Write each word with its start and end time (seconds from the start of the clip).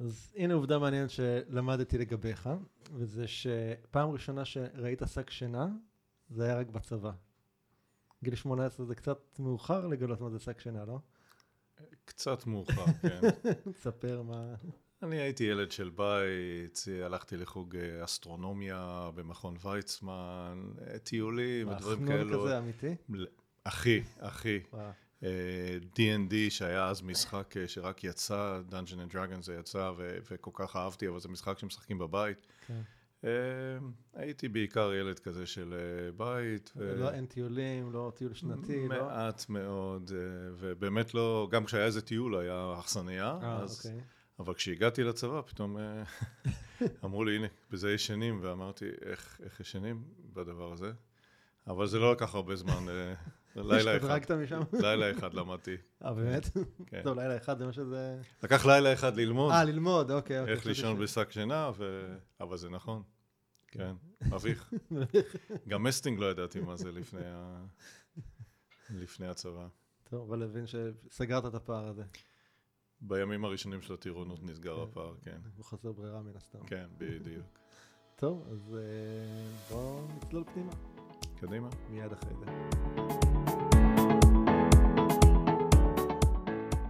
אז 0.00 0.32
הנה 0.36 0.54
עובדה 0.54 0.78
מעניינת 0.78 1.10
שלמדתי 1.10 1.98
לגביך, 1.98 2.48
וזה 2.94 3.24
שפעם 3.28 4.10
ראשונה 4.10 4.44
שראית 4.44 5.02
שק 5.06 5.30
שינה, 5.30 5.68
זה 6.30 6.44
היה 6.44 6.58
רק 6.58 6.66
בצבא. 6.66 7.12
גיל 8.24 8.34
18 8.34 8.86
זה 8.86 8.94
קצת 8.94 9.18
מאוחר 9.38 9.86
לגלות 9.86 10.20
מה 10.20 10.30
זה 10.30 10.38
שק 10.38 10.60
שינה, 10.60 10.84
לא? 10.84 10.98
קצת 12.04 12.46
מאוחר, 12.46 12.84
כן. 13.02 13.20
תספר 13.72 14.22
מה... 14.22 14.54
אני 15.02 15.16
הייתי 15.16 15.44
ילד 15.44 15.72
של 15.72 15.90
בית, 15.90 16.84
הלכתי 17.04 17.36
לחוג 17.36 17.76
אה, 17.76 18.04
אסטרונומיה 18.04 19.10
במכון 19.14 19.56
ויצמן, 19.62 20.72
אה, 20.86 20.98
טיולים 20.98 21.68
ודברים 21.68 22.06
כאלו. 22.06 22.28
חנון 22.28 22.40
כזה 22.40 22.58
אמיתי? 22.58 22.94
אחי, 23.64 24.02
אחי. 24.18 24.60
D&D 25.94 26.34
שהיה 26.50 26.88
אז 26.88 27.02
משחק 27.02 27.56
אה, 27.56 27.68
שרק 27.68 28.04
יצא, 28.04 28.60
Dungeon 28.70 29.10
and 29.10 29.14
Dragons 29.14 29.42
זה 29.42 29.56
יצא 29.60 29.92
וכל 29.98 30.50
כך 30.54 30.76
אהבתי, 30.76 31.08
אבל 31.08 31.20
זה 31.20 31.28
משחק 31.28 31.58
שמשחקים 31.58 31.98
בבית. 31.98 32.46
כן. 32.66 32.80
הייתי 34.14 34.48
בעיקר 34.48 34.94
ילד 34.94 35.18
כזה 35.18 35.46
של 35.46 35.74
בית. 36.16 36.72
לא 36.76 37.10
אין 37.10 37.26
טיולים, 37.26 37.92
לא 37.92 38.12
טיול 38.16 38.34
שנתי, 38.34 38.88
לא? 38.88 39.04
מעט 39.04 39.48
מאוד, 39.48 40.10
ובאמת 40.58 41.14
לא, 41.14 41.48
גם 41.50 41.64
כשהיה 41.64 41.84
איזה 41.84 42.00
טיול 42.00 42.36
היה 42.36 42.74
אכסניה, 42.80 43.38
אז... 43.42 43.76
אוקיי. 43.76 44.00
אבל 44.38 44.54
כשהגעתי 44.54 45.04
לצבא, 45.04 45.40
פתאום 45.40 45.78
אה, 45.78 46.02
אמרו 47.04 47.24
לי, 47.24 47.36
הנה, 47.36 47.46
בזה 47.70 47.92
ישנים, 47.92 48.38
ואמרתי, 48.42 48.84
איך, 49.04 49.40
איך 49.44 49.60
ישנים 49.60 50.04
בדבר 50.32 50.72
הזה? 50.72 50.92
אבל 51.66 51.86
זה 51.86 51.98
לא 51.98 52.12
לקח 52.12 52.34
הרבה 52.34 52.56
זמן, 52.56 52.88
אה, 52.88 53.14
לילה 53.56 53.96
אחד. 53.96 54.10
השתדרגת 54.10 54.30
משם? 54.30 54.60
לילה 54.72 55.10
אחד 55.10 55.34
למדתי. 55.34 55.76
אה, 56.04 56.14
באמת? 56.14 56.48
כן. 56.86 57.00
טוב, 57.02 57.18
לילה 57.18 57.36
אחד 57.36 57.58
זה 57.58 57.66
מה 57.66 57.72
שזה... 57.72 58.20
לקח 58.42 58.66
לילה 58.66 58.92
אחד 58.92 59.16
ללמוד. 59.16 59.52
אה, 59.52 59.64
ללמוד, 59.64 60.10
אוקיי. 60.10 60.40
אוקיי 60.40 60.54
איך 60.54 60.66
לישון 60.66 60.98
בשק 60.98 61.32
שינה, 61.32 61.70
ו... 61.76 62.14
אבל 62.40 62.56
זה 62.56 62.70
נכון. 62.70 63.02
כן, 63.68 63.94
מביך. 64.32 64.72
גם 65.68 65.82
מסטינג 65.82 66.20
לא 66.20 66.30
ידעתי 66.30 66.60
מה 66.60 66.76
זה 66.76 66.92
לפני, 66.92 67.26
ה... 67.26 67.64
לפני 68.90 69.26
הצבא. 69.26 69.66
טוב, 70.10 70.28
אבל 70.28 70.38
להבין 70.38 70.64
שסגרת 70.66 71.46
את 71.46 71.54
הפער 71.54 71.88
הזה. 71.88 72.02
בימים 73.00 73.44
הראשונים 73.44 73.82
של 73.82 73.94
הטירונות 73.94 74.42
נסגר 74.42 74.76
כן. 74.76 74.82
הפער, 74.82 75.14
כן. 75.24 75.40
הוא 75.56 75.64
חסר 75.64 75.92
ברירה 75.92 76.22
מן 76.22 76.36
הסתם. 76.36 76.66
כן, 76.66 76.86
בדיוק. 76.98 77.46
טוב, 78.16 78.48
אז 78.50 78.76
אה, 78.78 79.70
בואו 79.70 80.08
נצלול 80.16 80.44
פנימה. 80.44 80.93
קדימה. 81.40 81.68
מיד 81.90 82.12
אחרי 82.12 82.32
זה. 82.40 82.46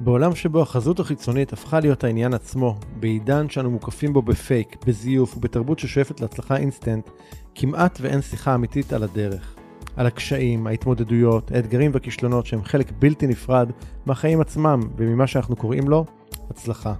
בעולם 0.00 0.34
שבו 0.34 0.62
החזות 0.62 1.00
החיצונית 1.00 1.52
הפכה 1.52 1.80
להיות 1.80 2.04
העניין 2.04 2.34
עצמו, 2.34 2.76
בעידן 3.00 3.48
שאנו 3.48 3.70
מוקפים 3.70 4.12
בו 4.12 4.22
בפייק, 4.22 4.76
בזיוף 4.86 5.36
ובתרבות 5.36 5.78
ששואפת 5.78 6.20
להצלחה 6.20 6.56
אינסטנט, 6.56 7.10
כמעט 7.54 7.98
ואין 8.00 8.22
שיחה 8.22 8.54
אמיתית 8.54 8.92
על 8.92 9.02
הדרך. 9.02 9.54
על 9.96 10.06
הקשיים, 10.06 10.66
ההתמודדויות, 10.66 11.50
האתגרים 11.50 11.90
והכישלונות 11.94 12.46
שהם 12.46 12.64
חלק 12.64 12.92
בלתי 12.98 13.26
נפרד 13.26 13.70
מהחיים 14.06 14.40
עצמם 14.40 14.80
וממה 14.96 15.26
שאנחנו 15.26 15.56
קוראים 15.56 15.88
לו 15.88 16.04
הצלחה. 16.50 16.94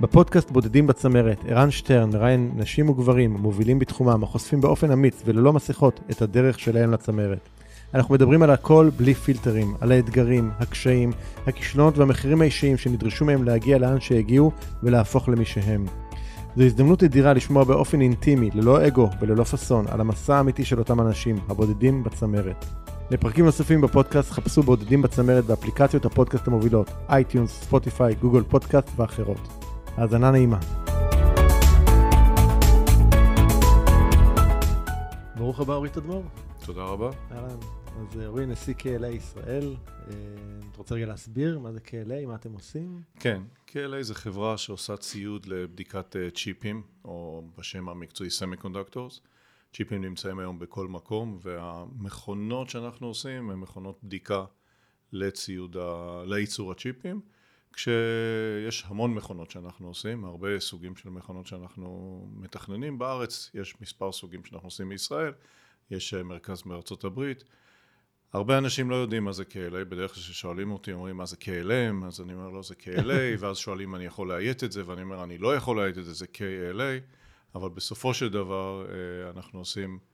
בפודקאסט 0.00 0.50
בודדים 0.50 0.86
בצמרת, 0.86 1.44
ערן 1.48 1.70
שטרן 1.70 2.10
מראיין 2.10 2.50
נשים 2.56 2.88
וגברים 2.88 3.32
מובילים 3.32 3.78
בתחומם 3.78 4.22
החושפים 4.22 4.60
באופן 4.60 4.90
אמיץ 4.90 5.22
וללא 5.24 5.52
מסכות 5.52 6.00
את 6.10 6.22
הדרך 6.22 6.58
שלהם 6.58 6.90
לצמרת. 6.90 7.48
אנחנו 7.94 8.14
מדברים 8.14 8.42
על 8.42 8.50
הכל 8.50 8.90
בלי 8.96 9.14
פילטרים, 9.14 9.74
על 9.80 9.92
האתגרים, 9.92 10.50
הקשיים, 10.58 11.12
הכישלונות 11.46 11.98
והמחירים 11.98 12.40
האישיים 12.40 12.76
שנדרשו 12.76 13.24
מהם 13.24 13.44
להגיע 13.44 13.78
לאן 13.78 14.00
שהגיעו 14.00 14.52
ולהפוך 14.82 15.28
למי 15.28 15.44
שהם. 15.44 15.86
זו 16.56 16.62
הזדמנות 16.62 17.02
אדירה 17.02 17.32
לשמוע 17.32 17.64
באופן 17.64 18.00
אינטימי, 18.00 18.50
ללא 18.54 18.86
אגו 18.86 19.10
וללא 19.20 19.44
פאסון, 19.44 19.86
על 19.88 20.00
המסע 20.00 20.36
האמיתי 20.36 20.64
של 20.64 20.78
אותם 20.78 21.00
אנשים, 21.00 21.36
הבודדים 21.48 22.04
בצמרת. 22.04 22.64
לפרקים 23.10 23.44
נוספים 23.44 23.80
בפודקאסט 23.80 24.30
חפשו 24.30 24.62
בודדים 24.62 25.02
בצמרת 25.02 25.44
באפליקציות 25.44 26.04
הפודקאסט 26.04 26.48
המובילות, 26.48 26.90
iTunes, 27.08 27.50
Spotify, 27.50 28.14
Google 28.14 28.42
Podcast 28.42 28.90
ואחרות. 28.96 29.63
האזנה 29.96 30.30
נעימה. 30.30 30.58
ברוך 35.36 35.60
הבא 35.60 35.74
אורי 35.74 35.90
תדמור. 35.90 36.24
תודה 36.66 36.82
רבה. 36.82 37.10
אהלן. 37.30 37.58
אז 38.00 38.20
אה, 38.20 38.26
אורי, 38.26 38.46
נשיא 38.46 38.74
KLA 38.78 39.06
ישראל, 39.06 39.76
אה, 39.90 40.14
אתה 40.70 40.78
רוצה 40.78 40.94
רגע 40.94 41.06
להסביר 41.06 41.58
מה 41.58 41.72
זה 41.72 41.78
KLA, 41.78 42.26
מה 42.26 42.34
אתם 42.34 42.52
עושים? 42.52 43.02
כן, 43.20 43.42
KLA 43.68 44.02
זה 44.02 44.14
חברה 44.14 44.58
שעושה 44.58 44.96
ציוד 44.96 45.46
לבדיקת 45.46 46.16
אה, 46.16 46.30
צ'יפים, 46.30 46.82
או 47.04 47.42
בשם 47.58 47.88
המקצועי 47.88 48.30
semiconductors. 48.30 49.20
צ'יפים 49.74 50.04
נמצאים 50.04 50.38
היום 50.38 50.58
בכל 50.58 50.88
מקום, 50.88 51.38
והמכונות 51.42 52.70
שאנחנו 52.70 53.06
עושים 53.06 53.50
הן 53.50 53.58
מכונות 53.58 53.98
בדיקה 54.02 54.44
לציוד, 55.12 55.76
ה... 55.76 56.22
לייצור 56.26 56.72
הצ'יפים, 56.72 57.20
כשיש 57.74 58.84
המון 58.86 59.14
מכונות 59.14 59.50
שאנחנו 59.50 59.88
עושים, 59.88 60.24
הרבה 60.24 60.60
סוגים 60.60 60.96
של 60.96 61.08
מכונות 61.08 61.46
שאנחנו 61.46 62.20
מתכננים 62.36 62.98
בארץ, 62.98 63.50
יש 63.54 63.80
מספר 63.80 64.12
סוגים 64.12 64.44
שאנחנו 64.44 64.66
עושים 64.66 64.88
בישראל, 64.88 65.32
יש 65.90 66.14
מרכז 66.14 66.62
מארצות 66.66 67.04
הברית. 67.04 67.44
הרבה 68.32 68.58
אנשים 68.58 68.90
לא 68.90 68.96
יודעים 68.96 69.24
מה 69.24 69.32
זה 69.32 69.42
KLA, 69.42 69.84
בדרך 69.88 70.14
כלל 70.14 70.22
כששואלים 70.22 70.72
אותי 70.72 70.92
אומרים 70.92 71.16
מה 71.16 71.26
זה 71.26 71.36
KLM, 71.40 72.06
אז 72.06 72.20
אני 72.20 72.34
אומר 72.34 72.48
לא 72.48 72.62
זה 72.62 72.74
KLA, 72.74 73.22
ואז 73.40 73.56
שואלים 73.56 73.88
אם 73.88 73.94
אני 73.94 74.04
יכול 74.04 74.28
לאיית 74.28 74.64
את 74.64 74.72
זה, 74.72 74.88
ואני 74.88 75.02
אומר 75.02 75.24
אני 75.24 75.38
לא 75.38 75.56
יכול 75.56 75.76
לאיית 75.76 75.98
את 75.98 76.04
זה, 76.04 76.12
זה 76.12 76.26
KLA, 76.26 77.14
אבל 77.54 77.68
בסופו 77.68 78.14
של 78.14 78.28
דבר 78.28 78.86
אה, 78.88 79.30
אנחנו 79.30 79.58
עושים 79.58 79.98
אה, 79.98 80.13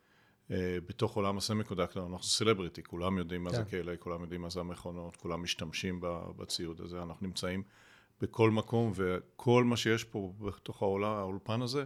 בתוך 0.86 1.16
עולם 1.16 1.38
הסמיקונדקטור, 1.38 2.02
אנחנו 2.02 2.22
סלבריטי, 2.22 2.82
כולם 2.82 3.18
יודעים 3.18 3.44
מה 3.44 3.50
זה 3.50 3.64
כן. 3.64 3.80
KLA, 3.80 3.96
כולם 3.98 4.22
יודעים 4.22 4.42
מה 4.42 4.50
זה 4.50 4.60
המכונות, 4.60 5.16
כולם 5.16 5.42
משתמשים 5.42 6.00
בציוד 6.36 6.80
הזה, 6.80 7.02
אנחנו 7.02 7.26
נמצאים 7.26 7.62
בכל 8.20 8.50
מקום, 8.50 8.92
וכל 8.94 9.64
מה 9.64 9.76
שיש 9.76 10.04
פה 10.04 10.32
בתוך 10.40 10.82
העולם, 10.82 11.12
האולפן 11.12 11.62
הזה, 11.62 11.84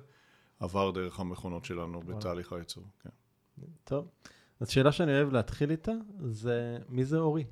עבר 0.60 0.90
דרך 0.90 1.20
המכונות 1.20 1.64
שלנו 1.64 2.00
בתהליך 2.00 2.52
הייצור, 2.52 2.84
כן. 3.02 3.10
טוב. 3.84 4.08
אז 4.60 4.68
שאלה 4.68 4.92
שאני 4.92 5.12
אוהב 5.12 5.32
להתחיל 5.32 5.70
איתה, 5.70 5.92
זה 6.20 6.78
מי 6.88 7.04
זה 7.04 7.18
אורי? 7.18 7.44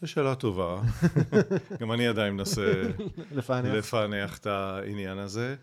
זו 0.00 0.08
שאלה 0.08 0.34
טובה. 0.34 0.82
גם 1.80 1.92
אני 1.92 2.06
עדיין 2.06 2.34
מנסה 2.34 2.82
לפענח. 3.32 3.74
לפענח 3.74 4.38
את 4.38 4.46
העניין 4.46 5.18
הזה. 5.18 5.56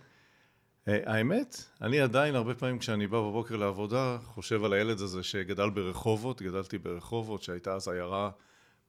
אה, 0.88 1.00
האמת, 1.06 1.64
אני 1.82 2.00
עדיין 2.00 2.36
הרבה 2.36 2.56
פעמים 2.56 2.80
כשאני 2.80 3.08
בא 3.08 3.20
בבוקר 3.20 3.56
לעבודה, 3.56 4.18
חושב 4.24 4.64
על 4.64 4.74
הילד 4.74 5.02
הזה 5.02 5.24
שגדל 5.24 5.70
ברחובות, 5.70 6.42
גדלתי 6.42 6.78
ברחובות, 6.78 7.44
שהייתה 7.44 7.74
אז 7.74 7.88
עיירה 7.88 8.32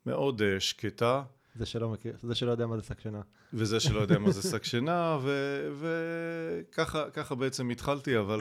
מאוד 0.07 0.43
uh, 0.43 0.61
שקטה. 0.61 1.23
זה 1.55 1.67
שלא 1.67 1.89
מכיר, 1.89 2.17
זה 2.23 2.35
שלא 2.35 2.51
יודע 2.51 2.67
מה 2.67 2.77
זה 2.77 2.83
שק 2.83 3.01
שינה. 3.01 3.21
וזה 3.53 3.81
שלא 3.81 4.01
יודע 4.01 4.19
מה 4.19 4.31
זה 4.31 4.51
שק 4.51 4.65
שינה, 4.65 5.19
וככה 6.81 7.35
בעצם 7.35 7.71
התחלתי, 7.71 8.19
אבל... 8.19 8.41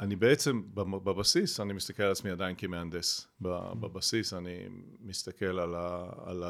אני 0.00 0.16
בעצם, 0.16 0.62
בבסיס, 0.74 1.60
אני 1.60 1.72
מסתכל 1.72 2.02
על 2.02 2.12
עצמי 2.12 2.30
עדיין 2.30 2.56
כמהנדס. 2.58 3.28
בבסיס 3.40 4.34
אני 4.34 4.68
מסתכל 5.00 5.58
על, 5.58 5.74
ה, 5.74 6.10
על 6.24 6.44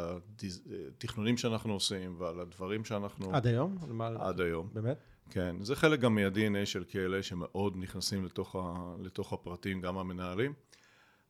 התכנונים 0.96 1.36
שאנחנו 1.36 1.72
עושים 1.72 2.14
ועל 2.18 2.40
הדברים 2.40 2.84
שאנחנו... 2.84 3.34
עד 3.34 3.46
היום? 3.46 3.78
עד 4.20 4.40
היום. 4.40 4.68
באמת? 4.72 4.98
כן. 5.30 5.56
זה 5.62 5.76
חלק 5.76 6.00
גם 6.00 6.14
מה-DNA 6.14 6.66
של 6.66 6.84
KLA 6.90 7.22
שמאוד 7.22 7.76
נכנסים 7.76 8.24
לתוך, 8.24 8.56
ה, 8.56 8.94
לתוך 9.02 9.32
הפרטים, 9.32 9.80
גם 9.80 9.98
המנהלים. 9.98 10.52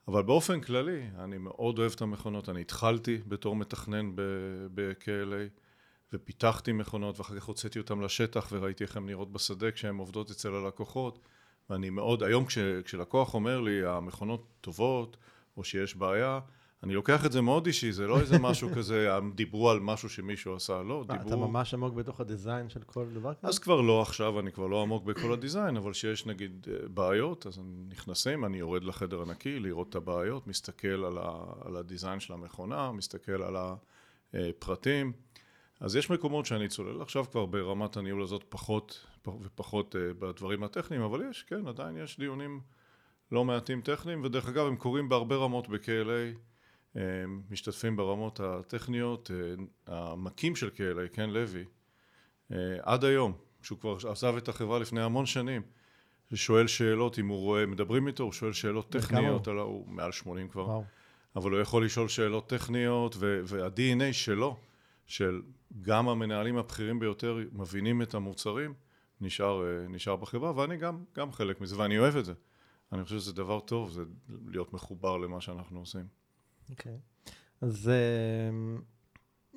אבל 0.09 0.23
באופן 0.23 0.61
כללי, 0.61 1.07
אני 1.19 1.39
מאוד 1.39 1.79
אוהב 1.79 1.93
את 1.97 2.03
המכונות. 2.03 2.49
אני 2.49 2.61
התחלתי 2.61 3.21
בתור 3.29 3.57
מתכנן 3.57 4.17
ב-KLA. 4.75 5.59
ופיתחתי 6.13 6.73
מכונות 6.73 7.19
ואחר 7.19 7.37
כך 7.37 7.45
הוצאתי 7.45 7.79
אותן 7.79 7.99
לשטח 7.99 8.49
וראיתי 8.53 8.85
איך 8.85 8.97
הן 8.97 9.07
נראות 9.07 9.33
בשדה 9.33 9.71
כשהן 9.71 9.97
עובדות 9.97 10.31
אצל 10.31 10.55
הלקוחות 10.55 11.19
ואני 11.71 11.91
מאוד, 11.91 12.23
היום 12.23 12.45
כש, 12.45 12.59
כשלקוח 12.59 13.35
אומר 13.35 13.61
לי 13.61 13.87
המכונות 13.87 14.47
טובות 14.61 15.17
או 15.57 15.65
שיש 15.65 15.97
בעיה, 15.97 16.41
אני 16.83 16.95
לוקח 16.95 17.27
את 17.27 17.33
זה 17.33 17.41
מאוד 17.41 17.67
אישי, 17.67 17.93
זה 17.93 18.07
לא 18.07 18.21
איזה 18.21 18.39
משהו 18.49 18.69
כזה, 18.75 19.09
דיברו 19.35 19.71
על 19.71 19.81
משהו 19.81 20.09
שמישהו 20.09 20.57
עשה, 20.57 20.83
לא, 20.83 21.05
דיברו... 21.09 21.29
אתה 21.29 21.37
ממש 21.37 21.75
עמוק 21.75 21.95
בתוך 21.95 22.21
הדיזיין 22.21 22.69
של 22.69 22.81
כל 22.83 23.07
דבר 23.15 23.35
כזה? 23.35 23.49
אז 23.49 23.59
כבר 23.59 23.81
לא 23.81 24.03
עכשיו, 24.03 24.41
אני 24.41 24.53
כבר 24.53 24.67
לא 24.67 24.83
עמוק 24.83 25.05
בכל 25.05 25.33
הדיזיין, 25.33 25.77
אבל 25.77 25.93
שיש 25.93 26.27
נגיד 26.27 26.67
אה, 26.71 26.89
בעיות, 26.89 27.47
אז 27.47 27.61
נכנסים, 27.89 28.45
אני 28.45 28.59
יורד 28.59 28.85
לחדר 28.85 29.23
הנקי, 29.23 29.61
לראות 29.61 29.89
את 29.89 29.95
הבעיות, 29.95 30.47
מסתכל 30.47 31.05
על, 31.05 31.19
ה, 31.19 31.43
על 31.65 31.77
הדיזיין 31.77 32.21
של 32.21 32.33
המכונה, 32.33 32.93
מסתכל 32.93 33.43
על 33.43 33.57
הפרטים. 34.35 35.13
אז 35.81 35.97
יש 35.97 36.11
מקומות 36.11 36.47
שאני 36.47 36.69
צולל 36.69 37.03
עכשיו 37.03 37.25
כבר 37.31 37.47
ברמת 37.47 37.97
הניהול 37.97 38.23
הזאת 38.23 38.45
פחות 38.49 39.07
ופחות 39.43 39.95
uh, 39.95 39.99
בדברים 40.19 40.63
הטכניים, 40.63 41.03
אבל 41.03 41.31
יש, 41.31 41.43
כן, 41.43 41.67
עדיין 41.67 41.97
יש 41.97 42.19
דיונים 42.19 42.61
לא 43.33 43.45
מעטים 43.45 43.81
טכניים, 43.81 44.25
ודרך 44.25 44.49
אגב 44.49 44.67
הם 44.67 44.77
קורים 44.77 45.09
בהרבה 45.09 45.37
רמות 45.37 45.69
ב-KLA, 45.69 46.99
משתתפים 47.51 47.97
ברמות 47.97 48.41
הטכניות, 48.41 49.31
המקים 49.87 50.57
של 50.57 50.69
KLA, 50.69 51.15
כן 51.15 51.31
לוי, 51.31 51.65
עד 52.83 53.05
היום, 53.05 53.33
שהוא 53.63 53.79
כבר 53.79 53.97
עזב 54.11 54.35
את 54.37 54.49
החברה 54.49 54.79
לפני 54.79 55.03
המון 55.03 55.27
שנים, 55.27 55.63
שואל 56.35 56.67
שאלות, 56.67 57.19
אם 57.19 57.29
הוא 57.29 57.39
רואה, 57.39 57.67
מדברים 57.67 58.07
איתו, 58.07 58.25
הוא 58.25 58.33
שואל 58.33 58.53
שאלות 58.53 58.91
טכניות, 58.91 59.49
הוא? 59.49 59.61
הוא 59.61 59.89
מעל 59.89 60.13
80 60.13 60.49
כבר, 60.49 60.67
וואו. 60.67 60.85
אבל 61.37 61.51
הוא 61.51 61.61
יכול 61.61 61.85
לשאול 61.85 62.09
שאלות 62.09 62.49
טכניות, 62.49 63.17
וה-DNA 63.19 64.13
שלו, 64.13 64.57
של 65.07 65.43
גם 65.83 66.09
המנהלים 66.09 66.57
הבכירים 66.57 66.99
ביותר 66.99 67.39
מבינים 67.53 68.03
את 68.03 68.15
המוצרים, 68.15 68.75
נשאר, 69.21 69.63
נשאר 69.89 70.17
בחברה, 70.17 70.57
ואני 70.57 70.77
גם, 70.77 71.05
גם 71.17 71.33
חלק 71.33 71.61
מזה, 71.61 71.79
ואני 71.79 71.99
אוהב 71.99 72.17
את 72.17 72.25
זה. 72.25 72.33
אני 72.93 73.05
חושב 73.05 73.19
שזה 73.19 73.33
דבר 73.33 73.61
טוב, 73.61 73.91
זה 73.91 74.03
להיות 74.47 74.73
מחובר 74.73 75.17
למה 75.17 75.41
שאנחנו 75.41 75.79
עושים. 75.79 76.07
אוקיי. 76.71 76.99
Okay. 77.27 77.31
אז 77.61 77.89
אה, 77.89 78.51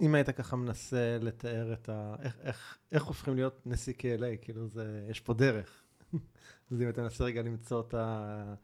אם 0.02 0.16
היית 0.16 0.30
ככה 0.30 0.56
מנסה 0.56 1.18
לתאר 1.22 1.74
את 1.74 1.90
ה... 1.90 2.16
איך, 2.22 2.38
איך, 2.42 2.78
איך 2.92 3.04
הופכים 3.04 3.36
להיות 3.36 3.62
נשיא 3.66 3.94
KLA, 3.94 4.38
כאילו 4.42 4.68
זה, 4.68 5.08
יש 5.10 5.20
פה 5.20 5.34
דרך. 5.34 5.84
אז 6.72 6.82
אם 6.82 6.90
אתה 6.90 7.02
מנסה 7.02 7.24
רגע 7.24 7.42
למצוא 7.42 7.82
את 7.82 7.94
ה... 7.94 8.56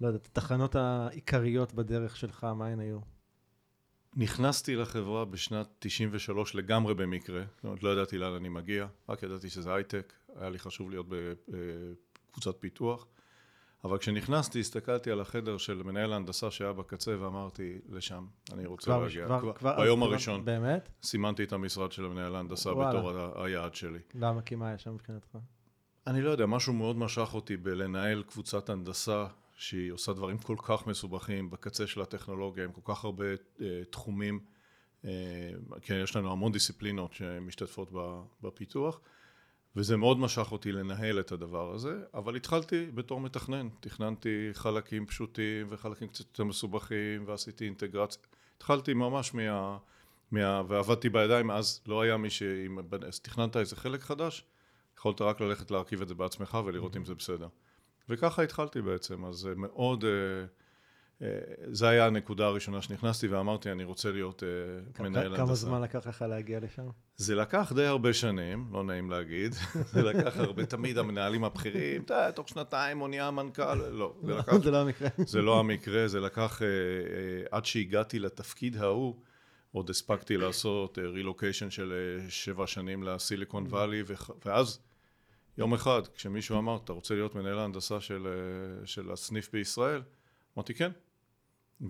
לא 0.00 0.06
יודע, 0.06 0.18
את 0.18 0.26
התחנות 0.26 0.76
העיקריות 0.76 1.74
בדרך 1.74 2.16
שלך, 2.16 2.44
מה 2.44 2.66
הן 2.66 2.80
היו? 2.80 2.98
נכנסתי 4.16 4.76
לחברה 4.76 5.24
בשנת 5.24 5.66
93 5.78 6.54
לגמרי 6.54 6.94
במקרה, 6.94 7.42
זאת 7.56 7.64
אומרת, 7.64 7.82
לא 7.82 7.92
ידעתי 7.92 8.18
לאן 8.18 8.34
אני 8.34 8.48
מגיע, 8.48 8.86
רק 9.08 9.22
ידעתי 9.22 9.50
שזה 9.50 9.74
הייטק, 9.74 10.12
היה 10.36 10.50
לי 10.50 10.58
חשוב 10.58 10.90
להיות 10.90 11.06
בקבוצת 11.08 12.54
פיתוח. 12.60 13.06
אבל 13.84 13.98
כשנכנסתי, 13.98 14.60
הסתכלתי 14.60 15.10
על 15.10 15.20
החדר 15.20 15.58
של 15.58 15.82
מנהל 15.82 16.12
ההנדסה 16.12 16.50
שהיה 16.50 16.72
בקצה 16.72 17.16
ואמרתי, 17.20 17.78
לשם, 17.88 18.26
אני 18.52 18.66
רוצה 18.66 18.84
כבר, 18.84 19.02
להגיע. 19.02 19.26
כבר, 19.26 19.40
כבר, 19.40 19.52
כבר, 19.52 19.76
ביום 19.80 20.02
הראשון. 20.02 20.44
באמת? 20.44 20.88
סימנתי 21.02 21.44
את 21.44 21.52
המשרד 21.52 21.92
של 21.92 22.02
מנהל 22.02 22.36
ההנדסה 22.36 22.72
וואלה. 22.72 23.00
בתור 23.00 23.44
היעד 23.44 23.74
שלי. 23.74 23.98
למה? 24.14 24.42
כי 24.42 24.54
מה 24.54 24.68
היה 24.68 24.78
שם 24.78 24.94
מבחינתך? 24.94 25.38
אני 26.06 26.22
לא 26.22 26.30
יודע, 26.30 26.46
משהו 26.46 26.72
מאוד 26.72 26.96
משך 26.96 27.34
אותי 27.34 27.56
בלנהל 27.56 28.22
קבוצת 28.22 28.68
הנדסה 28.68 29.26
שהיא 29.62 29.92
עושה 29.92 30.12
דברים 30.12 30.38
כל 30.38 30.56
כך 30.62 30.86
מסובכים 30.86 31.50
בקצה 31.50 31.86
של 31.86 32.00
הטכנולוגיה, 32.00 32.64
עם 32.64 32.72
כל 32.72 32.80
כך 32.94 33.04
הרבה 33.04 33.24
uh, 33.34 33.60
תחומים. 33.90 34.40
Uh, 35.02 35.06
כן, 35.82 36.00
יש 36.02 36.16
לנו 36.16 36.32
המון 36.32 36.52
דיסציפלינות 36.52 37.12
שמשתתפות 37.12 37.92
בפיתוח. 38.42 39.00
וזה 39.76 39.96
מאוד 39.96 40.18
משך 40.18 40.52
אותי 40.52 40.72
לנהל 40.72 41.20
את 41.20 41.32
הדבר 41.32 41.74
הזה, 41.74 42.00
אבל 42.14 42.36
התחלתי 42.36 42.86
בתור 42.94 43.20
מתכנן, 43.20 43.68
תכננתי 43.80 44.48
חלקים 44.52 45.06
פשוטים 45.06 45.66
וחלקים 45.70 46.08
קצת 46.08 46.20
יותר 46.20 46.44
מסובכים 46.44 47.24
ועשיתי 47.26 47.64
אינטגרציה, 47.64 48.22
התחלתי 48.56 48.94
ממש 48.94 49.34
מה... 49.34 49.78
מה... 50.30 50.62
ועבדתי 50.68 51.08
בידיים, 51.08 51.50
אז 51.50 51.80
לא 51.86 52.02
היה 52.02 52.16
מי 52.16 52.30
ש... 52.30 52.42
אז 53.08 53.20
תכננת 53.20 53.56
איזה 53.56 53.76
חלק 53.76 54.00
חדש, 54.00 54.44
יכולת 54.98 55.20
רק 55.20 55.40
ללכת 55.40 55.70
להרכיב 55.70 56.02
את 56.02 56.08
זה 56.08 56.14
בעצמך 56.14 56.58
ולראות 56.64 56.96
אם 56.96 57.04
זה 57.04 57.14
בסדר. 57.14 57.48
וככה 58.08 58.42
התחלתי 58.42 58.82
בעצם, 58.82 59.24
אז 59.24 59.48
מאוד... 59.56 60.04
Uh, 60.04 60.06
אה, 61.22 61.28
זה 61.72 61.88
היה 61.88 62.06
הנקודה 62.06 62.46
הראשונה 62.46 62.82
שנכנסתי 62.82 63.28
ואמרתי, 63.28 63.72
אני 63.72 63.84
רוצה 63.84 64.12
להיות 64.12 64.42
uh, 64.42 65.02
מנהל 65.02 65.26
הנדסה. 65.26 65.42
כמה 65.42 65.54
זמן 65.54 65.82
לקח 65.82 66.06
לך 66.06 66.22
להגיע 66.28 66.60
לשם? 66.60 66.88
זה 67.16 67.34
לקח 67.34 67.72
די 67.74 67.84
הרבה 67.84 68.12
שנים, 68.12 68.66
לא 68.72 68.84
נעים 68.84 69.10
להגיד. 69.10 69.52
זה 69.92 70.02
לקח 70.02 70.36
הרבה, 70.36 70.66
תמיד 70.66 70.98
המנהלים 70.98 71.44
הבכירים, 71.44 72.04
תוך 72.34 72.48
שנתיים 72.48 72.98
הוא 72.98 73.08
נהיה 73.08 73.30
מנכ"ל, 73.30 73.74
לא. 73.74 74.14
זה, 74.22 74.34
לקח, 74.34 74.56
זה 74.56 74.70
לא 74.70 74.80
המקרה. 74.80 75.08
זה 75.26 75.42
לא 75.42 75.60
המקרה, 75.60 76.08
זה 76.08 76.20
לקח, 76.20 76.62
עד 77.50 77.64
שהגעתי 77.64 78.18
לתפקיד 78.18 78.76
ההוא, 78.76 79.14
עוד 79.72 79.90
הספקתי 79.90 80.36
לעשות 80.36 80.98
רילוקיישן 80.98 81.70
של 81.70 82.18
שבע 82.28 82.66
שנים 82.66 83.02
לסיליקון 83.02 83.66
וואלי, 83.66 84.02
ואז 84.44 84.78
יום 85.58 85.74
אחד, 85.74 86.02
כשמישהו 86.14 86.58
אמר, 86.58 86.76
אתה 86.84 86.92
רוצה 86.92 87.14
להיות 87.14 87.34
מנהל 87.34 87.58
ההנדסה 87.58 88.00
של, 88.00 88.26
של 88.84 89.12
הסניף 89.12 89.52
בישראל? 89.52 90.02
אמרתי, 90.56 90.74
כן. 90.74 90.90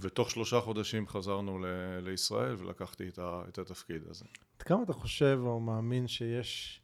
ותוך 0.00 0.30
שלושה 0.30 0.60
חודשים 0.60 1.08
חזרנו 1.08 1.58
ל- 1.58 1.66
לישראל 2.02 2.56
ולקחתי 2.58 3.08
את, 3.08 3.18
ה- 3.18 3.42
את 3.48 3.58
התפקיד 3.58 4.02
הזה. 4.10 4.24
עד 4.56 4.62
כמה 4.62 4.82
אתה 4.82 4.92
חושב 4.92 5.38
או 5.42 5.60
מאמין 5.60 6.08
שיש 6.08 6.80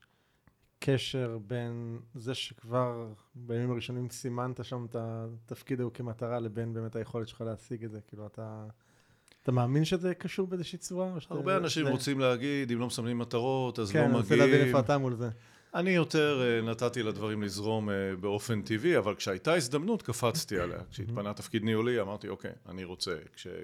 קשר 0.79 1.39
בין 1.47 2.01
זה 2.15 2.35
שכבר 2.35 3.13
בימים 3.35 3.71
הראשונים 3.71 4.11
סימנת 4.11 4.65
שם 4.65 4.87
את 4.91 4.97
התפקיד 4.99 5.81
ההוא 5.81 5.93
כמטרה 5.93 6.41
לבין 6.41 6.73
באמת 6.73 6.97
היכולת 6.97 7.29
שלך 7.29 7.41
להשיג 7.41 7.85
את 7.85 7.91
זה? 7.91 8.01
כאילו 8.07 8.27
אתה... 8.27 8.67
אתה 9.43 9.53
מאמין 9.53 9.85
שזה 9.85 10.15
קשור 10.15 10.47
באיזושהי 10.47 10.79
צורה? 10.79 11.13
הרבה 11.31 11.57
אנשים 11.57 11.85
זה... 11.85 11.91
רוצים 11.91 12.21
להגיד, 12.21 12.73
אם 12.73 12.79
לא 12.79 12.87
מסמנים 12.87 13.19
מטרות, 13.19 13.79
אז 13.79 13.93
כן, 13.93 13.99
לא 13.99 14.19
מגיעים. 14.19 14.23
כן, 14.25 14.35
אני 14.35 14.43
רוצה 14.43 14.53
להבין 14.53 14.67
איפה 14.67 14.81
אתה 14.81 14.99
מול 14.99 15.15
זה. 15.15 15.31
אני 15.75 15.91
יותר 15.91 16.43
אה, 16.43 16.71
נתתי 16.71 17.03
לדברים 17.03 17.43
לזרום 17.43 17.91
אה, 17.91 17.95
באופן 18.21 18.63
טבעי, 18.63 18.99
אבל 18.99 19.15
כשהייתה 19.15 19.55
הזדמנות 19.55 20.03
קפצתי 20.03 20.59
עליה. 20.59 20.79
כשהתפנה 20.91 21.35
תפקיד 21.35 21.65
ניהולי 21.65 22.01
אמרתי, 22.01 22.29
אוקיי, 22.29 22.53
אני 22.69 22.85
רוצה. 22.85 23.17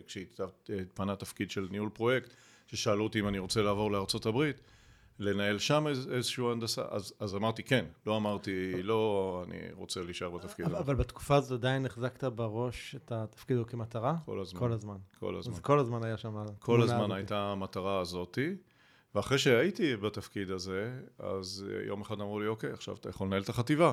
כשהתפנה 0.07 1.17
תפקיד 1.17 1.51
של 1.51 1.69
ניהול 1.71 1.89
פרויקט, 1.89 2.35
ששאלו 2.67 3.05
אותי 3.05 3.21
אם 3.21 3.29
אני 3.29 3.39
רוצה 3.39 3.63
לעבור 3.63 3.93
לארצות 3.93 4.27
הברית, 4.27 4.61
לנהל 5.19 5.59
שם 5.59 5.87
איזושהי 5.87 6.45
הנדסה, 6.53 6.83
אז, 6.91 7.13
אז 7.21 7.35
אמרתי 7.35 7.63
כן, 7.63 7.85
לא 8.07 8.17
אמרתי 8.17 8.83
לא, 8.83 9.45
אני 9.49 9.59
רוצה 9.73 10.03
להישאר 10.03 10.31
בתפקיד. 10.31 10.67
אבל, 10.67 10.77
אבל 10.77 10.95
בתקופה 10.95 11.37
הזאת 11.37 11.59
עדיין 11.59 11.87
החזקת 11.87 12.25
בראש 12.25 12.95
את 12.97 13.13
התפקיד 13.13 13.57
הזה 13.57 13.69
כמטרה? 13.69 14.17
כל 14.25 14.41
הזמן. 14.41 14.61
כל 14.61 14.73
הזמן. 14.73 14.97
כל 15.21 15.37
הזמן. 15.37 15.53
אז 15.53 15.61
כל 15.61 15.79
הזמן 15.79 16.05
היה 16.05 16.17
שם... 16.17 16.45
כל 16.59 16.83
הזמן 16.83 17.13
הייתה 17.13 17.39
המטרה 17.39 18.01
הזאתי. 18.01 18.55
ואחרי 19.15 19.39
שהייתי 19.39 19.97
בתפקיד 19.97 20.51
הזה, 20.51 21.01
אז 21.19 21.67
אה, 21.71 21.87
יום 21.87 22.01
אחד 22.01 22.21
אמרו 22.21 22.41
לי, 22.41 22.47
אוקיי, 22.47 22.71
עכשיו 22.71 22.95
אתה 22.95 23.09
יכול 23.09 23.27
לנהל 23.27 23.43
את 23.43 23.49
החטיבה. 23.49 23.93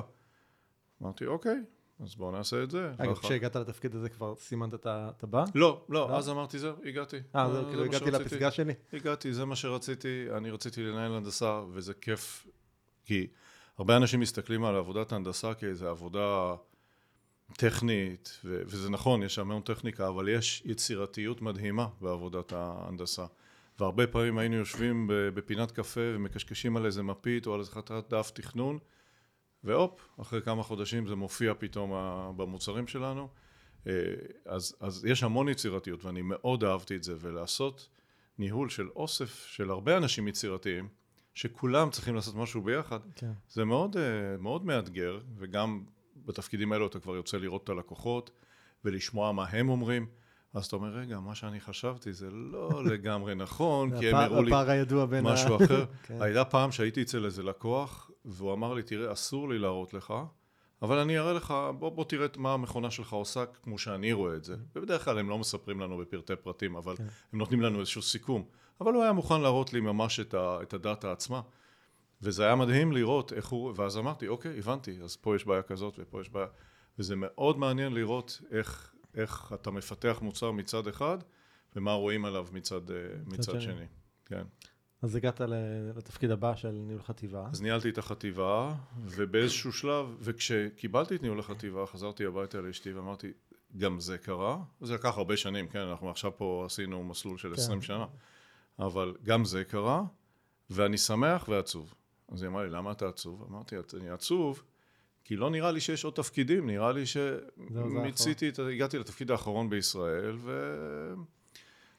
אמרתי, 1.02 1.26
אוקיי, 1.26 1.56
אז 2.00 2.14
בואו 2.14 2.30
נעשה 2.30 2.62
את 2.62 2.70
זה. 2.70 2.92
אגב, 2.98 3.18
כשהגעת 3.18 3.56
לתפקיד 3.56 3.94
הזה 3.94 4.08
כבר 4.08 4.34
סימנת 4.36 4.74
את 4.86 5.22
הבא? 5.22 5.44
לא, 5.54 5.84
לא, 5.88 6.08
לא, 6.08 6.16
אז 6.16 6.28
אמרתי, 6.28 6.58
זהו, 6.58 6.74
הגעתי. 6.84 7.16
אה, 7.36 7.52
זהו, 7.52 7.66
כאילו 7.68 7.84
הגעתי 7.84 8.10
לפסגה 8.10 8.50
שלי? 8.50 8.72
הגעתי, 8.92 9.32
זה 9.32 9.44
מה 9.44 9.56
שרציתי, 9.56 10.26
אני 10.36 10.50
רציתי 10.50 10.82
לנהל 10.82 11.12
הנדסה, 11.14 11.62
וזה 11.72 11.94
כיף, 11.94 12.46
כי 13.04 13.26
הרבה 13.78 13.96
אנשים 13.96 14.20
מסתכלים 14.20 14.64
על 14.64 14.76
עבודת 14.76 15.12
ההנדסה 15.12 15.54
כאיזו 15.54 15.88
עבודה 15.88 16.54
טכנית, 17.56 18.40
וזה 18.44 18.90
נכון, 18.90 19.22
יש 19.22 19.38
המון 19.38 19.62
טכניקה, 19.62 20.08
אבל 20.08 20.28
יש 20.28 20.62
יצירתיות 20.64 21.42
מדהימה 21.42 21.86
בעבודת 22.00 22.52
ההנדסה. 22.52 23.26
והרבה 23.80 24.06
פעמים 24.06 24.38
היינו 24.38 24.56
יושבים 24.56 25.10
בפינת 25.34 25.70
קפה 25.70 26.00
ומקשקשים 26.14 26.76
על 26.76 26.86
איזה 26.86 27.02
מפית 27.02 27.46
או 27.46 27.54
על 27.54 27.60
איזה 27.60 27.70
חתרת 27.70 28.08
דף 28.08 28.30
תכנון, 28.34 28.78
והופ, 29.64 30.08
אחרי 30.20 30.42
כמה 30.42 30.62
חודשים 30.62 31.06
זה 31.06 31.14
מופיע 31.14 31.52
פתאום 31.58 31.92
במוצרים 32.36 32.86
שלנו. 32.86 33.28
אה, 33.86 33.92
אז, 34.46 34.76
אז 34.80 35.04
יש 35.04 35.22
המון 35.22 35.48
יצירתיות 35.48 36.04
ואני 36.04 36.22
מאוד 36.22 36.64
אהבתי 36.64 36.96
את 36.96 37.02
זה, 37.02 37.14
ולעשות 37.20 37.88
ניהול 38.38 38.68
של 38.68 38.88
אוסף 38.88 39.46
של 39.46 39.70
הרבה 39.70 39.96
אנשים 39.96 40.28
יצירתיים, 40.28 40.88
שכולם 41.34 41.90
צריכים 41.90 42.14
לעשות 42.14 42.34
משהו 42.34 42.62
ביחד, 42.62 43.00
כן. 43.16 43.32
זה 43.48 43.64
מאוד, 43.64 43.96
אה, 43.96 44.36
מאוד 44.38 44.64
מאתגר, 44.64 45.20
וגם 45.36 45.84
בתפקידים 46.16 46.72
האלו 46.72 46.86
אתה 46.86 47.00
כבר 47.00 47.16
יוצא 47.16 47.36
לראות 47.36 47.64
את 47.64 47.68
הלקוחות 47.68 48.30
ולשמוע 48.84 49.32
מה 49.32 49.44
הם 49.44 49.68
אומרים. 49.68 50.06
אז 50.54 50.66
אתה 50.66 50.76
אומר, 50.76 50.88
רגע, 50.88 51.20
מה 51.20 51.34
שאני 51.34 51.60
חשבתי 51.60 52.12
זה 52.12 52.30
לא 52.30 52.70
לגמרי 52.92 53.34
נכון, 53.34 53.98
כי 53.98 54.08
הם 54.08 54.16
הראו 54.16 54.42
לי 54.42 54.50
משהו 55.22 55.56
אחר. 55.56 55.84
כן. 56.06 56.22
הייתה 56.22 56.44
פעם 56.44 56.72
שהייתי 56.72 57.02
אצל 57.02 57.24
איזה 57.24 57.42
לקוח, 57.42 58.10
והוא 58.24 58.52
אמר 58.52 58.74
לי, 58.74 58.82
תראה, 58.82 59.12
אסור 59.12 59.48
לי 59.48 59.58
להראות 59.58 59.94
לך, 59.94 60.14
אבל 60.82 60.98
אני 60.98 61.18
אראה 61.18 61.32
לך, 61.32 61.54
בוא, 61.78 61.90
בוא 61.90 62.04
תראה 62.04 62.26
מה 62.36 62.54
המכונה 62.54 62.90
שלך 62.90 63.12
עושה 63.12 63.44
כמו 63.62 63.78
שאני 63.78 64.12
רואה 64.12 64.36
את 64.36 64.44
זה. 64.44 64.56
ובדרך 64.76 65.04
כלל 65.04 65.18
הם 65.18 65.28
לא 65.28 65.38
מספרים 65.38 65.80
לנו 65.80 65.98
בפרטי 65.98 66.36
פרטים, 66.36 66.76
אבל 66.76 66.96
כן. 66.96 67.06
הם 67.32 67.38
נותנים 67.38 67.60
לנו 67.60 67.80
איזשהו 67.80 68.02
סיכום. 68.02 68.44
אבל 68.80 68.94
הוא 68.94 69.02
היה 69.02 69.12
מוכן 69.12 69.40
להראות 69.40 69.72
לי 69.72 69.80
ממש 69.80 70.20
את, 70.20 70.34
ה, 70.34 70.58
את 70.62 70.74
הדאטה 70.74 71.12
עצמה. 71.12 71.40
וזה 72.22 72.44
היה 72.44 72.54
מדהים 72.54 72.92
לראות 72.92 73.32
איך 73.32 73.48
הוא, 73.48 73.72
ואז 73.76 73.98
אמרתי, 73.98 74.28
אוקיי, 74.28 74.58
הבנתי, 74.58 74.98
אז 75.04 75.16
פה 75.16 75.36
יש 75.36 75.46
בעיה 75.46 75.62
כזאת 75.62 75.94
ופה 75.98 76.20
יש 76.20 76.30
בעיה, 76.30 76.46
וזה 76.98 77.14
מאוד 77.16 77.58
מעניין 77.58 77.92
לראות 77.92 78.40
איך 78.50 78.91
איך 79.14 79.52
אתה 79.54 79.70
מפתח 79.70 80.18
מוצר 80.22 80.50
מצד 80.50 80.86
אחד, 80.86 81.18
ומה 81.76 81.92
רואים 81.92 82.24
עליו 82.24 82.46
מצד, 82.52 82.90
אה, 82.90 82.96
מצד 83.26 83.60
שני. 83.60 83.86
כן. 84.26 84.44
אז 85.02 85.16
הגעת 85.16 85.40
לתפקיד 85.96 86.30
הבא 86.30 86.54
של 86.56 86.70
ניהול 86.70 87.02
חטיבה. 87.02 87.48
אז 87.52 87.62
ניהלתי 87.62 87.88
את 87.88 87.98
החטיבה, 87.98 88.74
ובאיזשהו 89.04 89.72
שלב, 89.72 90.16
וכשקיבלתי 90.20 91.16
את 91.16 91.22
ניהול 91.22 91.40
החטיבה, 91.40 91.86
חזרתי 91.86 92.26
הביתה 92.26 92.60
לאשתי 92.60 92.92
ואמרתי, 92.92 93.32
גם 93.76 94.00
זה 94.00 94.18
קרה, 94.18 94.58
זה 94.80 94.94
לקח 94.94 95.18
הרבה 95.18 95.36
שנים, 95.36 95.68
כן, 95.68 95.78
אנחנו 95.78 96.10
עכשיו 96.10 96.36
פה 96.36 96.62
עשינו 96.66 97.04
מסלול 97.04 97.38
של 97.38 97.48
כן. 97.48 97.60
20 97.60 97.82
שנה, 97.82 98.06
אבל 98.78 99.14
גם 99.22 99.44
זה 99.44 99.64
קרה, 99.64 100.02
ואני 100.70 100.98
שמח 100.98 101.48
ועצוב. 101.48 101.94
אז 102.28 102.42
היא 102.42 102.48
אמרה 102.48 102.64
לי, 102.64 102.70
למה 102.70 102.92
אתה 102.92 103.08
עצוב? 103.08 103.46
אמרתי, 103.50 103.76
אני 104.00 104.10
עצוב, 104.10 104.62
כי 105.24 105.36
לא 105.36 105.50
נראה 105.50 105.72
לי 105.72 105.80
שיש 105.80 106.04
עוד 106.04 106.14
תפקידים, 106.14 106.66
נראה 106.66 106.92
לי 106.92 107.04
שמיציתי, 107.06 108.50
הגעתי 108.74 108.98
לתפקיד 108.98 109.30
האחרון 109.30 109.70
בישראל, 109.70 110.36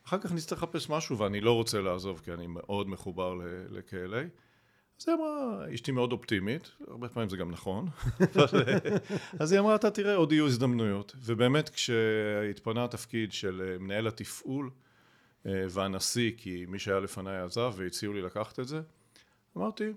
אחר 0.07 0.17
כך 0.17 0.31
נצטרך 0.31 0.63
לחפש 0.63 0.89
משהו 0.89 1.17
ואני 1.17 1.41
לא 1.41 1.51
רוצה 1.51 1.81
לעזוב 1.81 2.21
כי 2.23 2.33
אני 2.33 2.47
מאוד 2.47 2.89
מחובר 2.89 3.33
ל-KLA. 3.69 4.27
אז 4.99 5.07
היא 5.07 5.15
אמרה, 5.15 5.65
אשתי 5.73 5.91
מאוד 5.91 6.11
אופטימית, 6.11 6.71
הרבה 6.87 7.09
פעמים 7.09 7.29
זה 7.29 7.37
גם 7.37 7.51
נכון, 7.51 7.87
אז 9.39 9.51
היא 9.51 9.59
אמרה, 9.59 9.75
אתה 9.75 9.91
תראה, 9.91 10.15
עוד 10.15 10.31
יהיו 10.31 10.47
הזדמנויות. 10.47 11.15
ובאמת 11.19 11.69
כשהתפנה 11.69 12.83
התפקיד 12.83 13.33
של 13.33 13.61
אה, 13.65 13.79
מנהל 13.79 14.07
התפעול 14.07 14.69
אה, 15.45 15.65
והנשיא, 15.69 16.31
כי 16.37 16.65
מי 16.67 16.79
שהיה 16.79 16.99
לפניי 16.99 17.37
עזב 17.37 17.73
והציעו 17.75 18.13
לי 18.13 18.21
לקחת 18.21 18.59
את 18.59 18.67
זה, 18.67 18.81
אמרתי, 19.57 19.93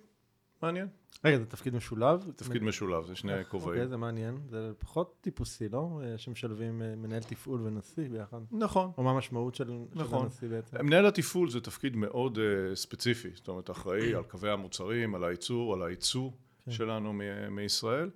מעניין. 0.63 0.89
רגע, 1.25 1.39
זה 1.39 1.47
תפקיד 1.47 1.75
משולב? 1.75 2.31
תפקיד 2.37 2.63
משולב, 2.63 3.07
זה 3.07 3.17
שני 3.17 3.33
כובעים. 3.49 3.71
אוקיי, 3.71 3.89
זה 3.89 3.97
מעניין. 3.97 4.39
זה 4.51 4.73
פחות 4.79 5.17
טיפוסי, 5.21 5.69
לא? 5.69 6.01
אה, 6.05 6.19
שמשלבים 6.19 6.83
אה, 6.83 6.97
מנהל 6.97 7.23
תפעול 7.23 7.61
ונשיא 7.61 8.09
ביחד. 8.09 8.41
נכון. 8.53 8.91
או 8.99 9.03
מה 9.03 9.11
המשמעות 9.11 9.55
של, 9.55 9.71
נכון. 9.95 10.19
של 10.19 10.25
הנשיא 10.25 10.49
בעצם? 10.49 10.87
מנהל 10.87 11.07
התפעול 11.07 11.51
זה 11.51 11.61
תפקיד 11.61 11.97
מאוד 11.97 12.39
uh, 12.39 12.77
ספציפי, 12.77 13.29
זאת 13.35 13.49
אומרת, 13.49 13.71
אחראי 13.71 14.15
על 14.15 14.23
קווי 14.23 14.51
המוצרים, 14.51 15.15
על 15.15 15.25
הייצור, 15.25 15.75
על 15.75 15.83
הייצוא 15.83 16.31
כן. 16.65 16.71
שלנו 16.71 17.13
מ- 17.13 17.57
מישראל. 17.57 18.11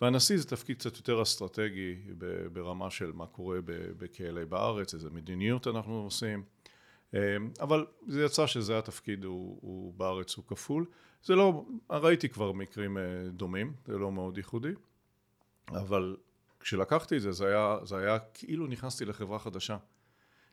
והנשיא 0.00 0.36
זה 0.36 0.46
תפקיד 0.46 0.78
קצת 0.78 0.96
יותר 0.96 1.22
אסטרטגי 1.22 1.96
ברמה 2.52 2.90
של 2.90 3.12
מה 3.12 3.26
קורה 3.26 3.58
בכאלה 3.98 4.46
בארץ, 4.46 4.94
איזה 4.94 5.10
מדיניות 5.10 5.66
אנחנו 5.66 5.94
עושים. 5.94 6.42
אבל 7.60 7.86
זה 8.06 8.24
יצא 8.24 8.46
שזה 8.46 8.78
התפקיד, 8.78 9.24
הוא, 9.24 9.58
הוא 9.62 9.94
בארץ 9.94 10.34
הוא 10.34 10.44
כפול. 10.48 10.86
זה 11.24 11.34
לא, 11.34 11.64
ראיתי 11.90 12.28
כבר 12.28 12.52
מקרים 12.52 12.98
אה, 12.98 13.02
דומים, 13.30 13.72
זה 13.86 13.98
לא 13.98 14.12
מאוד 14.12 14.36
ייחודי, 14.36 14.72
אבל 15.68 16.16
כשלקחתי 16.60 17.16
את 17.16 17.22
זה, 17.22 17.32
זה 17.32 17.46
היה, 17.46 17.76
זה 17.84 17.96
היה 17.96 18.18
כאילו 18.18 18.66
נכנסתי 18.66 19.04
לחברה 19.04 19.38
חדשה. 19.38 19.76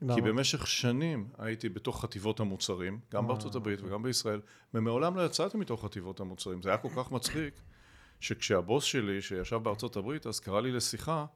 למה? 0.02 0.14
כי 0.14 0.20
במשך 0.20 0.66
שנים 0.66 1.28
הייתי 1.38 1.68
בתוך 1.68 2.02
חטיבות 2.02 2.40
המוצרים, 2.40 3.00
גם 3.12 3.24
אה, 3.24 3.28
בארצות 3.28 3.54
הברית 3.54 3.78
אוקיי. 3.78 3.90
וגם 3.90 4.02
בישראל, 4.02 4.40
ומעולם 4.74 5.16
לא 5.16 5.26
יצאתי 5.26 5.56
מתוך 5.56 5.84
חטיבות 5.84 6.20
המוצרים. 6.20 6.62
זה 6.62 6.68
היה 6.68 6.78
כל 6.78 6.88
כך 6.96 7.12
מצחיק, 7.12 7.54
שכשהבוס 8.20 8.84
שלי, 8.84 9.22
שישב 9.22 9.56
בארצות 9.56 9.96
הברית, 9.96 10.26
אז 10.26 10.40
קרא 10.40 10.60
לי 10.60 10.72
לשיחה, 10.72 11.26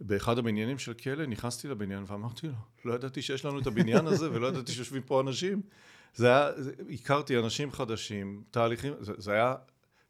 באחד 0.00 0.38
הבניינים 0.38 0.78
של 0.78 0.94
כלא, 0.94 1.26
נכנסתי 1.26 1.68
לבניין 1.68 2.04
ואמרתי 2.06 2.46
לו, 2.46 2.52
לא 2.84 2.94
ידעתי 2.94 3.22
שיש 3.22 3.44
לנו 3.44 3.58
את 3.58 3.66
הבניין 3.66 4.06
הזה 4.06 4.32
ולא 4.32 4.46
ידעתי 4.46 4.72
שיושבים 4.72 5.02
פה 5.02 5.20
אנשים. 5.20 5.62
זה 6.14 6.26
היה, 6.26 6.62
זה, 6.62 6.72
הכרתי 6.90 7.38
אנשים 7.38 7.72
חדשים, 7.72 8.42
תהליכים, 8.50 8.92
זה, 9.00 9.12
זה 9.16 9.32
היה 9.32 9.54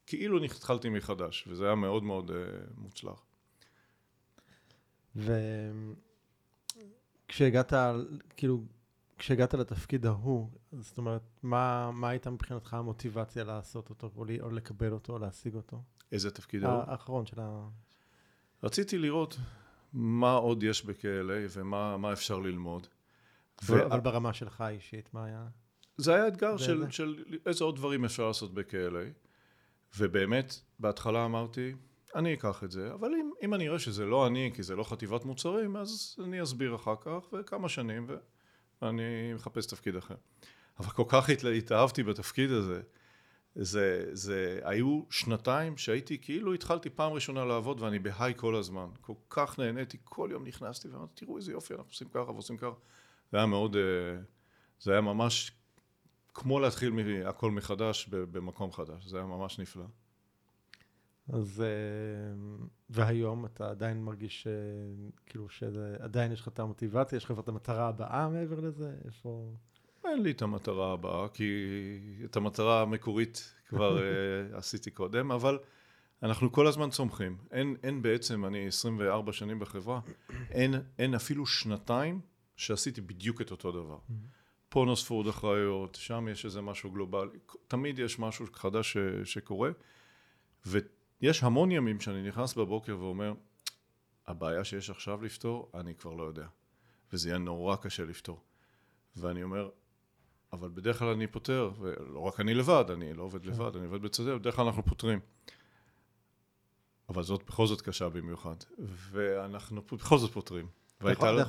כאילו 0.07 0.45
התחלתי 0.45 0.89
מחדש, 0.89 1.49
וזה 1.49 1.67
היה 1.67 1.75
מאוד 1.75 2.03
מאוד 2.03 2.31
uh, 2.31 2.35
מוצלח. 2.77 3.25
וכשהגעת, 7.27 7.73
כאילו, 8.37 8.65
כשהגעת 9.19 9.55
לתפקיד 9.55 10.07
ההוא, 10.07 10.51
זאת 10.81 10.99
אומרת, 10.99 11.23
מה, 11.43 11.91
מה 11.91 12.09
הייתה 12.09 12.31
מבחינתך 12.31 12.75
המוטיבציה 12.75 13.45
לעשות 13.45 13.91
אותו, 13.91 14.11
או, 14.17 14.25
לי, 14.25 14.41
או 14.41 14.51
לקבל 14.51 14.93
אותו, 14.93 15.13
או 15.13 15.19
להשיג 15.19 15.55
אותו? 15.55 15.83
איזה 16.13 16.31
תפקיד 16.31 16.65
ההוא? 16.65 16.83
האחרון 16.87 17.27
של 17.27 17.41
ה... 17.41 17.69
רציתי 18.63 18.99
לראות 18.99 19.39
מה 19.99 20.33
עוד 20.33 20.63
יש 20.63 20.85
ב-KLA 20.85 21.49
ומה 21.51 22.13
אפשר 22.13 22.39
ללמוד. 22.39 22.87
ו... 23.65 23.87
אבל 23.87 24.01
ברמה 24.01 24.33
שלך 24.33 24.65
אישית, 24.69 25.15
מה 25.15 25.25
היה? 25.25 25.47
זה 25.97 26.15
היה 26.15 26.29
אתגר 26.29 26.57
של, 26.57 26.91
של 26.91 27.25
איזה 27.47 27.65
עוד 27.65 27.77
דברים 27.77 28.05
אפשר 28.05 28.27
לעשות 28.27 28.55
ב-KLA, 28.55 29.27
ובאמת, 29.99 30.61
בהתחלה 30.79 31.25
אמרתי, 31.25 31.75
אני 32.15 32.35
אקח 32.35 32.65
את 32.65 32.71
זה, 32.71 32.95
אבל 32.95 33.09
אם, 33.15 33.31
אם 33.43 33.55
אני 33.55 33.69
אראה 33.69 33.79
שזה 33.79 34.05
לא 34.05 34.27
אני, 34.27 34.51
כי 34.55 34.63
זה 34.63 34.77
לא 34.77 34.85
חטיבת 34.85 35.25
מוצרים, 35.25 35.77
אז 35.77 36.17
אני 36.25 36.43
אסביר 36.43 36.75
אחר 36.75 36.95
כך, 37.01 37.33
וכמה 37.33 37.69
שנים, 37.69 38.07
ואני 38.83 39.33
מחפש 39.35 39.67
תפקיד 39.67 39.97
אחר. 39.97 40.15
אבל 40.79 40.91
כל 40.91 41.05
כך 41.09 41.31
התאהבתי 41.57 42.03
בתפקיד 42.03 42.51
הזה, 42.51 42.81
זה, 43.61 44.09
זה, 44.13 44.61
היו 44.65 45.03
שנתיים 45.11 45.77
שהייתי, 45.77 46.19
כאילו 46.19 46.55
התחלתי 46.55 46.91
פעם 46.91 47.13
ראשונה 47.13 47.45
לעבוד 47.45 47.81
ואני 47.81 47.99
בהיי 47.99 48.35
כל 48.37 48.57
הזמן. 48.57 48.87
כל 49.01 49.13
כך 49.31 49.59
נהניתי, 49.59 49.99
כל 50.05 50.29
יום 50.33 50.47
נכנסתי 50.47 50.89
ואמרתי, 50.89 51.13
תראו 51.15 51.37
איזה 51.37 51.53
יופי, 51.53 51.75
אנחנו 51.75 51.91
עושים 51.91 52.09
ככה 52.09 52.31
ועושים 52.31 52.57
ככה. 52.57 52.75
זה 53.33 53.37
היה 53.37 53.47
מאוד, 53.47 53.77
אה, 53.77 53.83
זה 54.81 54.93
היה 54.93 55.01
ממש 55.01 55.53
כמו 56.35 56.61
להתחיל 56.61 56.93
הכל 57.25 57.51
מחדש 57.51 58.09
במקום 58.09 58.73
חדש, 58.73 59.07
זה 59.07 59.17
היה 59.17 59.27
ממש 59.27 59.59
נפלא. 59.59 59.85
אז, 61.29 61.61
אה, 61.61 62.35
והיום 62.91 63.47
אתה 63.47 63.71
עדיין 63.71 64.03
מרגיש 64.03 64.47
אה, 64.47 64.53
כאילו 65.27 65.49
שעדיין 65.49 66.33
יש 66.33 66.41
לך 66.41 66.49
את 66.49 66.59
המוטיבציה, 66.59 67.17
יש 67.17 67.25
לך 67.25 67.33
את 67.39 67.49
המטרה 67.49 67.89
הבאה 67.89 68.29
מעבר 68.29 68.61
לזה? 68.61 68.95
איפה... 69.05 69.53
אין 70.09 70.23
לי 70.23 70.31
את 70.31 70.43
המטרה 70.43 70.93
הבאה, 70.93 71.29
כי 71.29 71.45
את 72.25 72.37
המטרה 72.37 72.83
המקורית 72.83 73.55
כבר 73.69 74.03
אה, 74.03 74.05
עשיתי 74.59 74.91
קודם, 74.91 75.33
אבל 75.33 75.59
אנחנו 76.23 76.53
כל 76.53 76.67
הזמן 76.67 76.91
צומחים. 76.91 77.37
אין, 77.51 77.77
אין 77.83 78.03
בעצם, 78.03 78.45
אני 78.45 78.67
24 78.67 79.33
שנים 79.33 79.59
בחברה, 79.59 80.01
אין, 80.51 80.75
אין 80.99 81.15
אפילו 81.15 81.47
שנתיים 81.47 82.21
שעשיתי 82.57 83.01
בדיוק 83.01 83.41
את 83.41 83.51
אותו 83.51 83.73
דבר. 83.73 83.99
פה 84.69 84.85
נוספו 84.87 85.15
עוד 85.15 85.27
אחריות, 85.27 85.95
שם 85.95 86.29
יש 86.31 86.45
איזה 86.45 86.61
משהו 86.61 86.91
גלובלי, 86.91 87.39
תמיד 87.69 87.99
יש 87.99 88.19
משהו 88.19 88.47
חדש 88.53 88.93
ש, 88.93 88.97
שקורה, 89.25 89.71
ויש 90.67 91.43
המון 91.43 91.71
ימים 91.71 92.01
שאני 92.01 92.29
נכנס 92.29 92.55
בבוקר 92.55 92.99
ואומר, 92.99 93.33
הבעיה 94.27 94.65
שיש 94.65 94.91
עכשיו 94.91 95.23
לפתור, 95.23 95.71
אני 95.75 95.95
כבר 95.95 96.15
לא 96.15 96.23
יודע, 96.23 96.47
וזה 97.13 97.29
יהיה 97.29 97.39
נורא 97.39 97.77
קשה 97.77 98.05
לפתור. 98.05 98.41
ואני 99.17 99.43
אומר, 99.43 99.69
אבל 100.53 100.69
בדרך 100.75 100.99
כלל 100.99 101.09
אני 101.09 101.27
פותר, 101.27 101.71
ולא 101.81 102.21
רק 102.21 102.41
אני 102.41 102.55
לבד, 102.55 102.85
אני 102.91 103.15
לא 103.15 103.23
עובד 103.23 103.47
לבד, 103.47 103.77
אני 103.77 103.85
עובד 103.85 104.03
בצדדים, 104.03 104.39
בדרך 104.39 104.57
כלל 104.57 104.67
אנחנו 104.67 104.85
פותרים. 104.85 105.21
אבל 107.09 107.23
זאת 107.23 107.43
בכל 107.47 107.67
זאת 107.67 107.81
קשה 107.81 108.09
במיוחד, 108.09 108.57
ואנחנו 109.11 109.83
בכל 109.93 110.19
זאת 110.19 110.33
פותרים. 110.33 110.67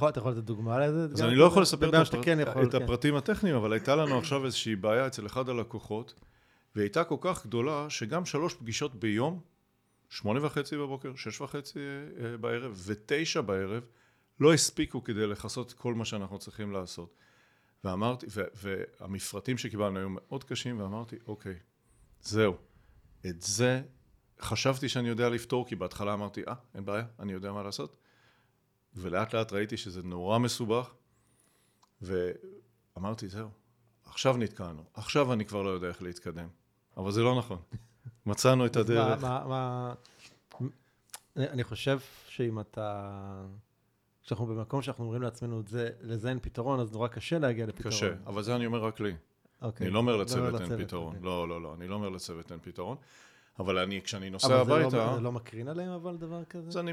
אתה 0.10 0.20
יכול 0.20 0.32
לתת 0.32 0.44
דוגמה 0.44 0.80
לזה? 0.80 1.14
אז 1.14 1.22
אני 1.22 1.36
לא 1.36 1.46
יכול 1.46 1.62
לספר 1.62 2.02
את 2.02 2.10
כן 2.22 2.40
כן. 2.72 2.84
הפרטים 2.84 3.16
הטכניים, 3.16 3.56
אבל 3.56 3.74
הייתה 3.74 3.96
לנו 3.96 4.18
עכשיו 4.18 4.46
איזושהי 4.46 4.76
בעיה 4.76 5.08
אצל 5.08 5.26
אחד 5.26 5.50
הלקוחות, 5.50 6.14
והיא 6.76 6.84
הייתה 6.84 7.04
כל 7.04 7.18
כך 7.22 7.46
גדולה, 7.46 7.90
שגם 7.90 8.26
שלוש 8.26 8.54
פגישות 8.54 8.96
ביום, 8.96 9.40
שמונה 10.10 10.46
וחצי 10.46 10.78
בבוקר, 10.78 11.16
שש 11.16 11.42
וחצי 11.42 11.80
אה, 11.80 12.38
בערב 12.38 12.82
ותשע 12.86 13.42
בערב, 13.42 13.84
לא 14.40 14.54
הספיקו 14.54 15.04
כדי 15.04 15.28
לכסות 15.28 15.74
כל 15.74 15.94
מה 15.94 16.06
שאנחנו 16.06 16.40
צריכים 16.40 16.72
לעשות. 16.72 17.16
ואמרתי, 17.84 18.26
והמפרטים 18.56 19.58
שקיבלנו 19.58 20.00
היו 20.00 20.10
מאוד 20.10 20.44
קשים, 20.44 20.80
ואמרתי, 20.80 21.16
אוקיי, 21.28 21.56
זהו, 22.22 22.58
את 23.26 23.42
זה 23.42 23.82
חשבתי 24.42 24.90
שאני 24.90 25.10
יודע 25.10 25.30
לפתור, 25.30 25.68
כי 25.68 25.76
בהתחלה 25.76 26.14
אמרתי, 26.14 26.44
אה, 26.48 26.54
אין 26.76 26.86
בעיה, 26.86 27.06
אני 27.20 27.34
יודע 27.34 27.52
מה 27.52 27.64
לעשות. 27.64 27.98
ולאט 28.96 29.34
לאט 29.34 29.54
ראיתי 29.54 29.78
שזה 29.78 30.04
נורא 30.04 30.40
מסובך, 30.40 30.94
ואמרתי, 32.02 33.28
זהו, 33.28 33.50
עכשיו 34.06 34.38
נתקענו, 34.38 34.84
עכשיו 34.94 35.34
אני 35.34 35.46
כבר 35.46 35.62
לא 35.62 35.70
יודע 35.70 35.88
איך 35.88 36.02
להתקדם. 36.02 36.48
אבל 36.98 37.12
זה 37.12 37.22
לא 37.22 37.38
נכון. 37.38 37.58
מצאנו 38.26 38.66
את 38.66 38.76
הדרך. 38.76 39.24
מה, 39.24 39.46
מה, 39.48 39.94
מה... 40.60 40.68
אני 41.36 41.64
חושב 41.64 42.00
שאם 42.28 42.60
אתה... 42.60 43.46
כשאנחנו 44.30 44.46
במקום 44.46 44.82
שאנחנו 44.82 45.04
אומרים 45.04 45.22
לעצמנו, 45.22 45.62
זה, 45.68 45.90
לזה 46.02 46.30
אין 46.30 46.40
פתרון, 46.42 46.80
אז 46.80 46.92
נורא 46.92 47.08
קשה 47.08 47.40
להגיע 47.40 47.66
לפתרון. 47.66 47.92
קשה, 47.92 48.14
אבל 48.28 48.44
זה 48.44 48.56
אני 48.56 48.66
אומר 48.66 48.84
רק 48.84 49.00
לי. 49.00 49.16
אוקיי. 49.62 49.88
אני 49.88 49.94
לא 49.94 50.00
אומר 50.00 50.18
לצוות 50.18 50.54
לא 50.54 50.58
אין 50.58 50.66
לצוות, 50.66 50.88
פתרון. 50.88 51.08
אוקיי. 51.16 51.22
לא, 51.26 51.50
לא, 51.50 51.62
לא, 51.62 51.74
אני 51.74 51.88
לא 51.88 51.96
אומר 51.96 52.10
לצוות 52.10 52.52
אין 52.52 52.60
פתרון. 52.62 52.98
אבל 53.60 53.78
אני, 53.78 54.02
כשאני 54.02 54.30
נוסע 54.30 54.56
הביתה... 54.56 54.82
אבל 54.82 54.90
זה 54.90 54.98
לא, 54.98 55.22
לא 55.22 55.32
מקרין 55.32 55.68
עליהם, 55.68 55.92
אבל 55.92 56.18
דבר 56.18 56.44
כזה? 56.44 56.72
זה 56.72 56.80
אני, 56.80 56.92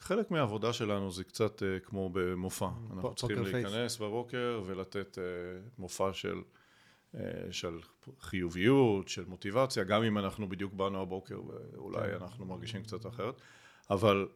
חלק 0.00 0.30
מהעבודה 0.30 0.72
שלנו 0.72 1.10
זה 1.10 1.24
קצת 1.24 1.62
uh, 1.62 1.86
כמו 1.86 2.10
במופע. 2.12 2.68
אנחנו 2.92 3.14
צריכים 3.14 3.42
להיכנס 3.42 3.72
פייס. 3.72 3.98
בבוקר 3.98 4.62
ולתת 4.66 5.18
uh, 5.18 5.20
מופע 5.78 6.12
של, 6.12 6.42
uh, 7.14 7.18
של 7.50 7.78
חיוביות, 8.20 9.08
של 9.08 9.24
מוטיבציה, 9.24 9.84
גם 9.84 10.02
אם 10.02 10.18
אנחנו 10.18 10.48
בדיוק 10.48 10.72
באנו 10.72 11.02
הבוקר 11.02 11.40
ואולי 11.46 12.08
כן. 12.08 12.22
אנחנו 12.22 12.46
מרגישים 12.46 12.82
קצת 12.82 13.06
אחרת, 13.06 13.34
אבל 13.90 14.26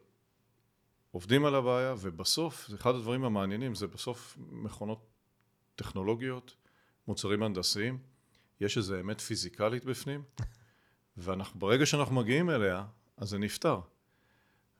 עובדים 1.13 1.45
על 1.45 1.55
הבעיה 1.55 1.95
ובסוף, 1.99 2.69
אחד 2.75 2.95
הדברים 2.95 3.23
המעניינים 3.23 3.75
זה 3.75 3.87
בסוף 3.87 4.37
מכונות 4.51 5.05
טכנולוגיות, 5.75 6.55
מוצרים 7.07 7.43
הנדסיים, 7.43 7.97
יש 8.61 8.77
איזו 8.77 8.99
אמת 8.99 9.21
פיזיקלית 9.21 9.85
בפנים, 9.85 10.23
וברגע 11.17 11.85
שאנחנו 11.85 12.15
מגיעים 12.15 12.49
אליה, 12.49 12.85
אז 13.17 13.29
זה 13.29 13.37
נפתר. 13.37 13.79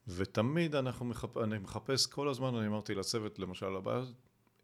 ותמיד 0.08 0.76
אנחנו 0.76 1.06
מחפ... 1.06 1.38
אני 1.38 1.58
מחפש 1.58 2.08
כל 2.08 2.30
הזמן, 2.30 2.56
אני 2.56 2.68
אמרתי 2.68 2.96
לצוות 2.96 3.40
למשל, 3.40 3.76
הבעיה, 3.76 4.04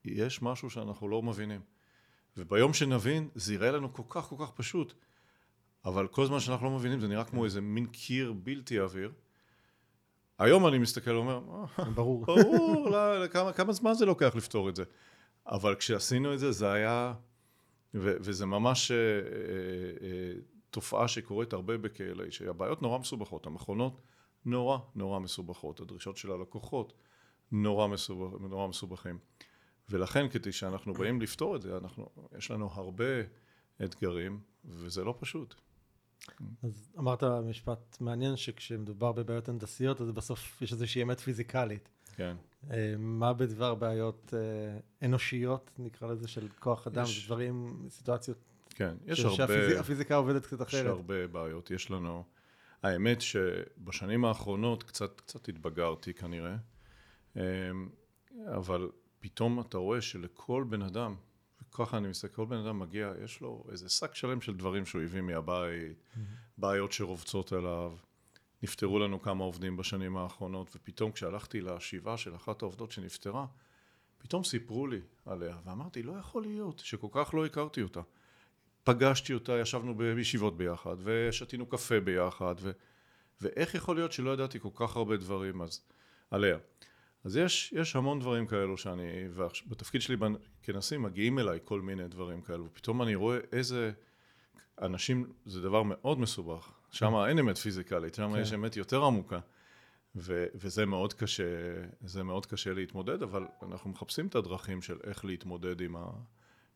יש 0.05 0.41
משהו 0.41 0.69
שאנחנו 0.69 1.09
לא 1.09 1.21
מבינים. 1.21 1.61
וביום 2.38 2.73
שנבין, 2.73 3.29
זה 3.35 3.53
יראה 3.53 3.71
לנו 3.71 3.93
כל 3.93 4.03
כך 4.09 4.25
כל 4.25 4.35
כך 4.39 4.51
פשוט. 4.51 4.93
אבל 5.85 6.07
כל 6.07 6.25
זמן 6.25 6.39
שאנחנו 6.39 6.65
לא 6.65 6.75
מבינים, 6.75 6.99
זה 6.99 7.07
נראה 7.07 7.23
כמו 7.23 7.45
איזה 7.45 7.61
מין 7.61 7.85
קיר 7.85 8.33
בלתי 8.33 8.79
עביר. 8.79 9.11
היום 10.39 10.67
אני 10.67 10.77
מסתכל 10.77 11.12
ואומר, 11.12 11.41
ברור. 11.96 12.25
ברור, 12.25 12.89
לא, 12.89 13.27
כמה, 13.27 13.53
כמה 13.53 13.74
זמן 13.74 13.93
זה 13.93 14.05
לוקח 14.05 14.36
לפתור 14.36 14.69
את 14.69 14.75
זה? 14.75 14.84
אבל 15.48 15.75
כשעשינו 15.75 16.34
את 16.34 16.39
זה, 16.39 16.51
זה 16.51 16.72
היה, 16.72 17.13
ו, 17.93 18.13
וזה 18.19 18.46
ממש 18.46 18.91
אה, 18.91 18.98
אה, 18.98 19.01
אה, 20.01 20.34
תופעה 20.69 21.08
שקורית 21.08 21.53
הרבה 21.53 21.77
ב-KLA, 21.77 22.31
שהבעיות 22.31 22.81
נורא 22.81 22.98
מסובכות, 22.98 23.46
המכונות 23.46 24.01
נורא 24.46 24.77
נורא 24.96 25.19
מסובכות, 25.19 25.79
הדרישות 25.79 26.17
של 26.17 26.31
הלקוחות 26.31 26.93
נורא, 27.51 27.88
מסובכ, 27.88 28.41
נורא 28.41 28.67
מסובכים. 28.67 29.19
ולכן 29.89 30.29
כדי 30.29 30.51
שאנחנו 30.51 30.93
באים 30.93 31.22
לפתור 31.22 31.55
את 31.55 31.62
זה, 31.62 31.77
אנחנו, 31.77 32.10
יש 32.38 32.51
לנו 32.51 32.69
הרבה 32.74 33.05
אתגרים, 33.84 34.39
וזה 34.65 35.03
לא 35.03 35.15
פשוט. 35.19 35.55
אז 36.63 36.91
אמרת 36.99 37.23
משפט 37.23 37.97
מעניין 38.01 38.35
שכשמדובר 38.35 39.11
בבעיות 39.11 39.49
הנדסיות, 39.49 40.01
אז 40.01 40.11
בסוף 40.11 40.61
יש 40.61 40.71
איזושהי 40.71 41.03
אמת 41.03 41.19
פיזיקלית. 41.19 41.89
כן. 42.15 42.35
אה, 42.71 42.95
מה 42.97 43.33
בדבר 43.33 43.75
בעיות 43.75 44.33
אה, 44.33 44.79
אנושיות, 45.07 45.71
נקרא 45.77 46.11
לזה, 46.11 46.27
של 46.27 46.47
כוח 46.59 46.88
אדם, 46.88 47.03
יש... 47.03 47.25
דברים, 47.25 47.85
סיטואציות... 47.89 48.38
כן, 48.69 48.95
יש 49.05 49.19
הרבה... 49.19 49.38
שהפיזיקה 49.47 50.15
עובדת 50.15 50.45
קצת 50.45 50.61
אחרת. 50.61 50.81
יש 50.81 50.88
הרבה 50.88 51.27
בעיות. 51.27 51.71
יש 51.71 51.91
לנו... 51.91 52.23
האמת 52.83 53.21
שבשנים 53.21 54.25
האחרונות 54.25 54.83
קצת, 54.83 55.21
קצת 55.21 55.49
התבגרתי 55.49 56.13
כנראה, 56.13 56.55
אה, 57.38 57.43
אבל 58.55 58.89
פתאום 59.19 59.59
אתה 59.59 59.77
רואה 59.77 60.01
שלכל 60.01 60.65
בן 60.69 60.81
אדם, 60.81 61.15
וככה 61.69 61.97
אני 61.97 62.07
מסתכל, 62.07 62.35
כל 62.35 62.45
בן 62.45 62.57
אדם 62.57 62.79
מגיע, 62.79 63.13
יש 63.23 63.41
לו 63.41 63.63
איזה 63.71 63.89
שק 63.89 64.15
שלם 64.15 64.41
של 64.41 64.55
דברים 64.55 64.85
שהוא 64.85 65.01
הביא 65.01 65.21
מהבית, 65.21 65.97
mm-hmm. 65.97 66.19
בעיות 66.57 66.91
שרובצות 66.91 67.53
עליו. 67.53 67.93
נפטרו 68.63 68.99
לנו 68.99 69.21
כמה 69.21 69.43
עובדים 69.43 69.77
בשנים 69.77 70.17
האחרונות, 70.17 70.75
ופתאום 70.75 71.11
כשהלכתי 71.11 71.61
לשבעה 71.61 72.17
של 72.17 72.35
אחת 72.35 72.61
העובדות 72.61 72.91
שנפטרה, 72.91 73.45
פתאום 74.17 74.43
סיפרו 74.43 74.88
לי 74.88 74.99
עליה, 75.25 75.57
ואמרתי, 75.65 76.03
לא 76.03 76.13
יכול 76.13 76.41
להיות 76.41 76.79
שכל 76.79 77.07
כך 77.11 77.33
לא 77.33 77.45
הכרתי 77.45 77.81
אותה. 77.81 78.01
פגשתי 78.83 79.33
אותה, 79.33 79.59
ישבנו 79.59 79.97
בישיבות 79.97 80.57
ביחד, 80.57 80.95
ושתינו 81.03 81.65
קפה 81.65 81.99
ביחד, 81.99 82.55
ו... 82.59 82.71
ואיך 83.41 83.75
יכול 83.75 83.95
להיות 83.95 84.11
שלא 84.11 84.33
ידעתי 84.33 84.59
כל 84.59 84.69
כך 84.75 84.95
הרבה 84.95 85.17
דברים 85.17 85.61
אז, 85.61 85.81
עליה. 86.31 86.57
אז 87.23 87.38
יש, 87.38 87.73
יש 87.77 87.95
המון 87.95 88.19
דברים 88.19 88.47
כאלו 88.47 88.77
שאני, 88.77 89.27
ובתפקיד 89.29 90.01
שלי 90.01 90.15
כנשיא 90.63 90.97
מגיעים 90.97 91.39
אליי 91.39 91.59
כל 91.63 91.81
מיני 91.81 92.07
דברים 92.07 92.41
כאלו, 92.41 92.65
ופתאום 92.65 93.01
אני 93.01 93.15
רואה 93.15 93.38
איזה 93.51 93.91
אנשים, 94.81 95.33
זה 95.45 95.61
דבר 95.61 95.83
מאוד 95.83 96.19
מסובך, 96.19 96.71
שם 96.91 97.13
אין 97.27 97.39
אמת 97.39 97.57
פיזיקלית, 97.57 98.15
שם 98.15 98.33
כן. 98.33 98.41
יש 98.41 98.53
אמת 98.53 98.77
יותר 98.77 99.03
עמוקה, 99.03 99.39
ו, 100.15 100.45
וזה 100.55 100.85
מאוד 100.85 101.13
קשה, 101.13 101.43
זה 102.01 102.23
מאוד 102.23 102.45
קשה 102.45 102.73
להתמודד, 102.73 103.23
אבל 103.23 103.47
אנחנו 103.61 103.89
מחפשים 103.89 104.27
את 104.27 104.35
הדרכים 104.35 104.81
של 104.81 104.97
איך 105.03 105.25
להתמודד 105.25 105.81
עם, 105.81 105.95
ה, 105.95 106.05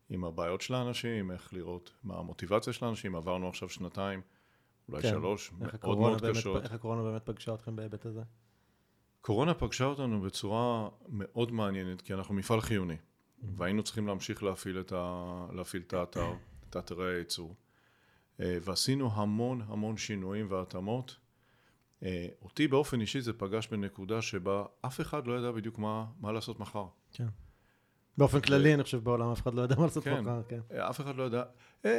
עם 0.08 0.24
הבעיות 0.24 0.60
של 0.60 0.74
האנשים, 0.74 1.30
איך 1.30 1.54
לראות 1.54 1.92
מה 2.04 2.18
המוטיבציה 2.18 2.72
של 2.72 2.84
האנשים, 2.84 3.14
עברנו 3.14 3.48
עכשיו 3.48 3.68
שנתיים, 3.68 4.20
אולי 4.88 5.02
כן. 5.02 5.10
שלוש, 5.10 5.52
מאוד 5.52 5.98
מאוד 5.98 6.22
באמת, 6.22 6.36
קשות. 6.36 6.62
איך 6.62 6.72
הקורונה 6.72 7.02
באמת 7.02 7.22
פגשה 7.22 7.54
אתכם 7.54 7.76
בהיבט 7.76 8.06
הזה? 8.06 8.22
קורונה 9.24 9.54
פגשה 9.54 9.84
אותנו 9.84 10.20
בצורה 10.20 10.88
מאוד 11.08 11.52
מעניינת, 11.52 12.02
כי 12.02 12.14
אנחנו 12.14 12.34
מפעל 12.34 12.60
חיוני, 12.60 12.94
mm-hmm. 12.94 13.46
והיינו 13.56 13.82
צריכים 13.82 14.06
להמשיך 14.06 14.42
להפעיל 14.42 14.80
את, 14.80 14.92
ה... 14.96 15.46
להפעיל 15.52 15.82
את 15.86 15.92
האתר, 15.92 16.32
את 16.70 16.76
אתרי 16.76 17.14
הייצור. 17.14 17.54
אה, 18.40 18.58
ועשינו 18.62 19.10
המון 19.12 19.62
המון 19.66 19.96
שינויים 19.96 20.46
והתאמות. 20.50 21.16
אה, 22.02 22.26
אותי 22.42 22.68
באופן 22.68 23.00
אישי 23.00 23.20
זה 23.20 23.32
פגש 23.32 23.66
בנקודה 23.66 24.22
שבה 24.22 24.64
אף 24.80 25.00
אחד 25.00 25.26
לא 25.26 25.38
ידע 25.38 25.50
בדיוק 25.50 25.78
מה, 25.78 26.06
מה 26.20 26.32
לעשות 26.32 26.60
מחר. 26.60 26.86
כן. 27.12 27.26
באופן 28.18 28.40
כללי, 28.40 28.74
אני 28.74 28.82
חושב, 28.82 29.04
בעולם 29.04 29.30
אף 29.30 29.42
אחד 29.42 29.54
לא 29.54 29.62
ידע 29.62 29.76
מה 29.76 29.84
לעשות 29.84 30.04
כן, 30.04 30.20
מחר, 30.20 30.42
כן. 30.48 30.60
אה, 30.72 30.90
אף 30.90 31.00
אחד 31.00 31.16
לא 31.16 31.22
ידע. 31.22 31.42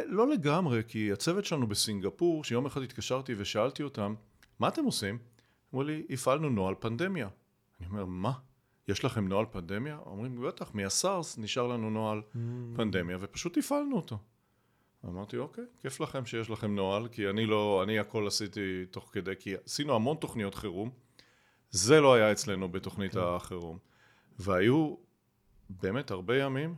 לא 0.06 0.30
לגמרי, 0.30 0.82
כי 0.88 1.12
הצוות 1.12 1.46
שלנו 1.46 1.68
בסינגפור, 1.68 2.44
שיום 2.44 2.66
אחד 2.66 2.82
התקשרתי 2.82 3.36
ושאלתי 3.38 3.84
אותם, 3.84 4.16
מה 4.60 4.68
אתם 4.68 4.86
עושים? 4.86 5.35
אמרו 5.74 5.84
לי, 5.84 6.06
הפעלנו 6.10 6.50
נוהל 6.50 6.76
פנדמיה. 6.80 7.30
אני 7.80 7.88
אומר, 7.90 8.06
מה? 8.06 8.32
יש 8.88 9.06
לכם 9.06 9.28
נוהל 9.28 9.46
פנדמיה? 9.52 9.98
אומרים, 10.06 10.42
בטח, 10.42 10.72
מהסארס 10.74 11.38
נשאר 11.38 11.68
לנו 11.68 11.90
נוהל 11.90 12.20
mm. 12.20 12.38
פנדמיה, 12.76 13.18
ופשוט 13.22 13.58
הפעלנו 13.58 13.96
אותו. 13.96 14.18
אמרתי, 15.06 15.38
אוקיי, 15.38 15.64
כיף 15.82 16.00
לכם 16.00 16.26
שיש 16.26 16.50
לכם 16.50 16.76
נוהל, 16.76 17.08
כי 17.08 17.30
אני 17.30 17.46
לא, 17.46 17.84
אני 17.84 18.00
הכל 18.00 18.28
עשיתי 18.28 18.86
תוך 18.92 19.10
כדי, 19.12 19.34
כי 19.40 19.54
עשינו 19.66 19.96
המון 19.96 20.18
תוכניות 20.18 20.56
חירום, 20.56 20.90
זה 21.70 22.02
לא 22.02 22.14
היה 22.14 22.32
אצלנו 22.32 22.70
בתוכנית 22.70 23.12
כן. 23.12 23.20
החירום. 23.20 23.78
והיו 24.40 24.96
באמת 25.70 26.12
הרבה 26.12 26.38
ימים 26.38 26.76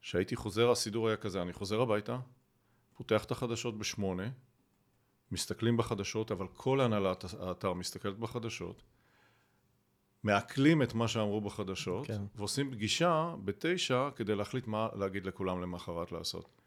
שהייתי 0.00 0.36
חוזר, 0.36 0.70
הסידור 0.70 1.08
היה 1.08 1.16
כזה, 1.16 1.42
אני 1.42 1.52
חוזר 1.52 1.80
הביתה, 1.80 2.18
פותח 2.96 3.24
את 3.24 3.30
החדשות 3.30 3.78
בשמונה, 3.78 4.28
מסתכלים 5.32 5.76
בחדשות, 5.76 6.30
אבל 6.30 6.46
כל 6.54 6.80
הנהלת 6.80 7.24
האתר 7.40 7.72
מסתכלת 7.72 8.18
בחדשות, 8.18 8.82
מעכלים 10.22 10.82
את 10.82 10.94
מה 10.94 11.08
שאמרו 11.08 11.40
בחדשות, 11.40 12.06
כן. 12.06 12.22
ועושים 12.34 12.70
פגישה 12.70 13.34
בתשע 13.44 14.08
כדי 14.16 14.34
להחליט 14.34 14.66
מה 14.66 14.88
להגיד 14.94 15.26
לכולם 15.26 15.62
למחרת 15.62 16.12
לעשות. 16.12 16.60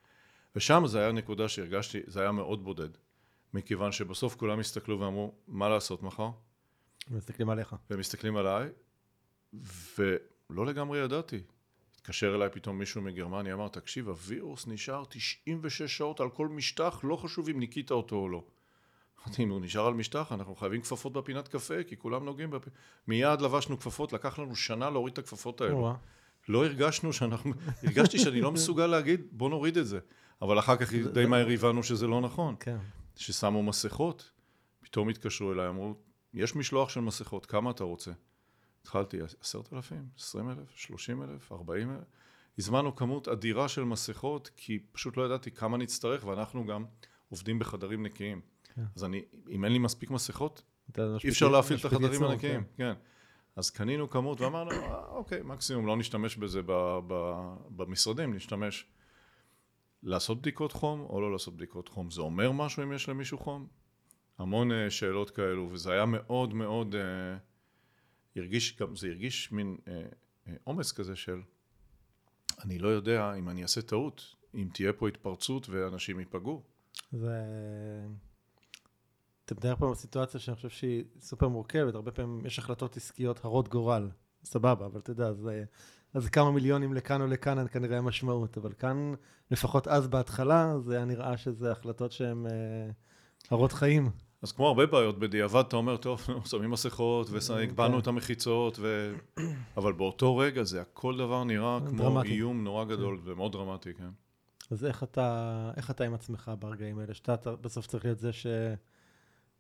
ושם 0.56 0.84
זה 0.88 1.00
היה 1.00 1.12
נקודה 1.12 1.48
שהרגשתי, 1.48 2.00
זה 2.08 2.22
היה 2.22 2.32
מאוד 2.32 2.64
בודד. 2.64 2.90
מכיוון 3.54 3.92
שבסוף 3.92 4.36
כולם 4.36 4.60
הסתכלו 4.60 5.00
ואמרו, 5.00 5.36
מה 5.48 5.70
לעשות 5.70 6.04
מחר? 6.04 6.30
מסתכלים 7.10 7.50
עליך. 7.50 7.76
ומסתכלים 7.90 8.38
עליי, 8.38 8.70
ולא 9.98 10.66
לגמרי 10.66 11.00
ידעתי. 11.00 11.42
התקשר 12.08 12.36
אליי 12.36 12.50
פתאום 12.50 12.78
מישהו 12.78 13.02
מגרמניה, 13.02 13.54
אמר, 13.54 13.68
תקשיב, 13.68 14.10
הווירוס 14.10 14.68
נשאר 14.68 15.04
96 15.10 15.98
שעות 15.98 16.20
על 16.20 16.30
כל 16.30 16.48
משטח, 16.48 17.00
לא 17.04 17.16
חשוב 17.16 17.50
אם 17.50 17.60
ניקית 17.60 17.92
אותו 17.92 18.16
או 18.16 18.30
לא. 18.30 18.44
אמרתי, 19.20 19.44
אם 19.44 19.50
הוא 19.50 19.62
נשאר 19.62 19.88
על 19.88 19.94
משטח, 19.94 20.32
אנחנו 20.32 20.56
חייבים 20.56 20.82
כפפות 20.82 21.14
בפינת 21.14 21.48
קפה, 21.48 21.84
כי 21.84 21.98
כולם 21.98 22.26
נוגעים 22.26 22.52
בפ... 22.52 22.68
מיד 23.08 23.42
לבשנו 23.42 23.80
כפפות, 23.80 24.14
לקח 24.14 24.40
לנו 24.40 24.56
שנה 24.56 24.90
להוריד 24.90 25.14
את 25.14 25.18
הכפפות 25.18 25.62
האלו. 25.62 25.94
לא 26.50 26.66
הרגשנו 26.66 27.14
שאנחנו, 27.14 27.54
הרגשתי 27.84 28.20
שאני 28.20 28.42
לא 28.42 28.52
מסוגל 28.52 28.88
להגיד, 28.88 29.22
בוא 29.32 29.50
נוריד 29.50 29.78
את 29.78 29.88
זה. 29.88 30.00
אבל 30.42 30.60
אחר 30.60 30.78
כך 30.78 30.94
די 30.94 31.26
מהר 31.26 31.50
הבנו 31.50 31.84
שזה 31.84 32.08
לא 32.08 32.22
נכון. 32.22 32.56
כן. 32.60 32.78
ששמו 33.16 33.64
מסכות, 33.64 34.32
פתאום 34.82 35.10
התקשרו 35.10 35.54
אליי, 35.54 35.68
אמרו, 35.68 35.96
יש 36.34 36.56
משלוח 36.56 36.90
של 36.90 37.00
מסכות, 37.00 37.46
כמה 37.46 37.72
אתה 37.72 37.84
רוצה? 37.84 38.12
התחלתי, 38.88 39.18
עשרת 39.42 39.74
אלפים, 39.74 40.08
עשרים 40.18 40.50
אלף, 40.50 40.76
שלושים 40.76 41.24
אלף, 41.24 41.52
ארבעים 41.52 41.92
אלף. 41.92 42.04
הזמנו 42.58 42.96
כמות 42.96 43.28
אדירה 43.28 43.68
של 43.68 43.84
מסכות, 43.84 44.50
כי 44.58 44.80
פשוט 44.92 45.18
לא 45.18 45.26
ידעתי 45.26 45.52
כמה 45.52 45.78
נצטרך, 45.78 46.26
ואנחנו 46.26 46.66
גם 46.66 46.86
עובדים 47.30 47.60
בחדרים 47.60 48.06
נקיים. 48.06 48.42
כן. 48.76 48.82
אז 48.96 49.04
אני, 49.04 49.22
אם 49.50 49.66
אין 49.66 49.74
לי 49.74 49.80
מספיק 49.80 50.10
מסכות, 50.10 50.64
אי 51.00 51.30
אפשר 51.30 51.48
להפעיל 51.48 51.80
את 51.80 51.86
החדרים 51.86 52.24
הנקיים. 52.24 52.64
כן. 52.64 52.94
כן. 52.94 52.94
אז 53.56 53.70
קנינו 53.70 54.10
כמות 54.10 54.42
ואמרנו, 54.42 54.72
אה, 54.72 55.06
אוקיי, 55.08 55.42
מקסימום 55.44 55.88
לא 55.88 55.98
נשתמש 55.98 56.38
בזה 56.38 56.62
ב, 56.66 57.00
ב, 57.08 57.44
במשרדים, 57.70 58.34
נשתמש 58.34 58.86
לעשות 60.04 60.42
בדיקות 60.42 60.72
חום 60.72 61.02
או 61.02 61.22
לא 61.22 61.32
לעשות 61.32 61.56
בדיקות 61.56 61.90
חום. 61.90 62.12
זה 62.12 62.22
אומר 62.22 62.52
משהו 62.52 62.84
אם 62.84 62.94
יש 62.94 63.10
למישהו 63.10 63.38
חום? 63.38 63.68
המון 64.38 64.72
uh, 64.72 64.90
שאלות 64.90 65.30
כאלו, 65.30 65.70
וזה 65.72 65.92
היה 65.92 66.06
מאוד 66.06 66.54
מאוד, 66.54 66.96
uh, 66.96 66.98
הרגיש, 68.38 68.78
גם 68.80 68.96
זה 68.96 69.08
הרגיש 69.08 69.52
מין 69.52 69.78
עומס 70.64 70.92
uh, 70.92 70.94
uh, 70.94 70.98
כזה 70.98 71.16
של, 71.16 71.42
אני 72.64 72.80
לא 72.80 72.88
יודע 72.88 73.34
אם 73.34 73.50
אני 73.50 73.64
אעשה 73.64 73.82
טעות, 73.82 74.36
אם 74.56 74.68
תהיה 74.74 74.94
פה 74.94 75.08
התפרצות 75.08 75.70
ואנשים 75.70 76.20
ייפגעו. 76.20 76.64
זה... 77.12 77.44
אתה 79.46 79.56
מתאר 79.56 79.76
פה 79.76 79.94
סיטואציה 79.96 80.40
שאני 80.40 80.56
חושב 80.56 80.70
שהיא 80.70 81.04
סופר 81.22 81.48
מורכבת, 81.48 81.96
הרבה 81.96 82.12
פעמים 82.12 82.46
יש 82.46 82.60
החלטות 82.60 82.98
עסקיות 82.98 83.46
הרות 83.46 83.70
גורל, 83.70 84.10
סבבה, 84.44 84.86
אבל 84.86 85.00
אתה 85.00 85.12
יודע, 85.12 85.34
זה 85.34 85.64
אז 86.14 86.30
כמה 86.30 86.52
מיליונים 86.52 86.94
לכאן 86.94 87.22
או 87.22 87.28
לכאן 87.28 87.68
כנראה 87.68 88.02
משמעות, 88.02 88.58
אבל 88.58 88.74
כאן, 88.74 89.14
לפחות 89.52 89.88
אז 89.88 90.08
בהתחלה, 90.08 90.80
זה 90.80 90.96
היה 90.96 91.06
נראה 91.06 91.38
שזה 91.38 91.72
החלטות 91.72 92.12
שהן 92.12 92.46
אה, 92.46 92.90
הרות 93.52 93.72
חיים. 93.72 94.10
אז 94.42 94.52
כמו 94.52 94.68
הרבה 94.68 94.86
בעיות 94.86 95.20
בדיעבד, 95.20 95.64
אתה 95.68 95.76
אומר, 95.76 95.98
טוב, 95.98 96.28
שמים 96.46 96.72
מסכות 96.72 97.28
והגבלנו 97.30 97.94
כן. 97.94 98.00
את 98.00 98.08
המחיצות, 98.08 98.78
ו... 98.80 99.16
אבל 99.78 99.94
באותו 99.94 100.38
רגע 100.38 100.64
זה 100.64 100.82
הכל 100.82 101.18
דבר 101.18 101.44
נראה 101.44 101.80
כמו 101.90 101.98
דרמטי. 101.98 102.28
איום 102.28 102.64
נורא 102.64 102.86
גדול 102.86 103.20
כן. 103.24 103.32
ומאוד 103.32 103.52
דרמטי, 103.52 103.94
כן. 103.94 104.10
אז 104.72 104.86
איך 104.86 105.04
אתה, 105.04 105.72
איך 105.78 105.92
אתה 105.92 106.04
עם 106.04 106.14
עצמך 106.14 106.52
ברגעים 106.60 107.00
האלה? 107.00 107.14
שאתה 107.14 107.56
בסוף 107.56 107.88
צריך 107.88 108.06
להיות 108.06 108.20
זה 108.20 108.32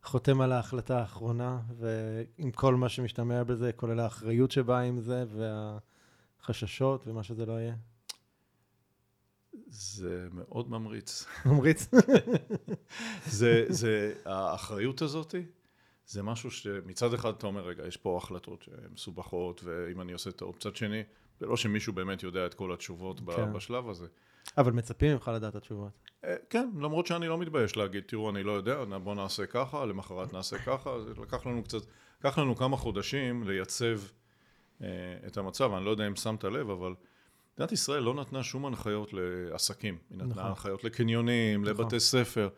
שחותם 0.04 0.42
על 0.42 0.52
ההחלטה 0.52 1.00
האחרונה, 1.00 1.60
ועם 1.78 2.52
כל 2.52 2.76
מה 2.76 2.90
שמשתמע 2.90 3.44
בזה, 3.44 3.72
כולל 3.76 4.00
האחריות 4.00 4.52
שבאה 4.52 4.82
עם 4.82 5.00
זה, 5.00 5.26
וה... 5.30 5.78
חששות 6.42 7.08
ומה 7.08 7.24
שזה 7.24 7.46
לא 7.46 7.54
יהיה? 7.54 7.76
זה 9.70 10.28
מאוד 10.32 10.70
ממריץ. 10.70 11.26
ממריץ? 11.46 11.90
זה, 13.26 13.66
זה, 13.70 14.14
האחריות 14.26 15.02
הזאת, 15.02 15.36
זה 16.06 16.24
משהו 16.24 16.52
שמצד 16.52 17.14
אחד 17.14 17.30
אתה 17.30 17.48
אומר, 17.48 17.68
רגע, 17.68 17.88
יש 17.88 17.98
פה 17.98 18.18
החלטות 18.18 18.66
מסובכות, 18.94 19.62
ואם 19.64 20.02
אני 20.02 20.12
עושה 20.12 20.32
טעות, 20.32 20.56
מצד 20.56 20.76
שני, 20.76 21.04
זה 21.40 21.46
לא 21.46 21.58
שמישהו 21.58 21.94
באמת 21.94 22.24
יודע 22.24 22.46
את 22.46 22.54
כל 22.54 22.74
התשובות 22.74 23.22
כן. 23.36 23.54
בשלב 23.54 23.90
הזה. 23.90 24.08
אבל 24.58 24.72
מצפים 24.72 25.14
ממך 25.14 25.32
לדעת 25.36 25.56
התשובות. 25.56 25.92
אה, 26.24 26.36
כן, 26.50 26.70
למרות 26.82 27.08
שאני 27.08 27.28
לא 27.28 27.38
מתבייש 27.38 27.78
להגיד, 27.78 28.04
תראו, 28.08 28.30
אני 28.30 28.44
לא 28.44 28.52
יודע, 28.52 28.84
בוא 29.04 29.16
נעשה 29.16 29.46
ככה, 29.46 29.86
למחרת 29.86 30.34
נעשה 30.34 30.58
ככה, 30.58 31.02
זה 31.02 31.14
לקח 31.22 31.46
לנו 31.46 31.64
קצת, 31.64 31.82
לקח 32.20 32.38
לנו 32.38 32.56
כמה 32.56 32.78
חודשים 32.78 33.44
לייצב 33.44 34.00
אה, 34.82 34.88
את 35.28 35.38
המצב, 35.38 35.74
אני 35.74 35.86
לא 35.86 35.90
יודע 35.90 36.08
אם 36.08 36.16
שמת 36.16 36.44
לב, 36.44 36.70
אבל 36.70 36.94
מדינת 37.58 37.72
ישראל 37.72 38.04
לא 38.04 38.14
נתנה 38.14 38.44
שום 38.44 38.66
הנחיות 38.66 39.14
לעסקים, 39.14 39.98
היא 40.10 40.18
נתנה 40.18 40.30
נכון. 40.30 40.46
הנחיות 40.46 40.84
לקניונים, 40.84 41.62
נכון. 41.62 41.74
לבתי 41.74 42.00
ספר. 42.00 42.50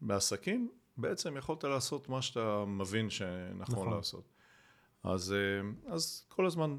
בעסקים 0.00 0.70
בעצם 0.96 1.36
יכולת 1.36 1.64
לעשות 1.64 2.08
מה 2.08 2.22
שאתה 2.22 2.64
מבין 2.66 3.10
שנכון 3.10 3.74
נכון. 3.74 3.92
לעשות. 3.92 4.32
אז, 5.02 5.32
אה, 5.32 5.92
אז 5.92 6.26
כל 6.28 6.46
הזמן 6.46 6.76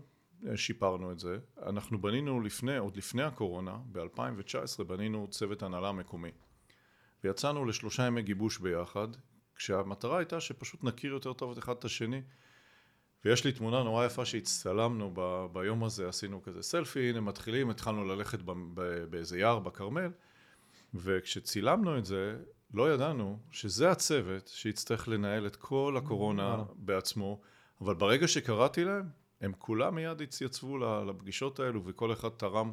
אה, 0.48 0.58
שיפרנו 0.58 1.12
את 1.12 1.20
זה. 1.20 1.38
אנחנו 1.66 2.02
בנינו 2.02 2.42
לפני, 2.42 2.78
עוד 2.78 2.98
לפני 2.98 3.24
הקורונה, 3.24 3.78
ב-2019 3.92 4.84
בנינו 4.84 5.28
צוות 5.30 5.64
הנהלה 5.64 5.92
מקומי. 5.92 6.32
ויצאנו 7.24 7.66
לשלושה 7.66 8.04
ימי 8.04 8.22
גיבוש 8.22 8.58
ביחד, 8.58 9.08
כשהמטרה 9.56 10.18
הייתה 10.18 10.40
שפשוט 10.40 10.84
נכיר 10.84 11.14
יותר 11.14 11.34
טוב 11.34 11.52
את 11.52 11.58
אחד 11.58 11.76
את 11.80 11.86
השני. 11.86 12.22
ויש 13.26 13.46
לי 13.46 13.52
תמונה 13.52 13.84
נורא 13.84 14.06
יפה 14.06 14.26
שהצטלמנו 14.26 15.12
ב- 15.14 15.46
ביום 15.54 15.84
הזה, 15.84 16.10
עשינו 16.10 16.44
כזה 16.44 16.62
סלפי, 16.62 17.10
הנה 17.10 17.22
מתחילים, 17.22 17.70
התחלנו 17.70 18.06
ללכת 18.06 18.42
ב- 18.42 18.52
ב- 18.74 19.06
באיזה 19.10 19.40
יער 19.40 19.60
בכרמל, 19.60 20.12
וכשצילמנו 20.94 21.98
את 21.98 22.06
זה, 22.06 22.38
לא 22.74 22.94
ידענו 22.94 23.40
שזה 23.52 23.92
הצוות 23.92 24.48
שיצטרך 24.48 25.08
לנהל 25.08 25.48
את 25.48 25.56
כל 25.56 25.96
הקורונה. 25.98 26.64
בעצמו, 26.76 27.42
אבל 27.82 27.94
ברגע 27.94 28.28
שקראתי 28.28 28.84
להם, 28.84 29.10
הם 29.42 29.54
כולם 29.58 29.96
מיד 29.96 30.22
התייצבו 30.22 30.78
לפגישות 30.78 31.60
האלו, 31.60 31.82
וכל 31.86 32.14
אחד 32.14 32.30
תרם 32.30 32.72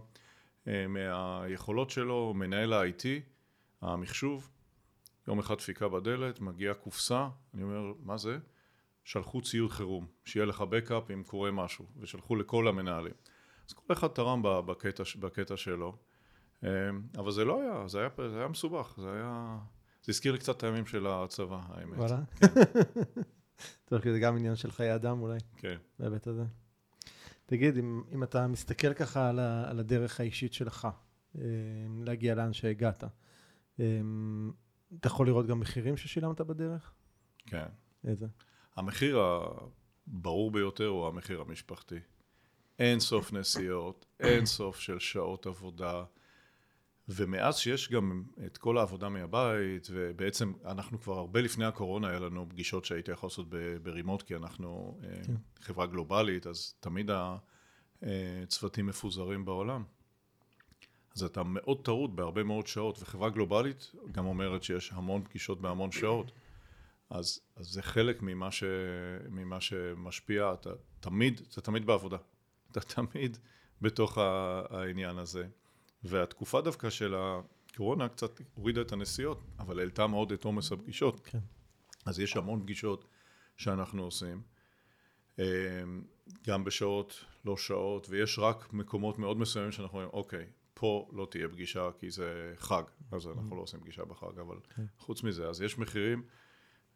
אה, 0.69 0.87
מהיכולות 0.89 1.91
שלו, 1.91 2.33
מנהל 2.35 2.73
ה-IT, 2.73 3.05
המחשוב, 3.81 4.51
יום 5.29 5.39
אחד 5.39 5.55
דפיקה 5.55 5.89
בדלת, 5.89 6.41
מגיעה 6.41 6.75
קופסה, 6.75 7.29
אני 7.55 7.63
אומר, 7.63 7.93
מה 8.05 8.17
זה? 8.17 8.39
שלחו 9.05 9.43
ציוד 9.43 9.71
חירום, 9.71 10.07
שיהיה 10.25 10.47
לך 10.47 10.61
בקאפ 10.61 11.11
אם 11.11 11.23
קורה 11.23 11.51
משהו, 11.51 11.87
ושלחו 12.01 12.37
לכל 12.37 12.69
המנהלים. 12.69 13.15
אז 13.69 13.73
כל 13.73 13.93
אחד 13.93 14.09
תרם 14.09 14.43
בקטע, 14.43 15.03
בקטע 15.21 15.57
שלו, 15.57 15.97
אה, 16.65 16.71
אבל 17.17 17.33
זה 17.33 17.45
לא 17.45 17.63
היה, 17.63 17.89
זה 17.89 17.99
היה, 18.01 18.09
זה 18.31 18.39
היה 18.39 18.49
מסובך, 18.49 18.95
זה 18.99 19.13
היה... 19.13 19.59
זה 20.05 20.13
הזכיר 20.13 20.33
לי 20.33 20.39
קצת 20.39 20.57
את 20.57 20.63
הימים 20.63 20.87
של 20.87 21.07
הצבא, 21.07 21.61
האמת. 21.69 21.99
וואלה. 21.99 22.19
טוב, 23.89 24.01
כי 24.01 24.13
זה 24.13 24.19
גם 24.19 24.37
עניין 24.37 24.57
של 24.57 24.71
חיי 24.71 24.95
אדם 24.95 25.21
אולי, 25.21 25.39
כן. 25.57 25.77
בהיבט 25.99 26.27
הזה. 26.27 26.45
תגיד, 27.47 27.79
אם, 27.79 28.03
אם 28.13 28.23
אתה 28.23 28.47
מסתכל 28.47 28.95
ככה 28.95 29.29
על, 29.29 29.39
ה, 29.39 29.71
על 29.71 29.81
הדרך 29.81 30.21
האישית 30.21 30.53
שלך, 30.53 30.89
אה, 31.39 31.43
להגיע 32.05 32.35
לאן 32.35 32.53
שהגעת, 32.53 33.05
אה, 33.81 34.01
אתה 35.01 35.07
יכול 35.07 35.27
לראות 35.27 35.47
גם 35.47 35.61
מחירים 35.61 35.97
ששילמת 35.97 36.41
בדרך? 36.41 36.93
כן. 37.47 37.67
איזה? 38.05 38.27
המחיר 38.77 39.21
הברור 39.21 40.51
ביותר 40.51 40.87
הוא 40.87 41.07
המחיר 41.07 41.41
המשפחתי. 41.41 41.99
אין 42.79 43.01
סוף 43.01 43.33
נסיעות, 43.33 44.07
אין 44.21 44.47
סוף 44.47 44.81
של 44.81 44.99
שעות 44.99 45.47
עבודה, 45.47 46.05
ומאז 47.09 47.57
שיש 47.57 47.91
גם 47.91 48.23
את 48.47 48.59
כל 48.59 48.79
העבודה 48.79 49.09
מהבית, 49.09 49.89
ובעצם 49.91 50.53
אנחנו 50.65 51.01
כבר 51.01 51.19
הרבה 51.19 51.41
לפני 51.41 51.65
הקורונה, 51.65 52.09
היה 52.09 52.19
לנו 52.19 52.47
פגישות 52.49 52.85
שהייתי 52.85 53.11
יכול 53.11 53.27
לעשות 53.27 53.47
ברימוט, 53.83 54.23
כי 54.23 54.37
אנחנו 54.37 55.01
אה, 55.05 55.25
כן. 55.27 55.35
חברה 55.61 55.87
גלובלית, 55.87 56.47
אז 56.47 56.75
תמיד 56.81 57.11
הצוותים 58.03 58.87
מפוזרים 58.87 59.45
בעולם. 59.45 59.85
אז 61.17 61.23
אתה 61.23 61.43
מאוד 61.43 61.85
טרוד 61.85 62.17
בהרבה 62.17 62.43
מאוד 62.43 62.67
שעות, 62.67 63.03
וחברה 63.03 63.31
גלובלית 63.31 63.93
גם 64.13 64.27
אומרת 64.27 64.63
שיש 64.63 64.93
המון 64.93 65.25
פגישות 65.25 65.61
בהמון 65.61 65.93
שעות. 65.93 66.33
אז, 67.13 67.41
אז 67.57 67.67
זה 67.67 67.83
חלק 67.83 68.23
ממה, 68.23 68.51
ש, 68.51 68.65
ממה 69.29 69.61
שמשפיע, 69.61 70.53
אתה 70.53 70.71
תמיד, 71.01 71.41
אתה 71.51 71.61
תמיד 71.61 71.87
בעבודה. 71.87 72.17
אתה 72.71 72.81
תמיד 72.81 73.39
בתוך 73.81 74.19
העניין 74.19 75.19
הזה. 75.19 75.47
והתקופה 76.05 76.61
דווקא 76.61 76.91
של 76.91 77.15
הקורונה 77.17 78.09
קצת 78.09 78.41
הורידה 78.55 78.81
את 78.81 78.93
הנסיעות, 78.93 79.43
אבל 79.59 79.79
העלתה 79.79 80.07
מאוד 80.07 80.33
את 80.33 80.45
עומס 80.45 80.73
הפגישות. 80.73 81.21
כן. 81.25 81.39
אז 82.07 82.21
יש 82.21 82.37
המון 82.37 82.63
פגישות 82.63 83.09
שאנחנו 83.57 84.03
עושים, 84.03 84.43
אה, 85.39 85.45
גם 86.47 86.65
בשעות, 86.65 87.25
לא 87.45 87.57
שעות, 87.57 88.07
ויש 88.11 88.39
רק 88.39 88.73
מקומות 88.73 89.19
מאוד 89.19 89.37
מסוימים 89.37 89.73
שאנחנו 89.73 89.99
אומרים, 89.99 90.11
אוקיי, 90.13 90.47
פה 90.75 91.11
לא 91.13 91.27
תהיה 91.31 91.49
פגישה 91.49 91.91
כי 91.99 92.11
זה 92.11 92.55
חג, 92.57 92.83
אז 93.11 93.27
אנחנו 93.27 93.57
לא 93.57 93.63
עושים 93.63 93.81
פגישה 93.81 94.05
בחג, 94.05 94.39
אבל 94.39 94.57
כן. 94.77 94.85
חוץ 94.99 95.23
מזה, 95.23 95.49
אז 95.49 95.63
יש 95.63 95.79
מחירים. 95.79 96.23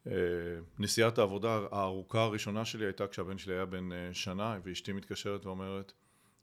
אה, 0.06 0.12
נסיעת 0.78 1.18
העבודה 1.18 1.60
הארוכה 1.70 2.22
הראשונה 2.22 2.64
שלי 2.64 2.84
הייתה 2.84 3.06
כשהבן 3.06 3.38
שלי 3.38 3.54
היה 3.54 3.64
בן 3.64 3.92
אה, 3.92 4.14
שנה, 4.14 4.58
ואשתי 4.64 4.92
מתקשרת 4.92 5.46
ואומרת, 5.46 5.92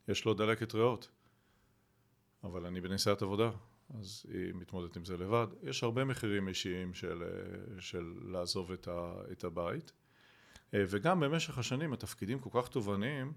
יש 0.08 0.26
לו 0.26 0.34
דלקת 0.34 0.76
ריאות, 0.76 1.10
אבל 2.44 2.66
אני 2.66 2.82
בנסיעת 2.82 3.22
עבודה, 3.22 3.50
אז 4.00 4.26
היא 4.34 4.54
מתמודדת 4.54 4.96
עם 4.96 5.06
זה 5.06 5.18
לבד. 5.18 5.48
יש 5.64 5.84
הרבה 5.84 6.06
מחירים 6.06 6.48
אישיים 6.48 6.94
של, 6.94 7.24
אה, 7.24 7.82
של 7.82 8.14
לעזוב 8.22 8.72
את, 8.72 8.88
ה, 8.88 9.14
את 9.32 9.44
הבית. 9.44 9.92
וגם 10.76 11.20
במשך 11.20 11.58
השנים 11.58 11.94
התפקידים 11.94 12.40
כל 12.40 12.50
כך 12.54 12.68
תובעניים, 12.68 13.34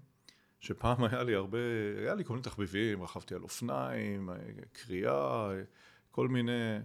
שפעם 0.59 1.03
היה 1.03 1.23
לי 1.23 1.35
הרבה, 1.35 1.57
היה 1.97 2.15
לי 2.15 2.25
כל 2.25 2.33
מיני 2.33 2.43
תחביבים, 2.43 3.03
רכבתי 3.03 3.35
על 3.35 3.41
אופניים, 3.41 4.29
אה, 4.29 4.35
קריאה, 4.71 5.51
אה, 5.51 5.61
כל 6.11 6.27
מיני, 6.27 6.77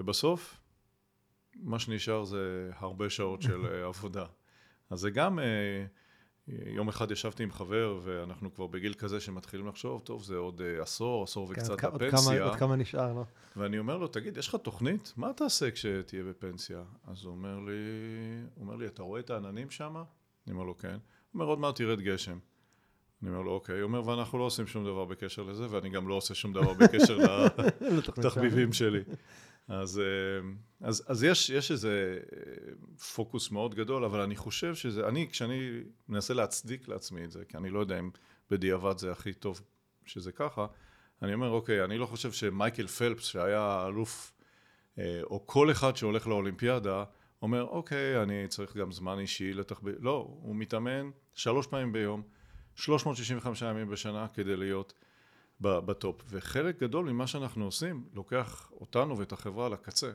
ובסוף 0.00 0.61
מה 1.56 1.78
שנשאר 1.78 2.24
זה 2.24 2.70
הרבה 2.78 3.10
שעות 3.10 3.42
של 3.42 3.66
אה, 3.66 3.86
עבודה. 3.86 4.24
אז 4.90 5.00
זה 5.00 5.10
גם, 5.10 5.38
אה, 5.38 5.44
יום 6.48 6.88
אחד 6.88 7.10
ישבתי 7.10 7.42
עם 7.42 7.52
חבר, 7.52 8.00
ואנחנו 8.04 8.54
כבר 8.54 8.66
בגיל 8.66 8.94
כזה 8.94 9.20
שמתחילים 9.20 9.66
לחשוב, 9.66 10.00
טוב, 10.04 10.22
זה 10.22 10.36
עוד 10.36 10.60
אה, 10.60 10.82
עשור, 10.82 11.22
עשור 11.24 11.46
כן, 11.54 11.60
וקצת 11.60 11.70
עוד 11.70 11.80
כ- 11.80 11.84
עוד. 11.84 12.00
כמה- 12.10 12.40
עוד 12.44 12.56
כמה 12.56 12.76
נשאר, 12.76 13.12
לא? 13.12 13.24
ואני 13.56 13.78
אומר 13.78 13.98
לו, 13.98 14.08
תגיד, 14.08 14.36
יש 14.36 14.48
לך 14.48 14.54
תוכנית? 14.62 15.12
מה 15.16 15.32
תעשה 15.32 15.70
כשתהיה 15.70 16.22
בפנסיה? 16.24 16.82
אז 17.06 17.24
הוא 17.24 17.32
אומר 17.32 17.58
לי, 17.58 17.72
הוא 18.54 18.64
אומר 18.64 18.76
לי, 18.76 18.86
אתה 18.86 19.02
רואה 19.02 19.20
את 19.20 19.30
העננים 19.30 19.70
שם? 19.70 19.96
אני 20.46 20.52
אומר 20.54 20.64
לו, 20.64 20.78
כן. 20.78 20.88
הוא 20.88 20.98
אומר, 21.34 21.44
עוד 21.44 21.58
מעט 21.58 21.80
ירד 21.80 22.00
גשם. 22.00 22.38
אני 23.22 23.30
אומר 23.30 23.42
לו, 23.42 23.50
אוקיי. 23.50 23.74
הוא 23.80 23.82
אומר, 23.82 24.08
ואנחנו 24.08 24.38
לא 24.38 24.44
עושים 24.44 24.66
שום 24.66 24.84
דבר 24.84 25.04
בקשר 25.04 25.42
לזה, 25.42 25.66
ואני 25.70 25.90
גם 25.90 26.08
לא 26.08 26.14
עושה 26.14 26.34
שום 26.34 26.52
דבר 26.52 26.74
בקשר 26.74 27.18
לתחביבים 28.18 28.72
שלי. 28.72 29.00
אז, 29.72 29.98
אה, 29.98 30.48
אז, 30.80 31.04
אז 31.06 31.24
יש, 31.24 31.50
יש 31.50 31.70
איזה 31.70 32.18
אה, 32.36 32.72
פוקוס 33.14 33.50
מאוד 33.50 33.74
גדול, 33.74 34.04
אבל 34.04 34.20
אני 34.20 34.36
חושב 34.36 34.74
שזה, 34.74 35.08
אני, 35.08 35.28
כשאני 35.30 35.80
מנסה 36.08 36.34
להצדיק 36.34 36.88
לעצמי 36.88 37.24
את 37.24 37.30
זה, 37.30 37.44
כי 37.48 37.56
אני 37.56 37.70
לא 37.70 37.80
יודע 37.80 37.98
אם 37.98 38.10
בדיעבד 38.50 38.98
זה 38.98 39.12
הכי 39.12 39.32
טוב 39.32 39.60
שזה 40.06 40.32
ככה, 40.32 40.66
אני 41.22 41.34
אומר, 41.34 41.50
אוקיי, 41.50 41.84
אני 41.84 41.98
לא 41.98 42.06
חושב 42.06 42.32
שמייקל 42.32 42.86
פלפס, 42.86 43.24
שהיה 43.24 43.84
אלוף, 43.86 44.32
אה, 44.98 45.20
או 45.22 45.46
כל 45.46 45.70
אחד 45.70 45.96
שהולך 45.96 46.26
לאולימפיאדה, 46.26 47.04
אומר, 47.42 47.62
אוקיי, 47.62 48.22
אני 48.22 48.48
צריך 48.48 48.76
גם 48.76 48.92
זמן 48.92 49.18
אישי 49.18 49.54
לתחביב... 49.54 49.94
לא, 50.00 50.26
הוא 50.42 50.56
מתאמן 50.56 51.10
שלוש 51.34 51.66
פעמים 51.66 51.92
ביום, 51.92 52.22
365 52.74 53.62
ימים 53.62 53.90
בשנה 53.90 54.26
כדי 54.34 54.56
להיות 54.56 54.92
בטופ. 55.62 56.22
וחלק 56.28 56.80
גדול 56.80 57.12
ממה 57.12 57.26
שאנחנו 57.26 57.64
עושים, 57.64 58.04
לוקח 58.14 58.72
אותנו 58.72 59.18
ואת 59.18 59.32
החברה 59.32 59.68
לקצה. 59.68 60.12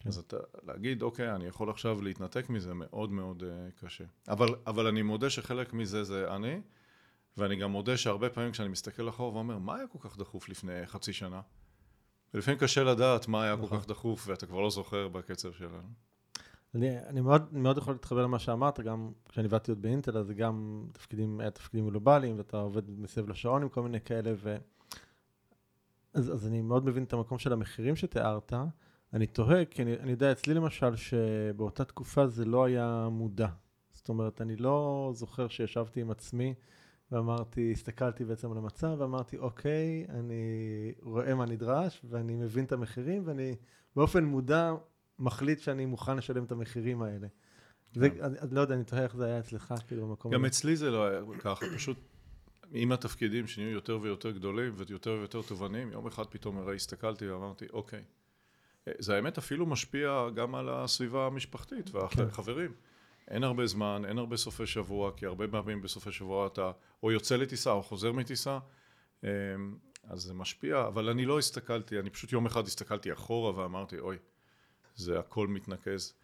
כן. 0.00 0.08
אז 0.08 0.18
אתה, 0.18 0.36
להגיד, 0.62 1.02
אוקיי, 1.02 1.34
אני 1.34 1.46
יכול 1.46 1.70
עכשיו 1.70 2.02
להתנתק 2.02 2.50
מזה, 2.50 2.74
מאוד 2.74 3.12
מאוד 3.12 3.42
uh, 3.42 3.84
קשה. 3.84 4.04
אבל, 4.28 4.48
אבל 4.66 4.86
אני 4.86 5.02
מודה 5.02 5.30
שחלק 5.30 5.72
מזה 5.72 6.04
זה 6.04 6.34
אני, 6.34 6.60
ואני 7.36 7.56
גם 7.56 7.70
מודה 7.70 7.96
שהרבה 7.96 8.30
פעמים 8.30 8.52
כשאני 8.52 8.68
מסתכל 8.68 9.08
אחורה 9.08 9.34
ואומר, 9.34 9.58
מה 9.58 9.76
היה 9.76 9.86
כל 9.86 9.98
כך 10.00 10.18
דחוף 10.18 10.48
לפני 10.48 10.86
חצי 10.86 11.12
שנה? 11.12 11.40
ולפעמים 12.34 12.60
קשה 12.60 12.84
לדעת 12.84 13.28
מה 13.28 13.42
היה 13.42 13.56
כל 13.56 13.62
נכון. 13.62 13.78
כך 13.80 13.86
דחוף, 13.86 14.28
ואתה 14.28 14.46
כבר 14.46 14.60
לא 14.60 14.70
זוכר 14.70 15.08
בקצב 15.08 15.52
שלנו. 15.52 15.88
אני, 16.74 16.98
אני 17.06 17.20
מאוד, 17.20 17.54
מאוד 17.54 17.78
יכול 17.78 17.94
להתחבר 17.94 18.22
למה 18.22 18.38
שאמרת, 18.38 18.80
גם 18.80 19.12
כשאני 19.28 19.46
עבדתי 19.46 19.70
עוד 19.70 19.82
באינטל, 19.82 20.18
אז 20.18 20.30
גם 20.30 20.86
תפקידים, 20.92 21.40
היה 21.40 21.50
תפקידים 21.50 21.88
גלובליים, 21.88 22.38
ואתה 22.38 22.56
עובד 22.56 23.00
מסביב 23.00 23.28
לשעון 23.28 23.62
עם 23.62 23.68
כל 23.68 23.82
מיני 23.82 24.00
כאלה, 24.00 24.32
ו... 24.36 24.56
אז, 26.14 26.32
אז 26.32 26.46
אני 26.46 26.62
מאוד 26.62 26.86
מבין 26.86 27.04
את 27.04 27.12
המקום 27.12 27.38
של 27.38 27.52
המחירים 27.52 27.96
שתיארת. 27.96 28.52
אני 29.12 29.26
תוהה, 29.26 29.64
כי 29.64 29.82
אני, 29.82 29.94
אני 29.98 30.10
יודע 30.10 30.32
אצלי 30.32 30.54
למשל, 30.54 30.96
שבאותה 30.96 31.84
תקופה 31.84 32.26
זה 32.26 32.44
לא 32.44 32.64
היה 32.64 33.08
מודע. 33.10 33.48
זאת 33.92 34.08
אומרת, 34.08 34.40
אני 34.40 34.56
לא 34.56 35.10
זוכר 35.14 35.48
שישבתי 35.48 36.00
עם 36.00 36.10
עצמי 36.10 36.54
ואמרתי, 37.12 37.72
הסתכלתי 37.72 38.24
בעצם 38.24 38.52
על 38.52 38.58
המצב, 38.58 38.96
ואמרתי, 38.98 39.38
אוקיי, 39.38 40.06
אני 40.08 40.92
רואה 41.02 41.34
מה 41.34 41.46
נדרש, 41.46 42.02
ואני 42.08 42.34
מבין 42.34 42.64
את 42.64 42.72
המחירים, 42.72 43.22
ואני 43.24 43.54
באופן 43.96 44.24
מודע 44.24 44.74
מחליט 45.18 45.58
שאני 45.58 45.86
מוכן 45.86 46.16
לשלם 46.16 46.44
את 46.44 46.52
המחירים 46.52 47.02
האלה. 47.02 47.26
זה. 47.94 48.06
אני, 48.06 48.38
אני 48.38 48.54
לא 48.54 48.60
יודע, 48.60 48.74
אני 48.74 48.84
תוהה 48.84 49.02
איך 49.02 49.16
זה 49.16 49.24
היה 49.24 49.38
אצלך, 49.38 49.74
כאילו, 49.88 50.08
במקום 50.08 50.32
גם. 50.32 50.44
אצלי 50.44 50.76
זה 50.76 50.90
לא 50.90 51.06
היה 51.06 51.20
ככה, 51.40 51.66
פשוט 51.76 51.96
עם 52.72 52.92
התפקידים 52.92 53.46
שנהיו 53.46 53.70
יותר 53.70 53.98
ויותר 54.02 54.30
גדולים 54.30 54.74
ויותר 54.76 55.10
ויותר 55.10 55.42
תובעניים, 55.42 55.92
יום 55.92 56.06
אחד 56.06 56.24
פתאום 56.26 56.58
הרי 56.58 56.76
הסתכלתי 56.76 57.30
ואמרתי, 57.30 57.66
אוקיי, 57.72 58.02
זה 58.98 59.16
האמת 59.16 59.38
אפילו 59.38 59.66
משפיע 59.66 60.28
גם 60.34 60.54
על 60.54 60.68
הסביבה 60.68 61.26
המשפחתית 61.26 61.90
והחברים. 61.94 62.68
כן. 62.68 62.74
אין 63.28 63.44
הרבה 63.44 63.66
זמן, 63.66 64.02
אין 64.08 64.18
הרבה 64.18 64.36
סופי 64.36 64.66
שבוע, 64.66 65.12
כי 65.16 65.26
הרבה 65.26 65.48
פעמים 65.48 65.82
בסופי 65.82 66.12
שבוע 66.12 66.46
אתה 66.46 66.70
או 67.02 67.12
יוצא 67.12 67.36
לטיסה 67.36 67.70
או 67.72 67.82
חוזר 67.82 68.12
מטיסה, 68.12 68.58
אמ, 69.24 69.28
אז 70.04 70.22
זה 70.22 70.34
משפיע, 70.34 70.86
אבל 70.86 71.08
אני 71.08 71.24
לא 71.24 71.38
הסתכלתי, 71.38 71.98
אני 71.98 72.10
פשוט 72.10 72.32
יום 72.32 72.46
אחד 72.46 72.66
הסתכלתי 72.66 73.12
אחורה 73.12 73.54
ואמרתי, 73.54 73.98
אוי, 73.98 74.16
זה 74.94 75.18
הכל 75.18 75.48
מתנקז. 75.48 76.14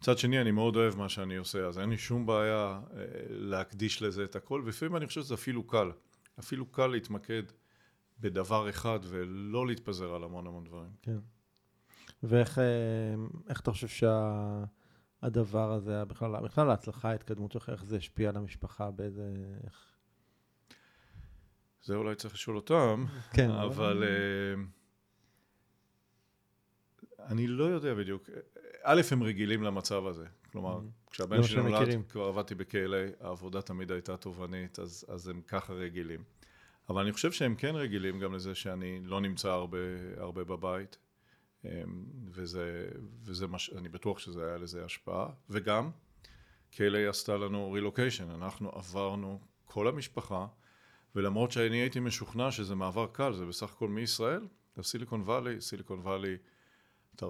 מצד 0.00 0.18
שני, 0.18 0.40
אני 0.40 0.50
מאוד 0.50 0.76
אוהב 0.76 0.96
מה 0.96 1.08
שאני 1.08 1.36
עושה, 1.36 1.66
אז 1.66 1.78
אין 1.78 1.90
לי 1.90 1.98
שום 1.98 2.26
בעיה 2.26 2.80
אה, 2.96 3.04
להקדיש 3.28 4.02
לזה 4.02 4.24
את 4.24 4.36
הכל, 4.36 4.62
ולפעמים 4.64 4.96
אני 4.96 5.06
חושב 5.06 5.20
שזה 5.22 5.34
אפילו 5.34 5.66
קל. 5.66 5.90
אפילו 6.38 6.66
קל 6.66 6.86
להתמקד 6.86 7.42
בדבר 8.20 8.70
אחד 8.70 9.00
ולא 9.02 9.66
להתפזר 9.66 10.14
על 10.14 10.24
המון 10.24 10.46
המון 10.46 10.64
דברים. 10.64 10.90
כן. 11.02 11.18
ואיך 12.22 12.58
אה, 12.58 12.64
אתה 13.52 13.72
חושב 13.72 13.88
שהדבר 13.88 15.68
שה, 15.68 15.74
הזה, 15.74 16.04
בכלל, 16.04 16.40
בכלל 16.44 16.70
ההצלחה, 16.70 17.10
ההתקדמות 17.10 17.52
שלך, 17.52 17.68
איך 17.68 17.84
זה 17.84 17.96
השפיע 17.96 18.28
על 18.28 18.36
המשפחה, 18.36 18.90
באיזה... 18.90 19.34
איך... 19.64 19.86
זה 21.82 21.94
אולי 21.94 22.14
צריך 22.14 22.34
לשאול 22.34 22.56
אותם, 22.56 23.04
כן, 23.32 23.50
אבל... 23.50 24.04
אה, 24.04 24.62
אני 27.30 27.46
לא 27.46 27.64
יודע 27.64 27.94
בדיוק. 27.94 28.30
א', 28.82 29.00
הם 29.10 29.22
רגילים 29.22 29.62
למצב 29.62 30.06
הזה. 30.06 30.24
כלומר, 30.52 30.78
mm-hmm. 30.78 31.10
כשהבן 31.10 31.42
שלי 31.42 31.62
נולד, 31.62 31.88
כבר 32.08 32.24
עבדתי 32.24 32.54
ב-KLA, 32.54 33.24
העבודה 33.24 33.62
תמיד 33.62 33.92
הייתה 33.92 34.16
תובענית, 34.16 34.78
אז, 34.78 35.04
אז 35.08 35.28
הם 35.28 35.40
ככה 35.48 35.72
רגילים. 35.72 36.24
אבל 36.88 37.02
אני 37.02 37.12
חושב 37.12 37.32
שהם 37.32 37.54
כן 37.54 37.74
רגילים 37.74 38.20
גם 38.20 38.34
לזה 38.34 38.54
שאני 38.54 39.00
לא 39.04 39.20
נמצא 39.20 39.50
הרבה, 39.50 39.78
הרבה 40.16 40.44
בבית, 40.44 40.96
אמ, 41.64 41.70
וזה, 42.30 42.88
וזה 43.24 43.46
מש... 43.46 43.70
אני 43.70 43.88
בטוח 43.88 44.18
שזה 44.18 44.46
היה 44.46 44.58
לזה 44.58 44.84
השפעה, 44.84 45.28
וגם 45.50 45.90
KLA 46.72 47.08
עשתה 47.08 47.36
לנו 47.36 47.72
רילוקיישן, 47.72 48.30
אנחנו 48.30 48.70
עברנו 48.70 49.40
כל 49.64 49.88
המשפחה, 49.88 50.46
ולמרות 51.14 51.52
שאני 51.52 51.76
הייתי 51.76 52.00
משוכנע 52.00 52.50
שזה 52.50 52.74
מעבר 52.74 53.06
קל, 53.12 53.32
זה 53.32 53.46
בסך 53.46 53.72
הכל 53.72 53.88
מישראל, 53.88 54.46
לסיליקון 54.76 55.20
וואלי, 55.22 55.60
סיליקון 55.60 56.00
וואלי 56.00 56.36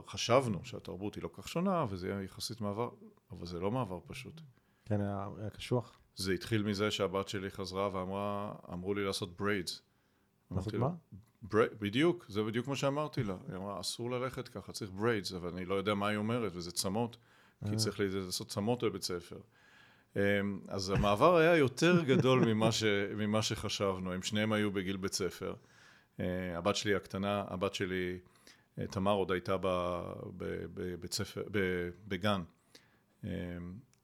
חשבנו 0.06 0.60
שהתרבות 0.64 1.14
היא 1.14 1.22
לא 1.22 1.30
כך 1.32 1.48
שונה, 1.48 1.86
וזה 1.88 2.08
יהיה 2.08 2.22
יחסית 2.22 2.60
מעבר, 2.60 2.90
אבל 3.32 3.46
זה 3.46 3.60
לא 3.60 3.70
מעבר 3.70 4.00
פשוט. 4.06 4.40
כן, 4.84 5.00
היה, 5.00 5.28
היה 5.38 5.50
קשוח. 5.50 5.98
זה 6.16 6.32
התחיל 6.32 6.62
מזה 6.62 6.90
שהבת 6.90 7.28
שלי 7.28 7.50
חזרה 7.50 7.90
ואמרה, 7.92 8.54
אמרו 8.72 8.94
לי 8.94 9.04
לעשות 9.04 9.36
braids. 9.36 9.82
לעשות 10.50 10.74
מה? 10.74 10.90
בר... 11.42 11.66
בדיוק, 11.80 12.24
זה 12.28 12.42
בדיוק 12.42 12.68
מה 12.68 12.76
שאמרתי 12.76 13.22
לה. 13.22 13.36
היא 13.48 13.56
אמרה, 13.56 13.80
אסור 13.80 14.10
ללכת 14.10 14.48
ככה, 14.48 14.72
צריך 14.72 14.90
braids, 14.90 15.32
אבל 15.32 15.48
אני 15.48 15.64
לא 15.64 15.74
יודע 15.74 15.94
מה 15.94 16.08
היא 16.08 16.16
אומרת, 16.16 16.52
וזה 16.54 16.72
צמות, 16.72 17.16
כי 17.64 17.70
אה. 17.70 17.76
צריך 17.76 18.00
לעשות 18.00 18.48
צמות 18.48 18.84
בבית 18.84 19.02
ספר. 19.02 19.38
אמ, 20.16 20.20
אז 20.68 20.90
המעבר 20.90 21.36
היה 21.36 21.56
יותר 21.56 22.02
גדול 22.14 22.44
ממה, 22.44 22.72
ש... 22.72 22.84
ממה 23.16 23.42
שחשבנו, 23.42 24.12
הם 24.12 24.22
שניהם 24.22 24.52
היו 24.52 24.70
בגיל 24.70 24.96
בית 24.96 25.12
ספר. 25.12 25.54
אה, 26.20 26.58
הבת 26.58 26.76
שלי 26.76 26.94
הקטנה, 26.94 27.44
הבת 27.48 27.74
שלי... 27.74 28.18
תמר 28.90 29.12
עוד 29.12 29.32
הייתה 29.32 29.56
בבית 30.36 31.12
ספר, 31.12 31.42
בגן. 32.08 32.42
אמ, 33.24 33.30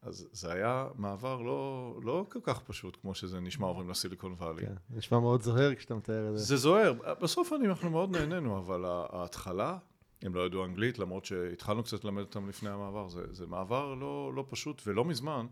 אז 0.02 0.28
זה 0.32 0.52
היה 0.52 0.88
מעבר 0.94 1.42
לא, 1.42 1.94
לא 2.02 2.26
כל 2.28 2.38
כך 2.42 2.60
פשוט 2.60 2.96
כמו 3.00 3.14
שזה 3.14 3.40
נשמע 3.40 3.66
עוברים 3.66 3.90
לסיליקון 3.90 4.32
וואלי. 4.32 4.60
כן, 4.60 4.74
נשמע 4.90 5.20
מאוד 5.20 5.42
זוהר 5.42 5.74
כשאתה 5.74 5.94
מתאר 5.94 6.28
את 6.28 6.38
זה. 6.38 6.44
זה 6.44 6.56
זוהר, 6.56 6.92
בסוף 7.20 7.52
אנחנו 7.52 7.90
מאוד 7.90 8.16
נהנינו, 8.16 8.58
אבל 8.58 8.84
ההתחלה, 9.12 9.78
הם 10.22 10.34
לא 10.34 10.46
ידעו 10.46 10.64
אנגלית, 10.64 10.98
למרות 10.98 11.24
שהתחלנו 11.24 11.82
קצת 11.82 12.04
ללמד 12.04 12.22
אותם 12.22 12.48
לפני 12.48 12.70
המעבר, 12.70 13.08
זה, 13.08 13.22
זה 13.30 13.46
מעבר 13.46 13.94
לא, 13.94 14.32
לא 14.34 14.44
פשוט, 14.48 14.82
ולא 14.86 15.04
מזמן 15.04 15.46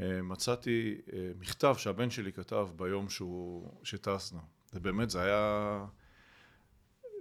אה, 0.00 0.22
מצאתי 0.22 1.00
אה, 1.12 1.30
מכתב 1.38 1.74
שהבן 1.78 2.10
שלי 2.10 2.32
כתב 2.32 2.68
ביום 2.76 3.08
שהוא, 3.08 3.70
שטסנו. 3.82 4.40
זה 4.72 4.80
באמת, 4.80 5.10
זה 5.10 5.22
היה... 5.22 5.84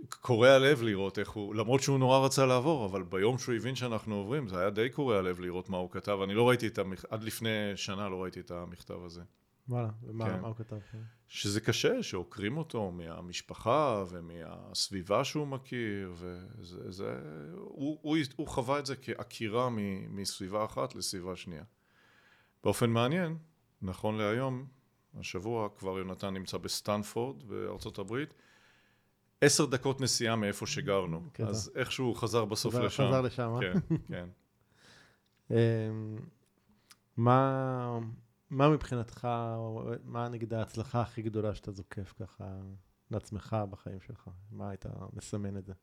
קורע 0.09 0.59
לב 0.59 0.81
לראות 0.81 1.19
איך 1.19 1.29
הוא, 1.29 1.55
למרות 1.55 1.81
שהוא 1.81 1.99
נורא 1.99 2.25
רצה 2.25 2.45
לעבור, 2.45 2.85
אבל 2.85 3.03
ביום 3.03 3.37
שהוא 3.37 3.55
הבין 3.55 3.75
שאנחנו 3.75 4.15
עוברים, 4.15 4.47
זה 4.47 4.59
היה 4.59 4.69
די 4.69 4.89
קורע 4.89 5.21
לב 5.21 5.39
לראות 5.39 5.69
מה 5.69 5.77
הוא 5.77 5.91
כתב. 5.91 6.19
אני 6.23 6.33
לא 6.33 6.49
ראיתי 6.49 6.67
את 6.67 6.77
המכתב, 6.77 7.07
עד 7.11 7.23
לפני 7.23 7.49
שנה 7.75 8.09
לא 8.09 8.23
ראיתי 8.23 8.39
את 8.39 8.51
המכתב 8.51 9.03
הזה. 9.05 9.21
וואלה, 9.69 9.89
ומה 10.03 10.25
כן. 10.25 10.39
הוא 10.39 10.55
כתב? 10.55 10.75
שזה 11.27 11.61
קשה, 11.61 12.03
שעוקרים 12.03 12.57
אותו 12.57 12.91
מהמשפחה 12.91 14.03
ומהסביבה 14.09 15.23
שהוא 15.23 15.47
מכיר, 15.47 16.13
וזה, 16.15 16.91
זה, 16.91 17.19
הוא, 17.55 17.99
הוא, 18.01 18.17
הוא 18.35 18.47
חווה 18.47 18.79
את 18.79 18.85
זה 18.85 18.95
כעקירה 18.95 19.69
מסביבה 20.09 20.65
אחת 20.65 20.95
לסביבה 20.95 21.35
שנייה. 21.35 21.63
באופן 22.63 22.89
מעניין, 22.89 23.37
נכון 23.81 24.17
להיום, 24.17 24.65
השבוע 25.19 25.69
כבר 25.77 25.97
יונתן 25.97 26.33
נמצא 26.33 26.57
בסטנפורד 26.57 27.43
בארצות 27.43 27.99
הברית, 27.99 28.33
עשר 29.41 29.65
דקות 29.65 30.01
נסיעה 30.01 30.35
מאיפה 30.35 30.67
שגרנו, 30.67 31.21
כן, 31.33 31.47
אז 31.47 31.71
איכשהו 31.75 32.15
חזר 32.15 32.45
בסוף 32.45 32.75
חזר, 32.75 32.85
לשם. 32.85 33.07
חזר 33.07 33.21
לשם, 33.21 33.55
אה? 33.55 33.59
כן, 33.61 33.97
כן. 34.07 34.29
אמ, 35.51 36.17
מה, 37.17 37.99
מה 38.49 38.69
מבחינתך, 38.69 39.27
מה 40.03 40.29
נגיד 40.29 40.53
ההצלחה 40.53 41.01
הכי 41.01 41.21
גדולה 41.21 41.55
שאתה 41.55 41.71
זוקף 41.71 42.13
ככה 42.19 42.45
לעצמך 43.11 43.57
בחיים 43.69 44.01
שלך? 44.01 44.29
מה 44.51 44.69
היית 44.69 44.85
מסמן 45.13 45.57
את 45.57 45.65
זה? 45.65 45.73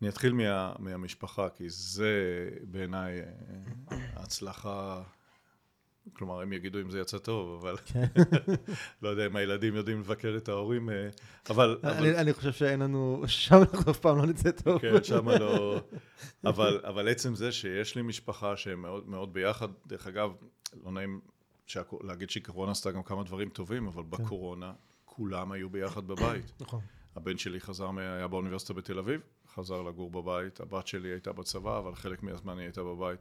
אני 0.00 0.08
אתחיל 0.08 0.32
מה, 0.32 0.72
מהמשפחה, 0.78 1.48
כי 1.50 1.70
זה 1.70 2.48
בעיניי 2.62 3.20
אה, 3.20 3.26
ההצלחה 4.16 5.02
כלומר, 6.12 6.40
הם 6.40 6.52
יגידו 6.52 6.80
אם 6.80 6.90
זה 6.90 7.00
יצא 7.00 7.18
טוב, 7.18 7.60
אבל 7.60 7.76
כן. 7.76 8.06
לא 9.02 9.08
יודע 9.08 9.26
אם 9.26 9.36
הילדים 9.36 9.74
יודעים 9.74 10.00
לבקר 10.00 10.34
את 10.36 10.48
ההורים, 10.48 10.90
אה, 10.90 11.08
אבל... 11.50 11.78
אני, 11.84 12.16
אני 12.16 12.32
חושב 12.32 12.52
שאין 12.52 12.80
לנו, 12.80 13.22
שם 13.26 13.56
אנחנו 13.56 13.92
אף 13.92 13.98
פעם 13.98 14.16
לא 14.16 14.26
נצא 14.26 14.50
טוב. 14.50 14.80
כן, 14.80 15.04
שם 15.04 15.28
לא... 15.28 15.80
אבל, 16.44 16.80
אבל 16.84 17.08
עצם 17.08 17.34
זה 17.34 17.52
שיש 17.52 17.96
לי 17.96 18.02
משפחה 18.02 18.56
שהם 18.56 18.82
מאוד, 18.82 19.08
מאוד 19.08 19.32
ביחד, 19.32 19.68
דרך 19.86 20.06
אגב, 20.06 20.30
לא 20.84 20.92
נעים. 20.92 21.20
להגיד 22.02 22.30
שקורונה 22.30 22.72
עשתה 22.72 22.90
גם 22.90 23.02
כמה 23.02 23.24
דברים 23.24 23.48
טובים, 23.48 23.86
אבל 23.86 24.02
כן. 24.02 24.24
בקורונה 24.24 24.72
כולם 25.04 25.52
היו 25.52 25.70
ביחד 25.70 26.06
בבית. 26.06 26.52
נכון. 26.60 26.80
הבן 27.16 27.38
שלי 27.38 27.60
חזר, 27.60 27.90
היה 27.98 28.28
באוניברסיטה 28.28 28.74
בתל 28.74 28.98
אביב, 28.98 29.20
חזר 29.54 29.82
לגור 29.82 30.10
בבית, 30.10 30.60
הבת 30.60 30.86
שלי 30.86 31.08
הייתה 31.08 31.32
בצבא, 31.32 31.78
אבל 31.78 31.94
חלק 31.94 32.22
מהזמן 32.22 32.58
היא 32.58 32.64
הייתה 32.64 32.82
בבית. 32.82 33.20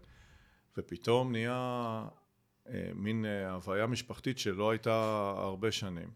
ופתאום 0.78 1.32
נהיה 1.32 2.06
מין 2.96 3.26
אה, 3.26 3.52
הוויה 3.52 3.88
משפחתית 3.88 4.38
שלא 4.38 4.72
הייתה 4.72 5.34
הרבה 5.38 5.72
שנים. 5.72 6.10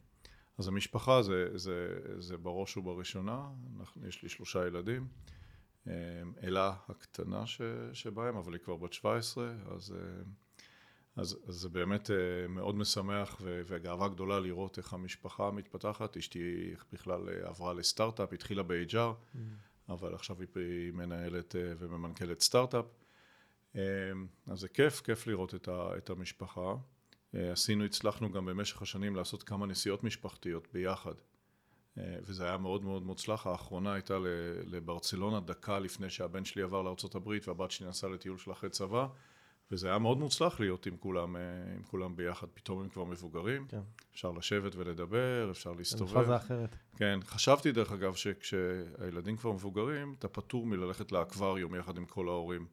אז 0.57 0.67
המשפחה 0.67 1.21
זה, 1.21 1.57
זה, 1.57 1.99
זה 2.17 2.37
בראש 2.37 2.77
ובראשונה, 2.77 3.49
אנחנו, 3.79 4.07
יש 4.07 4.23
לי 4.23 4.29
שלושה 4.29 4.67
ילדים, 4.67 5.07
אה, 5.87 5.93
אלה 6.43 6.73
הקטנה 6.89 7.47
ש, 7.47 7.61
שבהם, 7.93 8.35
אבל 8.37 8.53
היא 8.53 8.61
כבר 8.61 8.75
בת 8.75 8.93
17, 8.93 9.53
אז, 9.75 9.95
אז, 11.15 11.37
אז 11.47 11.55
זה 11.55 11.69
באמת 11.69 12.09
מאוד 12.49 12.75
משמח 12.75 13.37
ו, 13.41 13.61
וגאווה 13.67 14.07
גדולה 14.07 14.39
לראות 14.39 14.77
איך 14.77 14.93
המשפחה 14.93 15.51
מתפתחת. 15.51 16.17
אשתי 16.17 16.73
בכלל 16.93 17.29
עברה 17.43 17.73
לסטארט-אפ, 17.73 18.33
התחילה 18.33 18.63
ב-HR, 18.63 18.93
mm. 18.93 19.37
אבל 19.89 20.15
עכשיו 20.15 20.37
היא 20.55 20.93
מנהלת 20.93 21.55
וממנכ"לת 21.79 22.41
סטארט-אפ. 22.41 22.85
אמ, 23.79 24.27
אז 24.47 24.59
זה 24.59 24.67
כיף, 24.67 25.01
כיף 25.01 25.27
לראות 25.27 25.55
את, 25.55 25.67
ה, 25.67 25.89
את 25.97 26.09
המשפחה. 26.09 26.73
אה, 27.35 27.51
עשינו, 27.51 27.85
הצלחנו 27.85 28.31
גם 28.31 28.45
במשך 28.45 28.81
השנים 28.81 29.15
לעשות 29.15 29.43
כמה 29.43 29.65
נסיעות 29.65 30.03
משפחתיות 30.03 30.67
ביחד. 30.73 31.13
אה, 31.97 32.17
וזה 32.23 32.43
היה 32.43 32.57
מאוד 32.57 32.83
מאוד 32.83 33.03
מוצלח. 33.03 33.47
האחרונה 33.47 33.93
הייתה 33.93 34.17
לברצלונה 34.65 35.39
דקה 35.39 35.79
לפני 35.79 36.09
שהבן 36.09 36.45
שלי 36.45 36.61
עבר 36.61 36.81
לארה"ב 36.81 37.27
והבת 37.47 37.71
שלי 37.71 37.87
נסעה 37.87 38.09
לטיול 38.09 38.37
של 38.37 38.51
אחרי 38.51 38.69
צבא. 38.69 39.07
וזה 39.71 39.87
היה 39.87 39.99
מאוד 39.99 40.17
מוצלח 40.17 40.59
להיות 40.59 40.85
עם 40.85 40.97
כולם, 40.97 41.35
אה, 41.35 41.41
עם 41.75 41.83
כולם 41.83 42.15
ביחד. 42.15 42.47
פתאום 42.53 42.81
הם 42.81 42.89
כבר 42.89 43.03
מבוגרים, 43.03 43.67
כן. 43.67 43.81
אפשר 44.11 44.31
לשבת 44.31 44.75
ולדבר, 44.75 45.47
אפשר 45.51 45.73
להסתובב. 45.73 46.09
זה 46.09 46.15
פאזה 46.15 46.35
אחרת. 46.35 46.75
כן, 46.97 47.19
חשבתי 47.23 47.71
דרך 47.71 47.91
אגב 47.91 48.13
שכשהילדים 48.13 49.37
כבר 49.37 49.51
מבוגרים, 49.51 50.15
אתה 50.19 50.27
פטור 50.27 50.65
מללכת 50.65 51.11
לאקווריום 51.11 51.75
יחד 51.75 51.97
עם 51.97 52.05
כל 52.05 52.27
ההורים. 52.27 52.65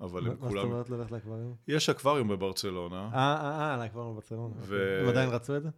אבל 0.00 0.26
הם 0.26 0.36
כולם... 0.36 0.54
מה 0.54 0.60
זאת 0.60 0.64
אומרת 0.64 0.90
ללכת 0.90 1.10
לאקווריום? 1.10 1.54
יש 1.68 1.88
אקווריום 1.88 2.28
בברצלונה. 2.28 3.10
אה, 3.12 3.18
אה, 3.18 3.70
אה, 3.70 3.76
לאקווריום 3.76 4.12
בברצלונה. 4.12 4.54
הם 5.02 5.08
עדיין 5.08 5.28
רצו 5.28 5.56
את 5.56 5.62
זה? 5.62 5.70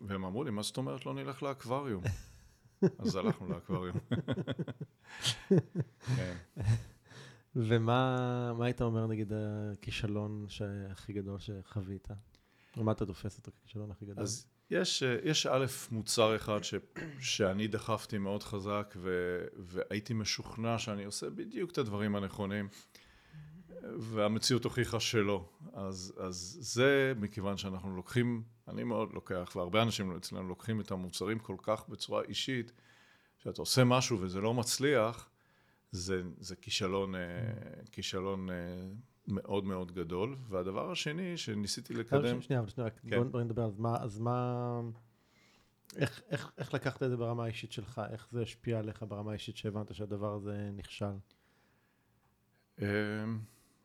והם 0.00 0.24
אמרו 0.24 0.44
לי, 0.44 0.50
מה 0.50 0.62
זאת 0.62 0.76
אומרת 0.76 1.06
לא 1.06 1.14
נלך 1.14 1.42
לאקווריום? 1.42 2.02
אז 2.98 3.16
הלכנו 3.16 3.48
לאקווריום. 3.48 3.96
כן. 6.16 6.34
ומה 7.56 8.52
היית 8.60 8.82
אומר, 8.82 9.06
נגיד, 9.06 9.32
הכישלון 9.72 10.46
הכי 10.90 11.12
גדול 11.12 11.38
שחווית? 11.38 12.08
ומה 12.76 12.92
אתה 12.92 13.06
תופס 13.06 13.38
אותו 13.38 13.50
ככישלון 13.52 13.90
הכי 13.90 14.06
גדול? 14.06 14.22
אז 14.22 14.46
יש, 14.70 15.02
יש 15.24 15.46
א', 15.46 15.66
מוצר 15.90 16.36
אחד 16.36 16.64
ש, 16.64 16.74
שאני 17.20 17.68
דחפתי 17.68 18.18
מאוד 18.18 18.42
חזק 18.42 18.94
ו, 18.96 19.38
והייתי 19.56 20.14
משוכנע 20.14 20.78
שאני 20.78 21.04
עושה 21.04 21.30
בדיוק 21.30 21.70
את 21.70 21.78
הדברים 21.78 22.16
הנכונים 22.16 22.68
והמציאות 23.98 24.64
הוכיחה 24.64 25.00
שלא. 25.00 25.48
אז, 25.72 26.14
אז 26.20 26.58
זה 26.60 27.12
מכיוון 27.16 27.56
שאנחנו 27.56 27.96
לוקחים, 27.96 28.42
אני 28.68 28.84
מאוד 28.84 29.12
לוקח, 29.12 29.52
והרבה 29.56 29.82
אנשים 29.82 30.16
אצלנו 30.16 30.48
לוקחים 30.48 30.80
את 30.80 30.90
המוצרים 30.90 31.38
כל 31.38 31.56
כך 31.62 31.88
בצורה 31.88 32.22
אישית, 32.22 32.72
שאתה 33.38 33.62
עושה 33.62 33.84
משהו 33.84 34.20
וזה 34.20 34.40
לא 34.40 34.54
מצליח, 34.54 35.30
זה, 35.92 36.22
זה 36.38 36.56
כישלון, 36.56 37.14
mm. 37.14 37.18
כישלון 37.90 38.48
מאוד 39.28 39.64
מאוד 39.64 39.92
גדול. 39.92 40.36
והדבר 40.48 40.90
השני 40.90 41.36
שניסיתי 41.36 41.94
לקדם... 41.94 42.42
שנייה, 42.42 42.60
אבל 42.60 42.68
שנייה, 42.68 42.90
כן. 42.90 43.30
בוא 43.30 43.42
נדבר, 43.42 43.64
אז 43.64 43.78
מה, 43.78 43.96
אז 44.00 44.18
מה... 44.18 44.80
איך, 45.96 46.22
איך, 46.28 46.52
איך 46.58 46.74
לקחת 46.74 47.02
את 47.02 47.10
זה 47.10 47.16
ברמה 47.16 47.44
האישית 47.44 47.72
שלך? 47.72 48.00
איך 48.10 48.28
זה 48.32 48.42
השפיע 48.42 48.78
עליך 48.78 49.04
ברמה 49.08 49.30
האישית 49.30 49.56
שהבנת 49.56 49.94
שהדבר 49.94 50.34
הזה 50.34 50.70
נכשל? 50.72 51.14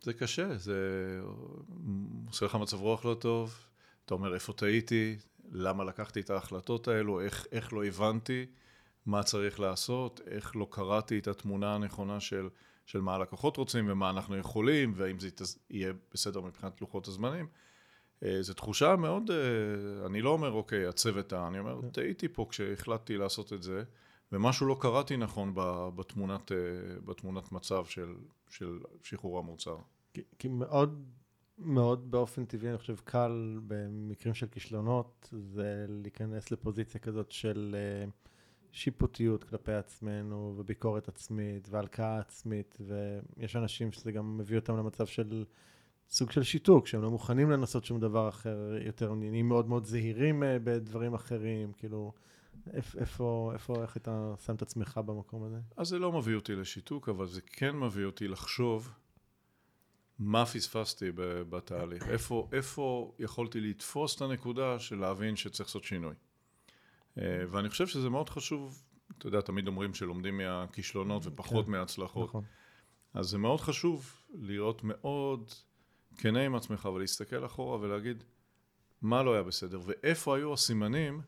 זה 0.01 0.13
קשה, 0.13 0.57
זה 0.57 0.79
עושה 2.27 2.45
לך 2.45 2.55
מצב 2.55 2.81
רוח 2.81 3.05
לא 3.05 3.13
טוב, 3.13 3.55
אתה 4.05 4.13
אומר 4.13 4.33
איפה 4.33 4.53
טעיתי, 4.53 5.17
למה 5.51 5.83
לקחתי 5.83 6.19
את 6.19 6.29
ההחלטות 6.29 6.87
האלו, 6.87 7.21
איך, 7.21 7.47
איך 7.51 7.73
לא 7.73 7.85
הבנתי 7.85 8.45
מה 9.05 9.23
צריך 9.23 9.59
לעשות, 9.59 10.21
איך 10.27 10.55
לא 10.55 10.67
קראתי 10.71 11.19
את 11.19 11.27
התמונה 11.27 11.75
הנכונה 11.75 12.19
של 12.19 12.49
של 12.87 13.01
מה 13.01 13.15
הלקוחות 13.15 13.57
רוצים 13.57 13.89
ומה 13.89 14.09
אנחנו 14.09 14.37
יכולים, 14.37 14.93
והאם 14.95 15.19
זה 15.19 15.29
יהיה 15.69 15.93
בסדר 16.13 16.41
מבחינת 16.41 16.81
לוחות 16.81 17.07
הזמנים. 17.07 17.47
אה, 18.23 18.41
זו 18.41 18.53
תחושה 18.53 18.95
מאוד, 18.95 19.31
אה, 19.31 20.05
אני 20.05 20.21
לא 20.21 20.29
אומר, 20.29 20.51
אוקיי, 20.51 20.85
הצוות. 20.85 21.33
אני 21.33 21.59
אומר, 21.59 21.81
כן. 21.81 21.89
טעיתי 21.89 22.27
פה 22.27 22.45
כשהחלטתי 22.49 23.17
לעשות 23.17 23.53
את 23.53 23.63
זה, 23.63 23.83
ומשהו 24.31 24.67
לא 24.67 24.77
קראתי 24.79 25.17
נכון 25.17 25.53
בתמונת, 25.95 26.51
אה, 26.51 26.57
בתמונת 27.05 27.51
מצב 27.51 27.85
של, 27.85 28.15
של 28.49 28.79
שחרור 29.03 29.39
המוצר. 29.39 29.77
כי, 30.13 30.21
כי 30.39 30.47
מאוד, 30.47 31.05
מאוד 31.57 32.11
באופן 32.11 32.45
טבעי, 32.45 32.69
אני 32.69 32.77
חושב, 32.77 32.95
קל 33.03 33.59
במקרים 33.67 34.33
של 34.33 34.47
כישלונות, 34.47 35.29
זה 35.31 35.85
להיכנס 35.89 36.51
לפוזיציה 36.51 37.01
כזאת 37.01 37.31
של... 37.31 37.75
Uh, 38.05 38.27
שיפוטיות 38.71 39.43
כלפי 39.43 39.73
עצמנו, 39.73 40.53
וביקורת 40.57 41.07
עצמית, 41.07 41.67
והלקאה 41.69 42.19
עצמית, 42.19 42.77
ויש 42.87 43.55
אנשים 43.55 43.91
שזה 43.91 44.11
גם 44.11 44.37
מביא 44.37 44.57
אותם 44.57 44.77
למצב 44.77 45.05
של 45.05 45.45
סוג 46.09 46.31
של 46.31 46.43
שיתוק, 46.43 46.87
שהם 46.87 47.01
לא 47.01 47.11
מוכנים 47.11 47.51
לנסות 47.51 47.85
שום 47.85 47.99
דבר 47.99 48.29
אחר 48.29 48.77
יותר, 48.85 49.13
נהיים 49.13 49.47
מאוד 49.47 49.67
מאוד 49.67 49.85
זהירים 49.85 50.43
אה, 50.43 50.57
בדברים 50.63 51.13
אחרים, 51.13 51.71
כאילו, 51.77 52.13
איפה, 52.73 53.53
איפה, 53.53 53.81
איך 53.81 53.97
אתה 53.97 54.33
שם 54.45 54.55
את 54.55 54.61
עצמך 54.61 54.99
במקום 55.05 55.43
הזה? 55.43 55.57
אז 55.77 55.87
זה 55.87 55.99
לא 55.99 56.11
מביא 56.11 56.35
אותי 56.35 56.55
לשיתוק, 56.55 57.09
אבל 57.09 57.27
זה 57.27 57.41
כן 57.41 57.75
מביא 57.75 58.05
אותי 58.05 58.27
לחשוב 58.27 58.93
מה 60.19 60.45
פספסתי 60.45 61.11
בתהליך, 61.49 62.07
איפה, 62.07 62.49
איפה 62.51 63.13
יכולתי 63.19 63.61
לתפוס 63.61 64.15
את 64.15 64.21
הנקודה 64.21 64.79
של 64.79 64.95
להבין 64.95 65.35
שצריך 65.35 65.69
לעשות 65.69 65.83
שינוי. 65.83 66.15
אה, 67.17 67.43
ואני 67.49 67.69
חושב 67.69 67.87
שזה 67.87 68.09
מאוד 68.09 68.29
חשוב, 68.29 68.83
אתה 69.17 69.27
יודע, 69.27 69.41
תמיד 69.41 69.67
אומרים 69.67 69.93
שלומדים 69.93 70.37
מהכישלונות 70.37 71.23
כן. 71.23 71.29
ופחות 71.29 71.65
כן, 71.65 71.71
מההצלחות. 71.71 72.29
נכון. 72.29 72.43
אז 73.13 73.25
זה 73.25 73.37
מאוד 73.37 73.61
חשוב 73.61 74.21
להיות 74.33 74.83
מאוד 74.83 75.51
כנה 76.17 76.45
עם 76.45 76.55
עצמך 76.55 76.85
ולהסתכל 76.85 77.45
אחורה 77.45 77.79
ולהגיד 77.79 78.23
מה 79.01 79.23
לא 79.23 79.33
היה 79.33 79.43
בסדר 79.43 79.79
ואיפה 79.85 80.35
היו 80.35 80.53
הסימנים 80.53 81.21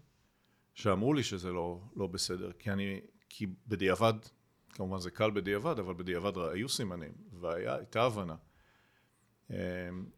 שאמרו 0.79 1.13
לי 1.13 1.23
שזה 1.23 1.51
לא, 1.51 1.79
לא 1.95 2.07
בסדר. 2.07 2.51
כי 2.59 2.71
אני, 2.71 2.99
כי 3.29 3.47
בדיעבד, 3.67 4.13
כמובן 4.69 4.99
זה 4.99 5.11
קל 5.11 5.31
בדיעבד, 5.31 5.79
אבל 5.79 5.93
בדיעבד 5.93 6.37
היו 6.37 6.69
סימנים 6.69 7.11
והייתה 7.39 8.03
הבנה. 8.03 8.35
אמ, 9.49 9.55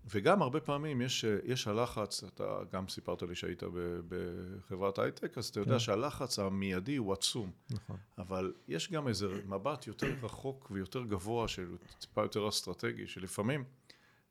וגם 0.06 0.42
הרבה 0.42 0.60
פעמים 0.60 1.02
יש, 1.02 1.26
יש 1.44 1.68
הלחץ, 1.68 2.24
אתה 2.24 2.60
גם 2.72 2.88
סיפרת 2.88 3.24
לי 3.24 3.36
שהיית 3.36 3.64
בחברת 4.08 5.00
הייטק, 5.00 5.38
אז 5.38 5.46
אתה 5.46 5.60
יודע 5.60 5.72
כן. 5.72 5.80
שהלחץ 5.80 6.40
המיידי 6.40 6.96
הוא 6.96 7.14
עצום. 7.14 7.52
נכון. 7.72 7.98
אבל 8.18 8.54
יש 8.68 8.92
גם 8.92 9.08
איזה 9.08 9.28
מבט 9.46 9.88
יותר 9.88 10.14
רחוק 10.22 10.72
ויותר 10.72 11.04
גבוה, 11.04 11.48
של 11.48 11.78
טיפה 12.00 12.22
יותר 12.22 12.50
אסטרטגי, 12.50 13.08
שלפעמים 13.08 13.64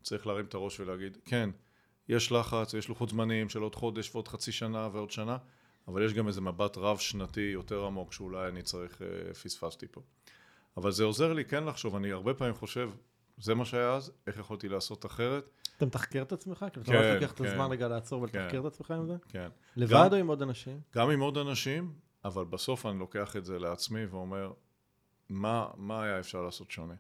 צריך 0.03 0.27
להרים 0.27 0.45
את 0.45 0.55
הראש 0.55 0.81
ולהגיד, 0.81 1.19
כן, 1.25 1.51
יש 2.09 2.33
לחץ, 2.33 2.75
יש 2.75 2.89
לוחות 2.89 3.09
זמנים 3.09 3.49
של 3.49 3.61
עוד 3.61 3.75
חודש 3.75 4.15
ועוד 4.15 4.29
חצי 4.29 4.53
שנה 4.53 4.89
ועוד 4.93 5.11
שנה, 5.11 5.37
אבל 5.93 6.05
יש 6.05 6.15
גם 6.15 6.29
איזה 6.29 6.41
מבט 6.41 6.79
רב 6.79 6.99
שנתי 6.99 7.41
יותר 7.41 7.85
עמוק 7.85 8.13
שאולי 8.13 8.49
אני 8.49 8.63
צריך, 8.63 9.03
אה, 9.03 9.35
פספסתי 9.35 9.87
פה. 9.91 10.01
אבל 10.77 10.91
זה 10.91 11.05
עוזר 11.05 11.33
לי 11.33 11.45
כן 11.45 11.65
לחשוב, 11.65 11.97
אני 11.97 12.13
הרבה 12.13 12.35
פעמים 12.35 12.55
חושב, 12.55 12.91
זה 13.39 13.55
מה 13.55 13.65
שהיה 13.65 13.95
אז, 13.95 14.13
איך 14.27 14.39
יכולתי 14.39 14.69
לעשות 14.69 15.07
אחרת. 15.07 15.51
אתה 15.77 15.87
מתחקר 15.87 16.23
את 16.23 16.33
עצמך? 16.33 16.67
כן, 16.73 16.81
אתה 16.81 16.93
לא 16.93 17.15
לוקח 17.15 17.33
כן. 17.37 17.45
את 17.45 17.51
הזמן 17.51 17.71
רגע 17.71 17.89
לעצור 17.89 18.23
ולתחקר 18.23 18.51
כן, 18.51 18.61
את 18.61 18.65
עצמך 18.65 18.91
עם 18.91 19.07
זה? 19.07 19.15
כן. 19.29 19.49
לבד 19.77 20.09
או 20.13 20.17
עם 20.17 20.27
עוד 20.27 20.43
אנשים? 20.43 20.81
גם 20.95 21.11
עם 21.11 21.21
עוד 21.21 21.39
אנשים, 21.39 21.93
אבל 22.25 22.45
בסוף 22.45 22.87
אני 22.87 22.99
לוקח 22.99 23.37
את 23.37 23.45
זה 23.45 23.59
לעצמי 23.59 24.07
ואומר, 24.07 24.53
מה, 25.29 25.69
מה 25.77 26.05
היה 26.05 26.19
אפשר 26.19 26.43
לעשות 26.43 26.71
שונה? 26.71 26.95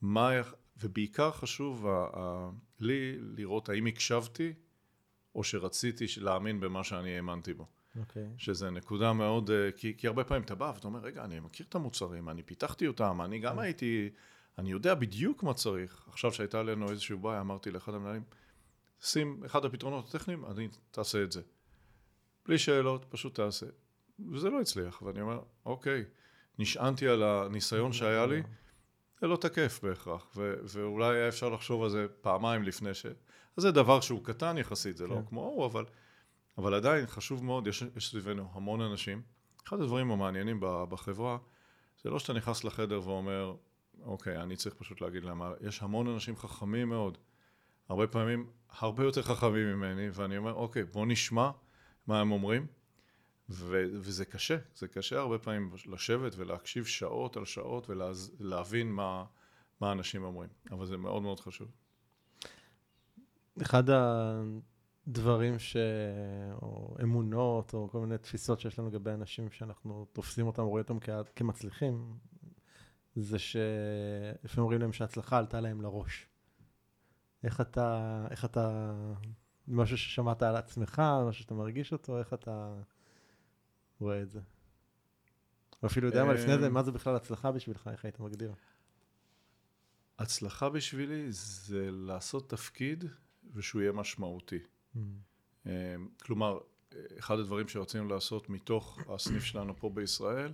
מה, 0.00 0.30
ובעיקר 0.76 1.30
חשוב 1.30 1.86
ה, 1.86 2.06
ה, 2.16 2.50
לי 2.80 3.16
לראות 3.20 3.68
האם 3.68 3.86
הקשבתי, 3.86 4.52
או 5.34 5.44
שרציתי 5.44 6.04
להאמין 6.20 6.60
במה 6.60 6.84
שאני 6.84 7.16
האמנתי 7.16 7.54
בו. 7.54 7.66
אוקיי. 8.00 8.22
Okay. 8.22 8.38
שזה 8.38 8.70
נקודה 8.70 9.12
מאוד, 9.12 9.50
אה, 9.50 9.72
כי, 9.76 9.94
כי 9.96 10.06
הרבה 10.06 10.24
פעמים 10.24 10.42
אתה 10.42 10.54
בא 10.54 10.72
ואתה 10.74 10.88
אומר, 10.88 11.00
רגע, 11.00 11.24
אני 11.24 11.40
מכיר 11.40 11.66
את 11.68 11.74
המוצרים, 11.74 12.28
אני 12.28 12.42
פיתחתי 12.42 12.86
אותם, 12.86 13.20
אני 13.24 13.38
גם 13.38 13.58
okay. 13.58 13.62
הייתי... 13.62 14.10
אני 14.58 14.70
יודע 14.70 14.94
בדיוק 14.94 15.42
מה 15.42 15.54
צריך. 15.54 16.04
עכשיו 16.08 16.32
שהייתה 16.32 16.62
לנו 16.62 16.90
איזושהי 16.90 17.16
בעיה, 17.16 17.40
אמרתי 17.40 17.70
לאחד 17.70 17.94
המנהלים, 17.94 18.22
שים 19.00 19.44
אחד 19.46 19.64
הפתרונות 19.64 20.08
הטכניים, 20.08 20.44
אני 20.44 20.68
תעשה 20.90 21.22
את 21.22 21.32
זה. 21.32 21.40
בלי 22.46 22.58
שאלות, 22.58 23.04
פשוט 23.08 23.34
תעשה. 23.34 23.66
וזה 24.32 24.50
לא 24.50 24.60
הצליח, 24.60 25.02
ואני 25.02 25.20
אומר, 25.20 25.40
אוקיי, 25.66 26.04
נשענתי 26.58 27.08
על 27.08 27.22
הניסיון 27.22 27.92
שהיה 27.92 28.26
לי, 28.26 28.42
זה 29.20 29.26
לא 29.26 29.36
תקף 29.36 29.80
בהכרח, 29.82 30.26
ו- 30.36 30.54
ואולי 30.64 31.16
היה 31.16 31.28
אפשר 31.28 31.48
לחשוב 31.48 31.82
על 31.82 31.90
זה 31.90 32.06
פעמיים 32.20 32.62
לפני 32.62 32.94
ש... 32.94 33.06
אז 33.56 33.62
זה 33.62 33.70
דבר 33.70 34.00
שהוא 34.00 34.24
קטן 34.24 34.58
יחסית, 34.58 34.96
זה 34.96 35.04
כן. 35.04 35.10
לא 35.10 35.20
כמו 35.28 35.44
הוא, 35.44 35.66
אבל, 35.66 35.84
אבל 36.58 36.74
עדיין 36.74 37.06
חשוב 37.06 37.44
מאוד, 37.44 37.66
יש, 37.66 37.84
יש 37.96 38.10
סביבנו 38.10 38.48
המון 38.52 38.80
אנשים. 38.80 39.22
אחד 39.66 39.80
הדברים 39.80 40.10
המעניינים 40.10 40.60
בחברה, 40.60 41.38
זה 42.02 42.10
לא 42.10 42.18
שאתה 42.18 42.32
נכנס 42.32 42.64
לחדר 42.64 43.00
ואומר, 43.04 43.54
אוקיי, 44.02 44.42
אני 44.42 44.56
צריך 44.56 44.74
פשוט 44.74 45.00
להגיד 45.00 45.24
להם, 45.24 45.42
יש 45.60 45.82
המון 45.82 46.08
אנשים 46.08 46.36
חכמים 46.36 46.88
מאוד, 46.88 47.18
הרבה 47.88 48.06
פעמים 48.06 48.50
הרבה 48.70 49.04
יותר 49.04 49.22
חכמים 49.22 49.66
ממני, 49.76 50.10
ואני 50.12 50.36
אומר, 50.36 50.52
אוקיי, 50.54 50.84
בוא 50.84 51.06
נשמע 51.06 51.50
מה 52.06 52.20
הם 52.20 52.32
אומרים, 52.32 52.66
ו- 53.50 53.86
וזה 53.92 54.24
קשה, 54.24 54.56
זה 54.74 54.88
קשה 54.88 55.18
הרבה 55.18 55.38
פעמים 55.38 55.70
לשבת 55.86 56.32
ולהקשיב 56.36 56.84
שעות 56.84 57.36
על 57.36 57.44
שעות 57.44 57.90
ולהבין 57.90 58.92
מה, 58.92 59.24
מה 59.80 59.92
אנשים 59.92 60.24
אומרים, 60.24 60.50
אבל 60.70 60.86
זה 60.86 60.96
מאוד 60.96 61.22
מאוד 61.22 61.40
חשוב. 61.40 61.68
אחד 63.62 63.84
הדברים 65.08 65.58
ש... 65.58 65.76
או 66.62 66.96
אמונות, 67.02 67.74
או 67.74 67.88
כל 67.90 68.00
מיני 68.00 68.18
תפיסות 68.18 68.60
שיש 68.60 68.78
לנו 68.78 68.88
לגבי 68.88 69.10
אנשים 69.10 69.50
שאנחנו 69.50 70.06
תופסים 70.12 70.46
אותם, 70.46 70.62
רואים 70.62 70.84
אותם 70.88 71.22
כמצליחים, 71.36 72.18
זה 73.16 73.38
שלפעמים 73.38 74.62
אומרים 74.62 74.80
להם 74.80 74.92
שההצלחה 74.92 75.38
עלתה 75.38 75.60
להם 75.60 75.80
לראש. 75.80 76.26
איך 77.44 77.60
אתה, 77.60 78.26
איך 78.30 78.44
אתה, 78.44 78.94
משהו 79.68 79.98
ששמעת 79.98 80.42
על 80.42 80.56
עצמך, 80.56 81.02
משהו 81.28 81.42
שאתה 81.42 81.54
מרגיש 81.54 81.92
אותו, 81.92 82.18
איך 82.18 82.34
אתה 82.34 82.74
רואה 84.00 84.22
את 84.22 84.30
זה? 84.30 84.40
או 85.82 85.86
אפילו 85.86 86.06
יודע 86.06 86.24
מה 86.24 86.32
לפני 86.32 86.58
זה, 86.58 86.66
אמ, 86.66 86.72
מה 86.72 86.82
זה 86.82 86.92
בכלל 86.92 87.16
הצלחה 87.16 87.52
בשבילך, 87.52 87.90
איך 87.92 88.04
היית 88.04 88.20
מגדיר? 88.20 88.54
הצלחה 90.18 90.68
בשבילי 90.68 91.26
זה 91.32 91.88
לעשות 91.92 92.50
תפקיד 92.50 93.04
ושהוא 93.54 93.82
יהיה 93.82 93.92
משמעותי. 93.92 94.58
Mm. 94.94 94.98
אמ, 95.66 95.70
כלומר, 96.22 96.58
אחד 97.18 97.38
הדברים 97.38 97.68
שרצינו 97.68 98.08
לעשות 98.08 98.50
מתוך 98.50 98.98
הסניף 99.08 99.44
שלנו 99.44 99.76
פה 99.76 99.90
בישראל, 99.94 100.52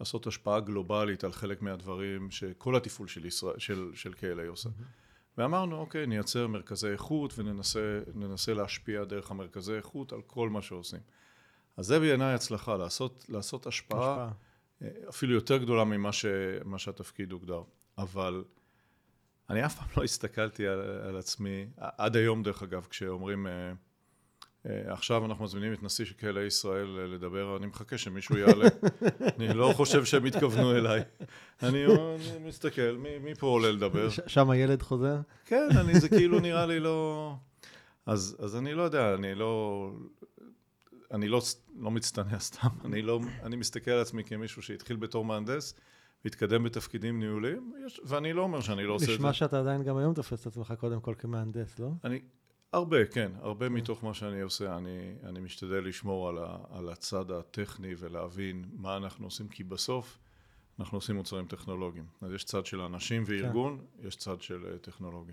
לעשות 0.00 0.26
השפעה 0.26 0.60
גלובלית 0.60 1.24
על 1.24 1.32
חלק 1.32 1.62
מהדברים 1.62 2.30
שכל 2.30 2.76
התפעול 2.76 3.08
של, 3.08 3.26
ישראל, 3.26 3.58
של, 3.58 3.90
של 3.94 4.12
KLA 4.12 4.48
עושה. 4.48 4.68
Mm-hmm. 4.68 5.04
ואמרנו, 5.38 5.76
אוקיי, 5.76 6.06
נייצר 6.06 6.46
מרכזי 6.46 6.88
איכות 6.88 7.34
וננסה 7.38 8.54
להשפיע 8.54 9.04
דרך 9.04 9.30
המרכזי 9.30 9.74
איכות 9.74 10.12
על 10.12 10.22
כל 10.22 10.50
מה 10.50 10.62
שעושים. 10.62 11.00
אז 11.76 11.86
זה 11.86 11.98
בעיניי 12.00 12.34
הצלחה, 12.34 12.76
לעשות, 12.76 13.26
לעשות 13.28 13.66
השפעה, 13.66 13.98
השפעה 13.98 14.32
אה, 14.82 15.08
אפילו 15.08 15.34
יותר 15.34 15.56
גדולה 15.56 15.84
ממה 15.84 16.12
ש, 16.12 16.26
שהתפקיד 16.76 17.32
הוגדר. 17.32 17.62
אבל 17.98 18.44
אני 19.50 19.66
אף 19.66 19.74
פעם 19.74 19.88
לא 19.96 20.04
הסתכלתי 20.04 20.66
על, 20.66 20.80
על 21.08 21.16
עצמי, 21.16 21.66
עד 21.76 22.16
היום 22.16 22.42
דרך 22.42 22.62
אגב, 22.62 22.86
כשאומרים, 22.90 23.46
אה, 23.46 23.72
אה, 24.66 24.92
עכשיו 24.92 25.26
אנחנו 25.26 25.44
מזמינים 25.44 25.72
את 25.72 25.82
נשיא 25.82 26.04
כלא 26.20 26.40
ישראל 26.40 26.98
אה, 26.98 27.06
לדבר, 27.06 27.56
אני 27.56 27.66
מחכה 27.66 27.98
שמישהו 27.98 28.36
יעלה. 28.36 28.68
אני 29.36 29.48
לא 29.48 29.72
חושב 29.76 30.04
שהם 30.04 30.24
התכוונו 30.24 30.76
אליי. 30.76 31.02
אני 31.62 31.86
אני 31.86 32.48
מסתכל, 32.48 32.96
מי, 32.98 33.18
מי 33.18 33.34
פה 33.34 33.46
עולה 33.46 33.72
לדבר? 33.72 34.08
שם 34.26 34.50
הילד 34.50 34.82
חוזר? 34.82 35.16
כן, 35.44 35.68
אני, 35.80 36.00
זה 36.00 36.08
כאילו 36.08 36.40
נראה 36.40 36.66
לי 36.66 36.80
לא... 36.80 37.34
אז, 38.06 38.36
אז 38.38 38.56
אני 38.56 38.74
לא 38.74 38.82
יודע, 38.82 39.14
אני 39.14 39.34
לא... 39.34 39.90
אני 41.10 41.28
לא, 41.28 41.42
לא 41.78 41.90
מצטנע 41.90 42.38
סתם, 42.38 42.68
אני 42.84 43.02
לא... 43.02 43.20
אני 43.42 43.56
מסתכל 43.56 43.90
על 43.90 44.00
עצמי 44.00 44.24
כמישהו 44.24 44.62
שהתחיל 44.62 44.96
בתור 44.96 45.24
מהנדס, 45.24 45.74
והתקדם 46.24 46.62
בתפקידים 46.62 47.18
ניהוליים, 47.20 47.72
יש, 47.86 48.00
ואני 48.04 48.32
לא 48.32 48.42
אומר 48.42 48.60
שאני 48.60 48.84
לא 48.84 48.92
עושה 48.94 49.04
את 49.04 49.08
זה. 49.10 49.14
נשמע 49.14 49.32
שאתה 49.32 49.60
עדיין 49.60 49.82
גם 49.82 49.96
היום 49.96 50.14
תופס 50.14 50.40
את 50.40 50.46
עצמך 50.46 50.74
קודם 50.78 51.00
כל 51.00 51.14
כמהנדס, 51.18 51.78
לא? 51.78 51.90
אני, 52.04 52.20
הרבה, 52.72 53.06
כן, 53.06 53.32
הרבה 53.40 53.68
מתוך 53.68 54.04
מה 54.04 54.14
שאני 54.14 54.40
עושה, 54.40 54.76
אני, 54.76 55.14
אני 55.22 55.40
משתדל 55.40 55.84
לשמור 55.84 56.28
על, 56.28 56.38
ה, 56.38 56.56
על 56.70 56.88
הצד 56.88 57.30
הטכני 57.30 57.94
ולהבין 57.98 58.64
מה 58.72 58.96
אנחנו 58.96 59.26
עושים, 59.26 59.48
כי 59.48 59.64
בסוף 59.64 60.18
אנחנו 60.78 60.98
עושים 60.98 61.16
מוצרים 61.16 61.46
טכנולוגיים. 61.46 62.06
אז 62.20 62.32
יש 62.32 62.44
צד 62.44 62.66
של 62.66 62.80
אנשים 62.80 63.22
וארגון, 63.26 63.78
כן. 63.78 64.08
יש 64.08 64.16
צד 64.16 64.40
של 64.42 64.74
uh, 64.74 64.78
טכנולוגי. 64.78 65.32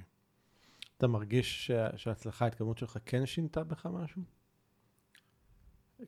אתה 0.97 1.07
מרגיש 1.07 1.67
שה- 1.67 1.97
שההצלחה, 1.97 2.45
ההתקדמות 2.45 2.77
שלך 2.77 2.97
כן 3.05 3.25
שינתה 3.25 3.63
בך 3.63 3.85
משהו? 3.85 4.21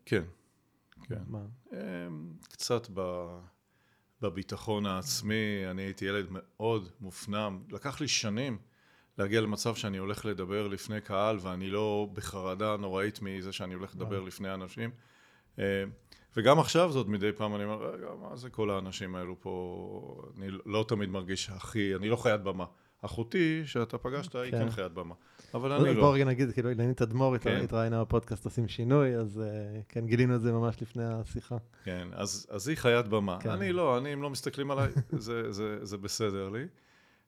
כן, 0.05 0.23
כן. 1.03 1.21
מה? 1.27 1.45
אמ, 1.73 2.34
קצת 2.49 2.88
ב, 2.93 3.27
בביטחון 4.24 4.86
העצמי, 4.86 5.63
אני 5.71 5.82
הייתי 5.82 6.05
ילד 6.05 6.28
מאוד 6.30 6.89
מופנם, 7.01 7.59
לקח 7.71 8.01
לי 8.01 8.07
שנים 8.07 8.57
להגיע 9.17 9.41
למצב 9.41 9.76
שאני 9.76 9.97
הולך 9.97 10.26
לדבר 10.26 10.67
לפני 10.67 11.01
קהל 11.01 11.38
ואני 11.41 11.69
לא 11.69 12.07
בחרדה 12.13 12.78
נוראית 12.78 13.21
מזה 13.21 13.51
שאני 13.51 13.74
הולך 13.74 13.95
לדבר. 13.95 14.19
לפני 14.19 14.53
אנשים. 14.53 14.89
אמ, 15.57 15.63
וגם 16.38 16.59
עכשיו 16.59 16.91
זאת 16.91 17.07
מדי 17.07 17.32
פעם 17.32 17.55
אני 17.55 17.63
אומר, 17.63 17.93
רגע, 17.93 18.07
מה 18.21 18.36
זה 18.36 18.49
כל 18.49 18.69
האנשים 18.69 19.15
האלו 19.15 19.36
פה, 19.39 20.32
אני 20.38 20.47
לא 20.65 20.86
תמיד 20.88 21.09
מרגיש 21.09 21.49
הכי, 21.49 21.95
אני 21.95 22.09
לא 22.09 22.15
חיית 22.15 22.41
במה. 22.41 22.65
אחותי 23.06 23.62
שאתה 23.66 23.97
פגשת 23.97 24.36
היא 24.36 24.51
כן. 24.51 24.60
כן 24.60 24.70
חיית 24.70 24.91
במה, 24.91 25.16
אבל 25.54 25.72
אני 25.72 25.93
לא. 25.93 26.14
רגע 26.14 26.26
נגיד, 26.26 26.51
כאילו 26.51 26.70
אילנית 26.70 26.97
תדמור 26.97 27.38
כן. 27.38 27.62
התראיינה 27.64 28.04
בפודקאסט 28.04 28.45
עושים 28.45 28.68
שינוי, 28.68 29.16
אז 29.16 29.41
אה, 29.41 29.82
כן, 29.89 30.06
גילינו 30.06 30.36
את 30.36 30.41
זה 30.41 30.51
ממש 30.51 30.82
לפני 30.82 31.04
השיחה. 31.04 31.58
כן, 31.84 32.08
אז, 32.12 32.47
אז 32.49 32.68
היא 32.68 32.78
חיית 32.78 33.08
במה. 33.08 33.38
כן. 33.41 33.49
אני 33.49 33.72
לא, 33.72 33.97
אני, 33.97 34.14
אם 34.14 34.22
לא 34.22 34.30
מסתכלים 34.30 34.72
עליי, 34.72 34.91
זה, 35.12 35.51
זה, 35.51 35.86
זה 35.86 35.97
בסדר 35.97 36.49
לי. 36.49 36.66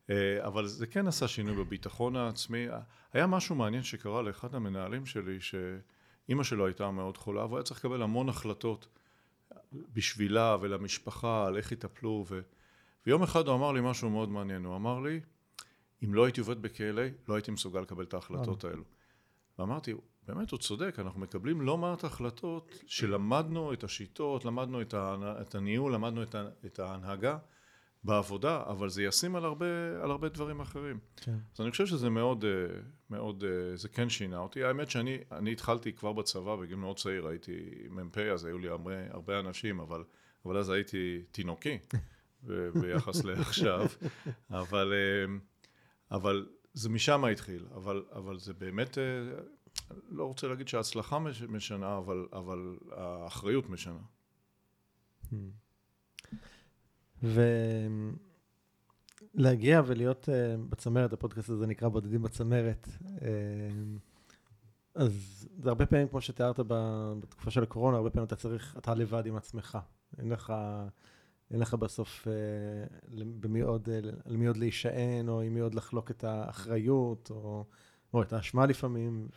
אה, 0.09 0.47
אבל 0.47 0.67
זה 0.67 0.88
כן 0.88 1.07
עשה 1.07 1.28
שינוי 1.28 1.55
בביטחון 1.55 2.15
העצמי. 2.15 2.67
היה 3.13 3.28
משהו 3.28 3.55
מעניין 3.55 3.84
שקרה 3.84 4.21
לאחד 4.21 4.55
המנהלים 4.55 5.05
שלי, 5.05 5.38
שאימא 5.39 6.43
שלו 6.43 6.65
הייתה 6.65 6.91
מאוד 6.91 7.17
חולה, 7.17 7.45
והוא 7.45 7.57
היה 7.57 7.63
צריך 7.63 7.80
לקבל 7.80 8.01
המון 8.01 8.30
החלטות 8.30 8.88
בשבילה 9.93 10.57
ולמשפחה, 10.61 11.47
על 11.47 11.57
איך 11.57 11.71
יטפלו. 11.71 12.26
ו... 12.30 12.39
ויום 13.05 13.23
אחד 13.23 13.47
הוא 13.47 13.55
אמר 13.55 13.71
לי 13.71 13.82
משהו 13.84 14.09
מאוד 14.09 14.30
מעניין, 14.30 14.65
הוא 14.65 14.76
אמר 14.76 14.99
לי, 14.99 15.19
אם 16.05 16.13
לא 16.13 16.25
הייתי 16.25 16.39
עובד 16.39 16.61
בכלא, 16.61 17.03
לא 17.27 17.35
הייתי 17.35 17.51
מסוגל 17.51 17.81
לקבל 17.81 18.03
את 18.03 18.13
ההחלטות 18.13 18.63
האלו. 18.63 18.83
ואמרתי, 19.59 19.93
באמת 20.27 20.51
הוא 20.51 20.59
צודק, 20.59 20.95
אנחנו 20.99 21.19
מקבלים 21.19 21.61
לא 21.61 21.77
מעט 21.77 22.03
החלטות 22.03 22.83
שלמדנו 22.87 23.73
את 23.73 23.83
השיטות, 23.83 24.45
למדנו 24.45 24.81
את, 24.81 24.93
ה, 24.93 25.15
את 25.41 25.55
הניהול, 25.55 25.93
למדנו 25.93 26.23
את, 26.23 26.35
ה, 26.35 26.47
את 26.65 26.79
ההנהגה 26.79 27.37
בעבודה, 28.03 28.63
אבל 28.67 28.89
זה 28.89 29.03
ישים 29.03 29.35
על 29.35 29.45
הרבה, 29.45 29.65
על 30.03 30.11
הרבה 30.11 30.29
דברים 30.29 30.59
אחרים. 30.59 30.99
כן. 31.15 31.37
אז 31.55 31.61
אני 31.61 31.71
חושב 31.71 31.85
שזה 31.85 32.09
מאוד, 32.09 32.45
אה, 32.45 32.79
מאוד, 33.09 33.43
אה, 33.43 33.77
זה 33.77 33.89
כן 33.89 34.09
שינה 34.09 34.37
אותי. 34.37 34.63
האמת 34.63 34.89
שאני 34.89 35.17
אני 35.31 35.51
התחלתי 35.51 35.93
כבר 35.93 36.13
בצבא 36.13 36.55
בגיל 36.55 36.75
מאוד 36.75 36.97
צעיר, 36.97 37.27
הייתי 37.27 37.87
מ"פ, 37.89 38.17
אז 38.17 38.45
היו 38.45 38.57
לי 38.57 38.67
הרבה, 38.67 38.91
הרבה 39.09 39.39
אנשים, 39.39 39.79
אבל, 39.79 40.03
אבל 40.45 40.57
אז 40.57 40.69
הייתי 40.69 41.21
תינוקי 41.31 41.77
ביחס 42.81 43.23
לעכשיו, 43.25 43.85
אבל, 44.49 44.93
אה, 44.93 45.35
אבל 46.11 46.47
זה 46.73 46.89
משם 46.89 47.25
התחיל, 47.25 47.65
אבל, 47.75 48.03
אבל 48.11 48.39
זה 48.39 48.53
באמת, 48.53 48.97
אה, 48.97 49.03
לא 50.09 50.25
רוצה 50.25 50.47
להגיד 50.47 50.67
שההצלחה 50.67 51.19
מש- 51.19 51.41
משנה, 51.41 51.97
אבל, 51.97 52.27
אבל 52.33 52.77
האחריות 52.91 53.69
משנה. 53.69 53.99
ולהגיע 59.33 59.81
ולהיות 59.85 60.29
uh, 60.29 60.61
בצמרת, 60.69 61.13
הפודקאסט 61.13 61.49
הזה 61.49 61.67
נקרא 61.67 61.87
בודדים 61.89 62.21
בצמרת. 62.21 62.87
Uh, 63.03 63.21
אז 64.95 65.47
זה 65.57 65.69
הרבה 65.69 65.85
פעמים, 65.85 66.07
כמו 66.07 66.21
שתיארת 66.21 66.59
בתקופה 67.19 67.51
של 67.51 67.63
הקורונה, 67.63 67.97
הרבה 67.97 68.09
פעמים 68.09 68.27
אתה 68.27 68.35
צריך, 68.35 68.77
אתה 68.77 68.93
לבד 68.93 69.25
עם 69.25 69.35
עצמך. 69.35 69.77
אין 70.17 70.29
לך, 70.29 70.53
אין 71.51 71.59
לך 71.59 71.73
בסוף 71.73 72.27
uh, 72.27 73.23
במי 73.39 73.61
עוד, 73.61 73.89
על 74.25 74.37
מי 74.37 74.47
עוד 74.47 74.57
להישען, 74.57 75.29
או 75.29 75.41
עם 75.41 75.53
מי 75.53 75.59
עוד 75.59 75.75
לחלוק 75.75 76.11
את 76.11 76.23
האחריות, 76.23 77.31
או, 77.31 77.65
או 78.13 78.21
את 78.21 78.33
האשמה 78.33 78.65
לפעמים. 78.65 79.27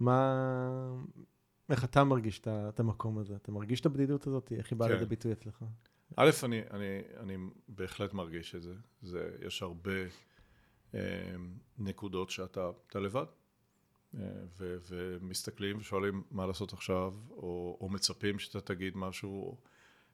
ומה, 0.00 0.42
איך 1.70 1.84
אתה 1.84 2.04
מרגיש 2.04 2.38
את 2.38 2.48
את 2.48 2.80
המקום 2.80 3.18
הזה? 3.18 3.36
אתה 3.36 3.52
מרגיש 3.52 3.80
את 3.80 3.86
הבדידות 3.86 4.26
הזאת? 4.26 4.52
איך 4.52 4.70
היא 4.70 4.78
באה 4.78 4.88
כן. 4.88 4.94
לידי 4.94 5.06
ביטוי 5.06 5.32
אצלך? 5.32 5.64
א', 6.16 6.30
אני, 6.44 6.62
אני, 6.70 7.00
אני 7.20 7.36
בהחלט 7.68 8.14
מרגיש 8.14 8.54
את 8.54 8.62
זה. 8.62 8.74
זה 9.02 9.30
יש 9.46 9.62
הרבה 9.62 9.92
אה, 10.94 11.00
נקודות 11.78 12.30
שאתה 12.30 12.70
אתה 12.86 13.00
לבד, 13.00 13.26
אה, 14.14 14.20
ו, 14.58 14.76
ומסתכלים 14.88 15.78
ושואלים 15.78 16.22
מה 16.30 16.46
לעשות 16.46 16.72
עכשיו, 16.72 17.14
או, 17.30 17.78
או 17.80 17.88
מצפים 17.88 18.38
שאתה 18.38 18.60
תגיד 18.60 18.96
משהו. 18.96 19.56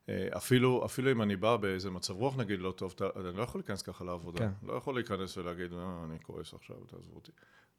אה, 0.08 0.28
אפילו, 0.36 0.84
אפילו 0.84 1.12
אם 1.12 1.22
אני 1.22 1.36
בא 1.36 1.56
באיזה 1.56 1.90
מצב 1.90 2.14
רוח 2.14 2.36
נגיד 2.36 2.60
לא 2.60 2.72
טוב, 2.72 2.92
אתה, 2.96 3.08
אני 3.16 3.36
לא 3.36 3.42
יכול 3.42 3.58
להיכנס 3.58 3.82
ככה 3.82 4.04
לעבודה. 4.04 4.38
כן. 4.38 4.66
לא 4.66 4.72
יכול 4.72 4.94
להיכנס 4.94 5.38
ולהגיד, 5.38 5.72
אה, 5.72 6.04
אני 6.04 6.18
כועס 6.22 6.54
עכשיו, 6.54 6.76
תעזבו 6.76 7.14
אותי. 7.14 7.32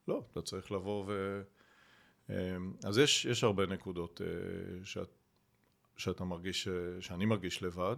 לא, 0.08 0.24
אתה 0.32 0.42
צריך 0.42 0.72
לבוא 0.72 1.06
ו... 1.08 1.42
אה, 2.30 2.36
אז 2.84 2.98
יש, 2.98 3.26
יש 3.26 3.44
הרבה 3.44 3.66
נקודות 3.66 4.22
אה, 4.22 4.86
שאת, 4.86 5.10
שאתה 5.98 6.24
מרגיש, 6.24 6.68
אה, 6.68 7.02
שאני 7.02 7.26
מרגיש 7.26 7.64
לבד, 7.64 7.96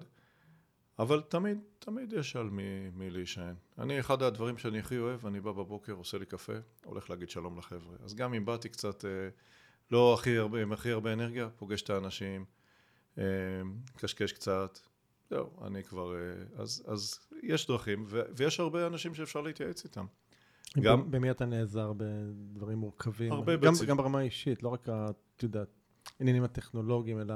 אבל 0.99 1.21
תמיד, 1.21 1.57
תמיד 1.79 2.13
יש 2.13 2.35
על 2.35 2.49
מי, 2.49 2.89
מי 2.93 3.09
להישען. 3.09 3.55
אני, 3.77 3.99
אחד 3.99 4.23
הדברים 4.23 4.57
שאני 4.57 4.79
הכי 4.79 4.97
אוהב, 4.97 5.25
אני 5.25 5.41
בא 5.41 5.51
בבוקר, 5.51 5.93
עושה 5.93 6.17
לי 6.17 6.25
קפה, 6.25 6.53
הולך 6.85 7.09
להגיד 7.09 7.29
שלום 7.29 7.57
לחבר'ה. 7.57 7.95
אז 8.03 8.15
גם 8.15 8.33
אם 8.33 8.45
באתי 8.45 8.69
קצת, 8.69 9.05
לא 9.91 10.13
הכי 10.13 10.37
הרבה, 10.37 10.61
עם 10.61 10.71
הכי 10.71 10.91
הרבה 10.91 11.13
אנרגיה, 11.13 11.49
פוגש 11.49 11.81
את 11.81 11.89
האנשים, 11.89 12.45
קשקש 13.97 14.31
קצת, 14.31 14.79
זהו, 15.29 15.65
אני 15.67 15.83
כבר... 15.83 16.15
אה, 16.15 16.21
אז, 16.55 16.83
אז 16.87 17.19
יש 17.43 17.67
דרכים, 17.67 18.03
ו, 18.07 18.21
ויש 18.37 18.59
הרבה 18.59 18.87
אנשים 18.87 19.13
שאפשר 19.15 19.41
להתייעץ 19.41 19.83
איתם. 19.83 20.05
גם-. 20.79 21.11
במי 21.11 21.31
אתה 21.31 21.45
נעזר 21.45 21.93
בדברים 21.97 22.77
מורכבים? 22.77 23.31
הרבה 23.31 23.55
גם, 23.55 23.73
גם 23.87 23.97
ברמה 23.97 24.19
האישית, 24.19 24.63
לא 24.63 24.69
רק, 24.69 24.81
אתה 24.81 25.45
יודע, 25.45 25.63
עניינים 26.19 26.43
הטכנולוגיים, 26.43 27.19
אלא 27.19 27.35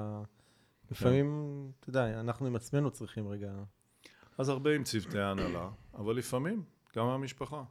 לפעמים, 0.91 1.67
אתה 1.79 1.89
יודע, 1.89 2.19
אנחנו 2.19 2.47
עם 2.47 2.55
עצמנו 2.55 2.91
צריכים 2.91 3.27
רגע... 3.27 3.53
אז 4.37 4.49
הרבה 4.49 4.75
עם 4.75 4.83
צוותי 4.83 5.19
ההנהלה, 5.19 5.69
אבל 5.93 6.15
לפעמים 6.15 6.63
גם 6.95 7.05
מהמשפחה. 7.05 7.63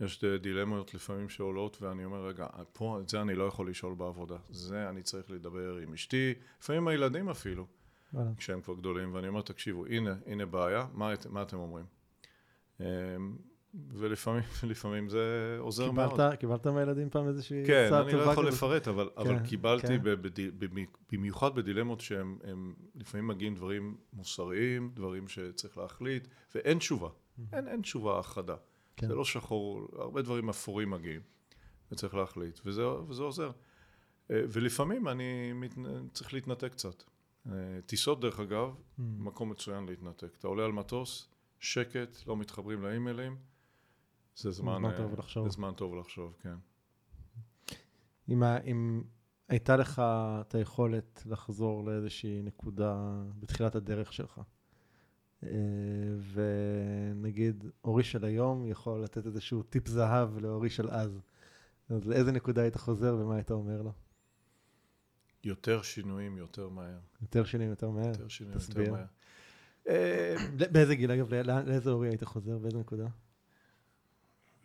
יש 0.00 0.24
דילמות 0.24 0.94
לפעמים 0.94 1.28
שעולות 1.28 1.82
ואני 1.82 2.04
אומר 2.04 2.26
רגע, 2.26 2.46
פה 2.72 2.98
את 3.02 3.08
זה 3.08 3.20
אני 3.22 3.34
לא 3.34 3.44
יכול 3.44 3.70
לשאול 3.70 3.94
בעבודה, 3.94 4.36
זה 4.50 4.88
אני 4.88 5.02
צריך 5.02 5.30
לדבר 5.30 5.76
עם 5.76 5.92
אשתי, 5.92 6.34
לפעמים 6.60 6.88
הילדים 6.88 7.28
אפילו, 7.28 7.66
וואלה. 8.14 8.30
כשהם 8.36 8.60
כבר 8.60 8.74
גדולים, 8.74 9.14
ואני 9.14 9.28
אומר 9.28 9.40
תקשיבו, 9.42 9.86
הנה, 9.86 10.14
הנה 10.26 10.46
בעיה, 10.46 10.86
מה, 10.92 11.12
את- 11.14 11.26
מה 11.26 11.42
אתם 11.42 11.56
אומרים? 11.56 11.84
אמ, 12.80 12.84
ולפעמים 13.94 14.42
לפעמים 14.70 15.08
זה 15.08 15.56
עוזר 15.58 15.90
מאוד. 15.90 16.10
קיבלת, 16.10 16.38
קיבלת 16.38 16.66
מהילדים 16.66 17.10
פעם 17.10 17.28
איזושהי 17.28 17.64
כן, 17.66 17.84
עצה 17.86 18.00
אני 18.02 18.12
לא 18.12 18.18
טובה 18.18 18.32
יכול 18.32 18.46
כזאת? 18.46 18.54
לפרט, 18.58 18.88
אבל, 18.88 19.10
אבל 19.16 19.38
כן, 19.38 19.44
קיבלתי, 19.46 19.86
כן. 19.86 20.02
ב- 20.02 20.08
בדי- 20.14 20.50
במי- 20.50 20.86
במיוחד 21.12 21.54
בדילמות 21.54 22.00
שהם 22.00 22.38
הם 22.44 22.74
לפעמים 22.94 23.26
מגיעים 23.26 23.54
דברים 23.54 23.96
מוסריים, 24.12 24.90
דברים 24.94 25.28
שצריך 25.28 25.78
להחליט, 25.78 26.28
ואין 26.54 26.78
תשובה. 26.78 27.08
אין, 27.52 27.68
אין 27.68 27.82
תשובה 27.82 28.22
חדה. 28.22 28.56
כן. 29.00 29.06
זה 29.08 29.14
לא 29.14 29.24
שחור, 29.24 29.88
הרבה 29.92 30.22
דברים 30.22 30.48
אפורים 30.48 30.90
מגיעים, 30.90 31.20
וצריך 31.92 32.14
להחליט, 32.14 32.60
וזה, 32.64 32.88
וזה 32.88 33.22
עוזר. 33.22 33.50
אה, 34.30 34.42
ולפעמים 34.48 35.08
אני 35.08 35.52
מת, 35.52 35.74
צריך 36.12 36.34
להתנתק 36.34 36.72
קצת. 36.72 37.02
אה, 37.46 37.52
טיסות, 37.86 38.20
דרך 38.20 38.40
אגב, 38.40 38.74
Mm. 38.74 39.02
מקום 39.02 39.50
מצוין 39.50 39.86
להתנתק. 39.86 40.34
אתה 40.38 40.48
עולה 40.48 40.64
על 40.64 40.72
מטוס, 40.72 41.28
שקט, 41.58 42.26
לא 42.26 42.36
מתחברים 42.36 42.82
לאימיילים, 42.82 43.36
זה 44.36 44.50
זמן, 44.50 44.76
זמן 44.78 44.90
אה, 44.90 44.96
טוב 44.96 45.18
לחשוב. 45.18 45.44
זה 45.48 45.50
זמן 45.50 45.72
טוב 45.74 45.94
לחשוב, 45.94 46.36
כן. 46.42 46.56
אם, 48.28 48.42
אם 48.44 49.02
הייתה 49.48 49.76
לך 49.76 50.02
את 50.40 50.54
היכולת 50.54 51.22
לחזור 51.26 51.84
לאיזושהי 51.84 52.42
נקודה 52.42 53.22
בתחילת 53.38 53.74
הדרך 53.74 54.12
שלך, 54.12 54.40
ונגיד 56.32 57.64
אורי 57.84 58.02
של 58.04 58.24
היום 58.24 58.66
יכול 58.66 59.02
לתת 59.04 59.26
איזשהו 59.26 59.62
טיפ 59.62 59.86
זהב 59.88 60.38
לאורי 60.38 60.70
של 60.70 60.90
אז, 60.90 61.20
אז 61.88 62.04
לאיזה 62.06 62.32
נקודה 62.32 62.62
היית 62.62 62.76
חוזר 62.76 63.16
ומה 63.20 63.34
היית 63.34 63.50
אומר 63.50 63.82
לו? 63.82 63.92
יותר 65.44 65.82
שינויים 65.82 66.36
יותר 66.36 66.68
מהר. 66.68 66.98
יותר 67.22 67.44
שינויים 67.44 67.70
יותר 67.70 67.90
מהר? 67.90 68.06
יותר 68.08 68.28
שינויים 68.28 68.58
תסביר. 68.58 68.80
יותר 68.80 68.92
מהר. 68.92 69.04
אה, 69.88 70.36
באיזה 70.72 70.94
גיל, 70.94 71.10
אגב, 71.10 71.34
לא- 71.34 71.60
לאיזה 71.60 71.90
אורי 71.90 72.08
היית 72.08 72.24
חוזר? 72.24 72.58
באיזה 72.58 72.78
נקודה? 72.78 73.06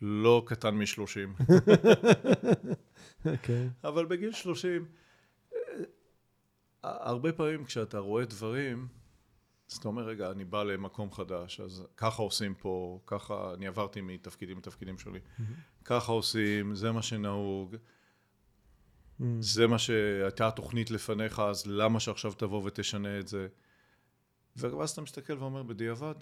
לא 0.02 0.42
קטן 0.46 0.74
מ-30. 0.74 1.42
אוקיי. 3.32 3.68
אבל 3.84 4.06
בגיל 4.06 4.32
30, 4.32 4.84
אה, 5.54 5.58
הרבה 6.82 7.32
פעמים 7.32 7.64
כשאתה 7.64 7.98
רואה 7.98 8.24
דברים, 8.24 8.88
אז 9.70 9.76
אתה 9.76 9.88
אומר, 9.88 10.02
רגע, 10.02 10.30
אני 10.30 10.44
בא 10.44 10.62
למקום 10.62 11.12
חדש, 11.12 11.60
אז 11.60 11.86
ככה 11.96 12.22
עושים 12.22 12.54
פה, 12.54 13.00
ככה, 13.06 13.54
אני 13.54 13.66
עברתי 13.66 14.00
מתפקידים 14.00 14.58
לתפקידים 14.58 14.98
שלי, 14.98 15.20
ככה 15.84 16.12
עושים, 16.12 16.74
זה 16.74 16.92
מה 16.92 17.02
שנהוג, 17.02 17.76
Mm. 19.20 19.24
זה 19.40 19.66
מה 19.66 19.78
שהייתה 19.78 20.48
התוכנית 20.48 20.90
לפניך, 20.90 21.38
אז 21.38 21.66
למה 21.66 22.00
שעכשיו 22.00 22.32
תבוא 22.32 22.62
ותשנה 22.64 23.18
את 23.18 23.28
זה? 23.28 23.48
ואז 24.56 24.90
אתה 24.90 25.00
מסתכל 25.00 25.38
ואומר, 25.38 25.62
בדיעבד, 25.62 26.14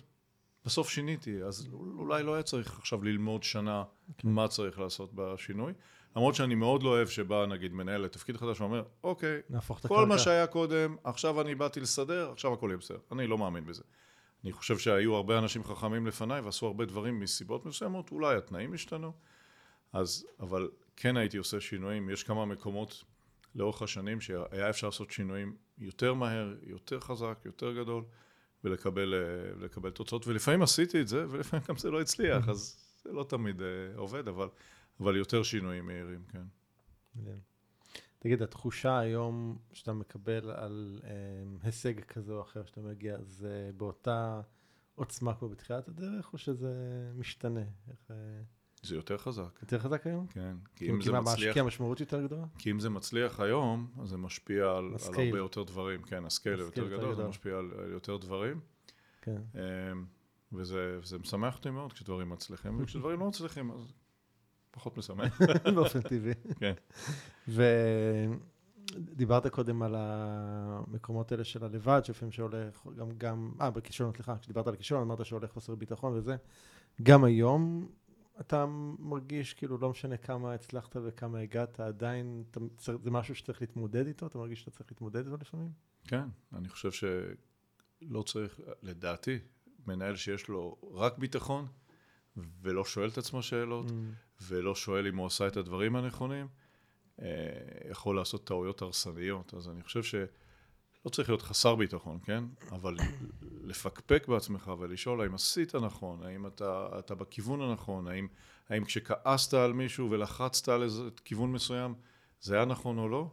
בסוף 0.64 0.88
שיניתי, 0.88 1.42
אז 1.42 1.68
אולי 1.72 2.22
לא 2.22 2.34
היה 2.34 2.42
צריך 2.42 2.78
עכשיו 2.78 3.04
ללמוד 3.04 3.42
שנה 3.42 3.84
כן. 4.18 4.28
מה 4.28 4.48
צריך 4.48 4.78
לעשות 4.78 5.10
בשינוי. 5.14 5.72
למרות 6.16 6.34
שאני 6.34 6.54
מאוד 6.54 6.82
לא 6.82 6.88
אוהב 6.88 7.08
שבא 7.08 7.46
נגיד 7.46 7.72
מנהל 7.72 8.00
לתפקיד 8.00 8.36
חדש 8.36 8.60
ואומר, 8.60 8.82
אוקיי, 9.04 9.40
כל 9.88 10.06
מה. 10.06 10.18
שהיה 10.18 10.46
קודם, 10.46 10.96
עכשיו 11.04 11.40
אני 11.40 11.54
באתי 11.54 11.80
לסדר, 11.80 12.30
עכשיו 12.32 12.52
הכל 12.52 12.66
יהיה 12.68 12.76
בסדר. 12.76 12.98
אני 13.12 13.26
לא 13.26 13.38
מאמין 13.38 13.66
בזה. 13.66 13.82
אני 14.44 14.52
חושב 14.52 14.78
שהיו 14.78 15.14
הרבה 15.14 15.38
אנשים 15.38 15.64
חכמים 15.64 16.06
לפניי 16.06 16.40
ועשו 16.40 16.66
הרבה 16.66 16.84
דברים 16.84 17.20
מסיבות 17.20 17.66
מסוימות, 17.66 18.10
אולי 18.12 18.36
התנאים 18.36 18.74
השתנו, 18.74 19.12
אז, 19.92 20.26
אבל 20.40 20.70
כן 20.96 21.16
הייתי 21.16 21.36
עושה 21.36 21.60
שינויים, 21.60 22.10
יש 22.10 22.22
כמה 22.22 22.44
מקומות 22.44 23.04
לאורך 23.54 23.82
השנים 23.82 24.20
שהיה 24.20 24.70
אפשר 24.70 24.86
לעשות 24.86 25.10
שינויים 25.10 25.56
יותר 25.78 26.14
מהר, 26.14 26.54
יותר 26.62 27.00
חזק, 27.00 27.38
יותר 27.44 27.72
גדול, 27.72 28.04
ולקבל 28.64 29.14
אה, 29.84 29.90
תוצאות, 29.90 30.26
ולפעמים 30.26 30.62
עשיתי 30.62 31.00
את 31.00 31.08
זה, 31.08 31.26
ולפעמים 31.30 31.64
גם 31.68 31.76
זה 31.76 31.90
לא 31.90 32.00
הצליח, 32.00 32.48
אז 32.48 32.76
זה 33.04 33.12
לא 33.12 33.24
תמיד 33.24 33.62
אה, 33.62 33.66
עובד, 33.96 34.28
אבל, 34.28 34.48
אבל 35.00 35.16
יותר 35.16 35.42
שינויים 35.42 35.86
מהירים, 35.86 36.24
כן. 36.28 36.42
מעניין. 37.14 37.38
תגיד, 38.18 38.42
התחושה 38.42 38.98
היום 38.98 39.58
שאתה 39.72 39.92
מקבל 39.92 40.50
על 40.50 41.00
אה, 41.04 41.10
הישג 41.62 42.00
כזה 42.00 42.32
או 42.32 42.42
אחר 42.42 42.64
שאתה 42.64 42.80
מגיע, 42.80 43.16
זה 43.22 43.70
באותה 43.76 44.40
עוצמה 44.94 45.34
כמו 45.34 45.48
בתחילת 45.48 45.88
הדרך, 45.88 46.32
או 46.32 46.38
שזה 46.38 46.72
משתנה? 47.14 47.60
איך, 47.90 48.10
אה, 48.10 48.16
זה 48.82 48.94
יותר 48.94 49.18
חזק, 49.18 49.58
יותר 49.62 49.78
חזק 49.78 50.06
היום? 50.06 50.26
כן. 50.26 50.56
כי 50.64 50.76
כאילו, 50.76 50.94
אם 50.94 51.00
זה 51.00 51.12
מצליח... 51.12 51.54
כי 51.54 51.60
המשמעות 51.60 52.00
יותר 52.00 52.22
גדולה? 52.22 52.44
כי 52.58 52.70
אם 52.70 52.80
זה 52.80 52.90
מצליח 52.90 53.40
היום, 53.40 53.92
אז 54.02 54.08
זה 54.08 54.16
משפיע 54.16 54.64
על, 54.64 54.94
על. 55.08 55.14
הרבה 55.26 55.38
יותר 55.38 55.62
דברים. 55.62 56.02
כן, 56.02 56.24
הסקייל 56.24 56.58
יותר 56.58 56.82
יותר 56.82 56.96
גדול, 56.96 57.14
זה. 57.14 57.28
משפיע 57.28 57.58
על, 57.58 57.70
על 57.78 57.92
יותר 57.92 58.16
דברים. 58.16 58.60
כן. 59.22 59.42
אמ, 59.54 60.06
וזה, 60.52 60.98
וזה 61.02 61.18
משמח 61.18 61.56
אותי 61.56 61.70
מאוד 61.70 61.92
כשדברים 61.92 62.28
מצליחים, 62.28 62.80
וכשדברים 62.82 63.20
לא 63.20 63.28
מצליחים, 63.28 63.70
אז 63.70 63.92
פחות 64.74 64.98
משמח. 64.98 65.40
באופן 65.74 66.00
טבעי. 66.00 66.34
כן. 66.58 66.72
ודיברת 68.96 69.46
קודם 69.46 69.82
על 69.82 69.94
המקומות 69.98 71.32
האלה 71.32 71.44
של 71.44 71.64
הלבד, 71.64 72.00
שלפעמים 72.04 72.32
שהולך, 72.32 72.86
גם, 72.96 73.08
גם, 73.18 73.52
אה, 73.60 73.70
בכישלון, 73.70 74.12
סליחה, 74.12 74.38
כשדיברת 74.38 74.66
על 74.66 74.76
כישלון, 74.76 75.02
אמרת 75.02 75.26
שהולך 75.26 75.50
חוסר 75.50 75.74
ביטחון 75.74 76.12
וזה. 76.12 76.36
גם 77.02 77.24
היום 77.24 77.88
אתה 78.40 78.66
מרגיש, 78.98 79.54
כאילו, 79.54 79.78
לא 79.78 79.90
משנה 79.90 80.16
כמה 80.16 80.54
הצלחת 80.54 80.96
וכמה 81.04 81.38
הגעת, 81.38 81.80
עדיין, 81.80 82.44
אתה, 82.50 82.60
זה 83.02 83.10
משהו 83.10 83.34
שצריך 83.34 83.60
להתמודד 83.60 84.06
איתו? 84.06 84.26
אתה 84.26 84.38
מרגיש 84.38 84.60
שאתה 84.60 84.70
צריך 84.70 84.90
להתמודד 84.90 85.26
איתו 85.26 85.36
לפעמים? 85.40 85.70
כן, 86.04 86.24
אני 86.52 86.68
חושב 86.68 86.90
שלא 86.90 88.22
צריך, 88.22 88.60
לדעתי, 88.82 89.38
מנהל 89.86 90.16
שיש 90.16 90.48
לו 90.48 90.76
רק 90.92 91.18
ביטחון, 91.18 91.66
ולא 92.62 92.84
שואל 92.84 93.08
את 93.08 93.18
עצמו 93.18 93.42
שאלות, 93.42 93.86
Mm. 93.86 93.92
ולא 94.42 94.74
שואל 94.74 95.06
אם 95.06 95.16
הוא 95.16 95.26
עשה 95.26 95.46
את 95.46 95.56
הדברים 95.56 95.96
הנכונים, 95.96 96.46
אה, 97.22 97.26
יכול 97.90 98.16
לעשות 98.16 98.46
טעויות 98.46 98.82
הרסניות. 98.82 99.54
אז 99.54 99.68
אני 99.68 99.82
חושב 99.82 100.02
שלא 100.02 101.10
צריך 101.10 101.28
להיות 101.28 101.42
חסר 101.42 101.74
ביטחון, 101.74 102.18
כן? 102.24 102.44
אבל 102.70 102.96
לפקפק 103.64 104.28
בעצמך 104.28 104.72
ולשאול 104.78 105.20
האם 105.20 105.34
עשית 105.34 105.74
נכון, 105.74 106.22
האם 106.22 106.46
אתה, 106.46 106.88
אתה 106.98 107.14
בכיוון 107.14 107.60
הנכון, 107.60 108.08
האם, 108.08 108.28
האם 108.68 108.84
כשכעסת 108.84 109.54
על 109.54 109.72
מישהו 109.72 110.10
ולחצת 110.10 110.68
על 110.68 110.82
איזה 110.82 111.02
כיוון 111.24 111.52
מסוים, 111.52 111.94
זה 112.40 112.56
היה 112.56 112.64
נכון 112.64 112.98
או 112.98 113.08
לא? 113.08 113.30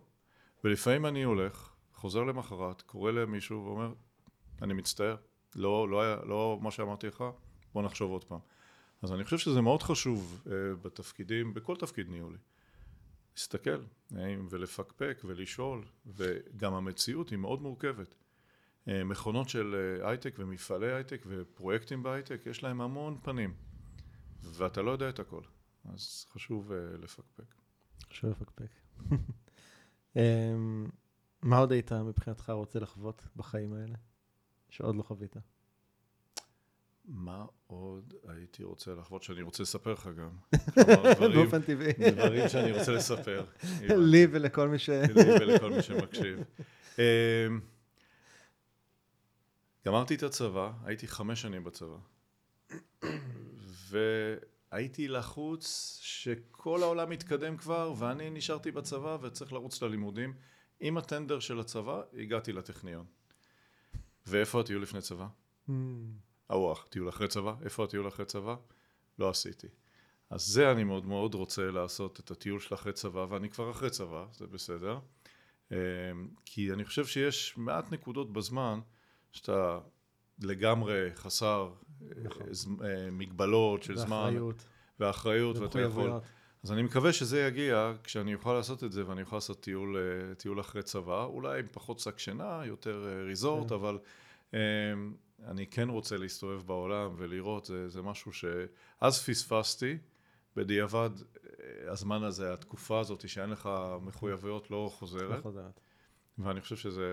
ולפעמים 0.63 1.05
אני 1.05 1.23
הולך, 1.23 1.69
חוזר 1.93 2.23
למחרת, 2.23 2.81
קורא 2.81 3.11
למישהו 3.11 3.65
ואומר, 3.65 3.93
אני 4.61 4.73
מצטער, 4.73 5.15
לא, 5.55 5.89
לא, 5.89 6.01
היה, 6.01 6.17
לא 6.25 6.59
מה 6.61 6.71
שאמרתי 6.71 7.07
לך, 7.07 7.23
בוא 7.73 7.83
נחשוב 7.83 8.11
עוד 8.11 8.23
פעם. 8.23 8.39
אז 9.01 9.11
אני 9.11 9.23
חושב 9.23 9.37
שזה 9.37 9.61
מאוד 9.61 9.83
חשוב 9.83 10.41
uh, 10.45 10.49
בתפקידים, 10.81 11.53
בכל 11.53 11.75
תפקיד 11.75 12.09
ניהולי. 12.09 12.37
להסתכל 13.35 13.83
האם, 14.15 14.47
ולפקפק 14.49 15.21
ולשאול, 15.25 15.85
וגם 16.05 16.73
המציאות 16.73 17.29
היא 17.29 17.37
מאוד 17.37 17.61
מורכבת. 17.61 18.15
Uh, 18.85 18.91
מכונות 19.05 19.49
של 19.49 19.99
uh, 20.01 20.07
הייטק 20.07 20.35
ומפעלי 20.37 20.93
הייטק 20.93 21.23
ופרויקטים 21.27 22.03
בהייטק, 22.03 22.41
יש 22.45 22.63
להם 22.63 22.81
המון 22.81 23.17
פנים, 23.23 23.53
ואתה 24.43 24.81
לא 24.81 24.91
יודע 24.91 25.09
את 25.09 25.19
הכל, 25.19 25.41
אז 25.85 26.25
חשוב 26.29 26.71
uh, 26.71 26.97
לפקפק. 26.97 27.55
חשוב 28.09 28.29
לפקפק. 28.29 28.71
אמ, 30.15 30.89
מה 31.41 31.57
עוד 31.57 31.71
היית 31.71 31.91
מבחינתך 31.91 32.49
רוצה 32.49 32.79
לחוות 32.79 33.27
בחיים 33.35 33.73
האלה, 33.73 33.97
שעוד 34.69 34.95
לא 34.95 35.03
חווית? 35.03 35.35
מה 37.05 37.45
עוד 37.67 38.13
הייתי 38.27 38.63
רוצה 38.63 38.95
לחוות 38.95 39.23
שאני 39.23 39.41
רוצה 39.41 39.63
לספר 39.63 39.93
לך 39.93 40.09
גם? 40.17 40.29
באופן 41.35 41.61
טבעי. 41.61 41.93
דברים 42.11 42.49
שאני 42.49 42.71
רוצה 42.71 42.91
לספר. 42.91 43.45
לי 44.11 44.27
ולכל 44.31 44.67
מי 44.67 44.79
ש... 44.79 44.89
לי 44.89 45.31
ולכל 45.41 45.69
מי 45.69 45.81
שמקשיב. 45.81 46.39
אמ, 46.99 47.03
גמרתי 49.85 50.15
את 50.15 50.23
הצבא, 50.23 50.71
הייתי 50.85 51.07
חמש 51.07 51.41
שנים 51.41 51.63
בצבא. 51.63 51.97
והייתי 54.71 55.07
לחוץ 55.07 55.97
שכל 56.01 56.83
העולם 56.83 57.09
מתקדם 57.09 57.57
כבר, 57.57 57.93
ואני 57.97 58.29
נשארתי 58.29 58.71
בצבא 58.71 59.17
וצריך 59.21 59.53
לרוץ 59.53 59.81
ללימודים. 59.81 60.33
עם 60.79 60.97
הטנדר 60.97 61.39
של 61.39 61.59
הצבא, 61.59 62.01
הגעתי 62.13 62.53
לטכניון. 62.53 63.05
ואיפה 64.27 64.59
הטיול 64.59 64.81
לפני 64.81 65.01
צבא? 65.01 65.27
ארוח, 66.51 66.85
טיול 66.89 67.09
אחרי 67.09 67.27
צבא, 67.27 67.53
איפה 67.63 67.83
הטיול 67.83 68.07
אחרי 68.07 68.25
צבא? 68.25 68.55
לא 69.19 69.29
עשיתי. 69.29 69.67
אז 70.29 70.41
זה 70.41 70.71
אני 70.71 70.83
מאוד 70.83 71.05
מאוד 71.05 71.35
רוצה 71.35 71.71
לעשות, 71.71 72.19
את 72.19 72.31
הטיול 72.31 72.59
של 72.59 72.75
אחרי 72.75 72.93
צבא, 72.93 73.25
ואני 73.29 73.49
כבר 73.49 73.71
אחרי 73.71 73.89
צבא, 73.89 74.25
זה 74.31 74.47
בסדר. 74.47 74.99
אמ, 75.71 75.77
כי 76.45 76.73
אני 76.73 76.85
חושב 76.85 77.05
שיש 77.05 77.53
מעט 77.57 77.91
נקודות 77.91 78.33
בזמן 78.33 78.79
שאתה 79.31 79.79
לגמרי 80.39 81.09
חסר 81.15 81.71
נכון. 82.23 82.47
אה, 82.47 82.53
ז- 82.53 82.67
אה, 82.83 83.11
מגבלות 83.11 83.83
של 83.83 83.97
זמן 83.97 84.17
ואחריות, 84.17 84.63
ואחריות, 84.99 85.57
ואתה 85.57 85.79
יכול... 85.81 86.11
אז 86.63 86.71
אני 86.71 86.81
מקווה 86.81 87.13
שזה 87.13 87.41
יגיע 87.41 87.93
כשאני 88.03 88.33
אוכל 88.35 88.53
לעשות 88.53 88.83
את 88.83 88.91
זה 88.91 89.07
ואני 89.07 89.21
אוכל 89.21 89.35
לעשות 89.35 89.61
טיול, 89.61 89.97
אה, 89.97 90.35
טיול 90.35 90.59
אחרי 90.59 90.83
צבא, 90.83 91.25
אולי 91.25 91.59
עם 91.59 91.65
פחות 91.71 91.99
שק 91.99 92.19
שינה, 92.19 92.61
יותר 92.65 93.07
אה, 93.07 93.23
ריזורט, 93.23 93.69
כן. 93.69 93.75
אבל 93.75 93.99
אה, 94.53 94.59
אני 95.47 95.67
כן 95.67 95.89
רוצה 95.89 96.17
להסתובב 96.17 96.67
בעולם 96.67 97.13
ולראות, 97.17 97.65
זה, 97.65 97.89
זה 97.89 98.01
משהו 98.01 98.31
שאז 98.33 99.23
פספסתי, 99.25 99.97
בדיעבד 100.55 101.09
אה, 101.19 101.91
הזמן 101.91 102.23
הזה, 102.23 102.53
התקופה 102.53 102.99
הזאת 102.99 103.29
שאין 103.29 103.49
לך 103.49 103.69
מחויבויות 104.01 104.71
לא 104.71 104.91
חוזרת, 104.93 105.37
לא 105.37 105.41
חוזרת. 105.41 105.79
ואני 106.37 106.61
חושב 106.61 106.75
שזה, 106.75 107.05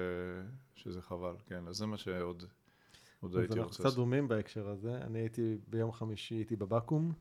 שזה 0.74 1.02
חבל, 1.02 1.34
כן, 1.46 1.68
אז 1.68 1.76
זה 1.76 1.86
מה 1.86 1.96
שעוד 1.96 2.44
עוד 3.20 3.32
אז 3.32 3.36
הייתי 3.36 3.52
אנחנו 3.52 3.68
רוצה 3.68 3.82
קצת 3.82 3.94
דומים 3.94 4.28
בהקשר 4.28 4.68
הזה. 4.68 4.96
אני 4.96 5.18
הייתי, 5.18 5.58
ביום 5.66 5.92
חמישי 5.92 6.34
הייתי 6.34 6.56
בבקו"ם, 6.56 7.12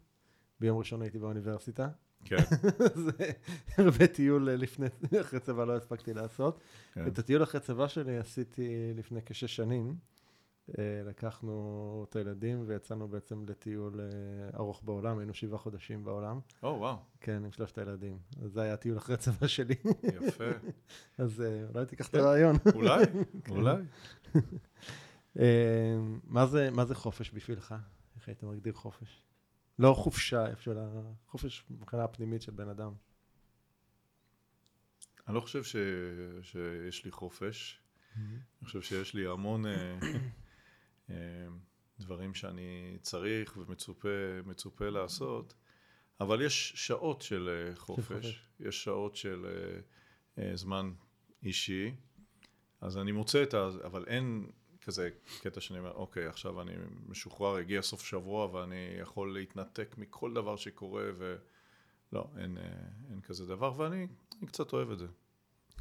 ביום 0.60 0.78
ראשון 0.78 1.02
הייתי 1.02 1.20
באוניברסיטה. 1.20 1.90
כן, 2.26 2.36
אז 2.96 3.10
אה, 3.20 3.32
הרבה 3.78 4.08
טיול 4.08 4.50
אה, 4.50 4.56
לפני, 4.56 4.88
אחרי 5.22 5.40
צבא 5.40 5.66
לא 5.66 5.76
הספקתי 5.76 6.14
לעשות. 6.14 6.60
כן. 6.94 7.08
את 7.08 7.20
הטיול 7.20 7.44
אחרי 7.44 7.62
צבא 7.62 7.88
שלי 7.88 8.18
עשיתי 8.18 8.94
לפני 8.96 9.20
כשש 9.26 9.56
שנים. 9.56 9.96
אה, 10.70 11.04
לקחנו 11.06 12.06
את 12.10 12.16
הילדים 12.16 12.64
ויצאנו 12.68 13.08
בעצם 13.08 13.46
לטיול 13.50 14.00
אה, 14.00 14.58
ארוך 14.58 14.82
בעולם, 14.84 15.18
היינו 15.18 15.34
שבעה 15.34 15.58
חודשים 15.58 16.04
בעולם. 16.04 16.40
או 16.64 16.78
וואו, 16.80 16.98
כן, 17.22 17.46
עם 17.46 17.52
שלושת 17.52 17.78
הילדים. 17.78 18.20
אז 18.44 18.52
זה 18.52 18.62
היה 18.62 18.74
הטיול 18.74 18.98
אחרי 18.98 19.18
צבא 19.18 19.48
שלי. 19.48 19.76
יפה, 20.04 20.44
אז 21.18 21.42
אה, 21.42 21.64
אולי 21.74 21.86
תיקח 21.86 22.08
את 22.08 22.12
כן. 22.12 22.20
הרעיון. 22.20 22.56
אולי, 22.76 23.06
כן. 23.44 23.52
אולי. 23.52 23.76
מה 26.24 26.46
זה, 26.46 26.70
מה 26.72 26.86
זה 26.86 26.96
חופש 26.96 27.32
בשבילך? 27.34 27.76
איך 28.16 28.28
היית 28.28 28.44
מגדיר 28.44 28.74
חופש? 28.74 29.24
לא 29.80 29.94
חופשה, 29.94 30.48
איפה 30.48 30.62
של 30.62 30.78
החופש 30.80 31.66
מבחינה 31.70 32.04
הפנימית 32.04 32.42
של 32.42 32.52
בן 32.52 32.70
אדם. 32.70 32.94
אני 35.28 35.36
לא 35.36 35.42
חושב 35.42 35.64
ש... 35.64 35.76
שיש 36.42 37.06
לי 37.06 37.12
חופש. 37.12 37.82
אני 38.18 38.66
חושב 38.66 38.82
שיש 38.82 39.14
לי 39.14 39.28
המון 39.28 39.66
דברים 42.00 42.34
שאני 42.34 42.98
צריך 43.02 43.58
ומצופה 43.58 44.90
לעשות, 44.90 45.54
אבל 46.20 46.42
יש 46.42 46.74
שעות 46.76 47.22
של 47.22 47.50
אה, 47.50 47.76
חופש, 47.76 48.50
יש 48.60 48.84
שעות 48.84 49.16
של 49.16 49.46
זמן 50.54 50.94
אישי, 51.44 51.96
אז 52.82 52.98
אני 52.98 53.12
מוצא 53.12 53.44
את 53.44 53.54
ה... 53.54 53.70
אבל 53.86 54.06
אין 54.08 54.48
כזה 54.82 55.10
קטע 55.42 55.62
שאני 55.62 55.80
אומר, 55.80 55.94
אוקיי, 55.94 56.28
עכשיו 56.28 56.62
אני 56.62 56.72
משוחרר, 57.08 57.56
הגיע 57.56 57.82
סוף 57.82 58.06
שבוע 58.06 58.56
ואני 58.56 58.98
יכול 59.00 59.34
להתנתק 59.34 59.96
מכל 59.98 60.34
דבר 60.34 60.56
שקורה 60.56 61.04
ו... 61.18 61.36
לא, 62.14 62.30
אין, 62.38 62.58
אין 63.10 63.22
כזה 63.22 63.46
דבר, 63.46 63.74
ואני 63.78 64.08
קצת 64.46 64.74
אוהב 64.74 64.92
את 64.92 65.00
זה. 65.00 65.08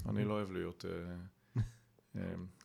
אני 0.09 0.25
לא 0.25 0.33
אוהב 0.33 0.53
להיות... 0.53 0.85
אמ, 0.85 1.36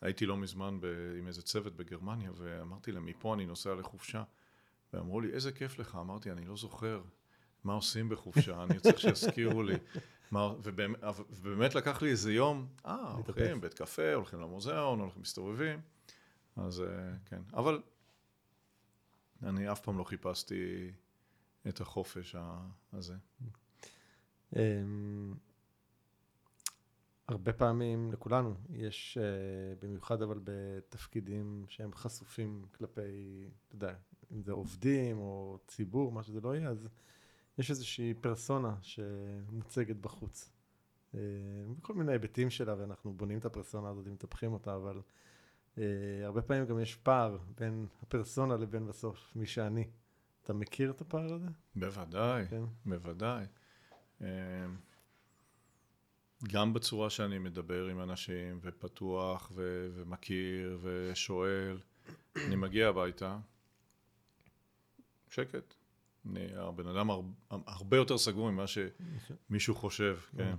הייתי 0.00 0.26
לא 0.26 0.36
מזמן 0.36 0.78
ב, 0.80 0.86
עם 1.18 1.26
איזה 1.26 1.42
צוות 1.42 1.76
בגרמניה, 1.76 2.30
ואמרתי 2.36 2.92
להם, 2.92 3.06
מפה 3.06 3.34
אני 3.34 3.46
נוסע 3.46 3.74
לחופשה. 3.74 4.22
ואמרו 4.92 5.20
לי, 5.20 5.32
איזה 5.32 5.52
כיף 5.52 5.78
לך. 5.78 5.98
אמרתי, 6.00 6.32
אני 6.32 6.44
לא 6.44 6.56
זוכר 6.56 7.02
מה 7.64 7.72
עושים 7.72 8.08
בחופשה, 8.08 8.62
אני 8.64 8.80
צריך 8.80 9.00
שיזכירו 9.00 9.62
לי. 9.62 9.74
מה, 10.30 10.52
ובאמת, 10.62 10.98
ובאמת 11.30 11.74
לקח 11.74 12.02
לי 12.02 12.10
איזה 12.10 12.32
יום, 12.32 12.66
אה, 12.86 13.12
הולכים 13.26 13.60
בית 13.60 13.74
קפה, 13.74 14.14
הולכים 14.14 14.40
למוזיאון, 14.40 15.00
הולכים 15.00 15.22
מסתובבים. 15.22 15.80
אז 16.56 16.80
אה, 16.80 17.12
כן, 17.26 17.42
אבל 17.54 17.82
אני 19.42 19.72
אף 19.72 19.80
פעם 19.80 19.98
לא 19.98 20.04
חיפשתי 20.04 20.90
את 21.68 21.80
החופש 21.80 22.36
הזה. 22.92 23.14
הרבה 27.32 27.52
פעמים 27.52 28.12
לכולנו 28.12 28.54
יש, 28.70 29.18
uh, 29.20 29.84
במיוחד 29.84 30.22
אבל 30.22 30.40
בתפקידים 30.44 31.64
שהם 31.68 31.92
חשופים 31.94 32.64
כלפי, 32.74 33.00
אתה 33.68 33.76
יודע, 33.76 33.94
אם 34.32 34.42
זה 34.42 34.52
עובדים 34.52 35.18
או 35.18 35.58
ציבור, 35.66 36.12
מה 36.12 36.22
שזה 36.22 36.40
לא 36.40 36.56
יהיה, 36.56 36.68
אז 36.68 36.88
יש 37.58 37.70
איזושהי 37.70 38.14
פרסונה 38.14 38.74
שמוצגת 38.80 39.96
בחוץ. 39.96 40.50
Uh, 41.12 41.16
בכל 41.78 41.94
מיני 41.94 42.12
היבטים 42.12 42.50
שלה, 42.50 42.74
ואנחנו 42.78 43.12
בונים 43.12 43.38
את 43.38 43.44
הפרסונה 43.44 43.88
הזאת 43.88 44.06
ומטפחים 44.06 44.52
אותה, 44.52 44.76
אבל 44.76 45.00
uh, 45.76 45.78
הרבה 46.24 46.42
פעמים 46.42 46.66
גם 46.66 46.78
יש 46.78 46.94
פער 46.94 47.38
בין 47.58 47.86
הפרסונה 48.02 48.56
לבין 48.56 48.86
בסוף 48.86 49.32
מי 49.36 49.46
שאני. 49.46 49.84
אתה 50.42 50.52
מכיר 50.52 50.90
את 50.90 51.00
הפער 51.00 51.34
הזה? 51.34 51.46
בוודאי, 51.76 52.46
כן. 52.48 52.62
בוודאי. 52.86 53.46
גם 56.48 56.72
בצורה 56.72 57.10
שאני 57.10 57.38
מדבר 57.38 57.86
עם 57.86 58.00
אנשים, 58.00 58.58
ופתוח, 58.62 59.52
ו- 59.54 59.88
ומכיר, 59.94 60.78
ושואל. 60.82 61.78
אני 62.36 62.56
מגיע 62.56 62.88
הביתה, 62.88 63.38
שקט. 65.30 65.74
אני 66.30 66.46
הבן 66.56 66.86
אדם 66.86 67.10
הר, 67.10 67.20
הרבה 67.50 67.96
יותר 67.96 68.18
סגור 68.18 68.50
ממה 68.50 68.64
שמישהו 68.66 69.74
חושב, 69.74 70.18
כן. 70.36 70.54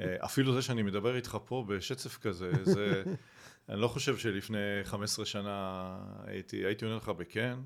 אה, 0.00 0.16
אפילו 0.24 0.54
זה 0.54 0.62
שאני 0.62 0.82
מדבר 0.82 1.16
איתך 1.16 1.38
פה 1.44 1.64
בשצף 1.68 2.18
כזה, 2.18 2.52
זה... 2.64 3.02
אני 3.68 3.80
לא 3.80 3.88
חושב 3.88 4.16
שלפני 4.16 4.58
15 4.84 5.24
שנה 5.24 5.98
הייתי, 6.24 6.56
הייתי 6.56 6.84
עונה 6.84 6.96
לך 6.96 7.08
בכן, 7.08 7.58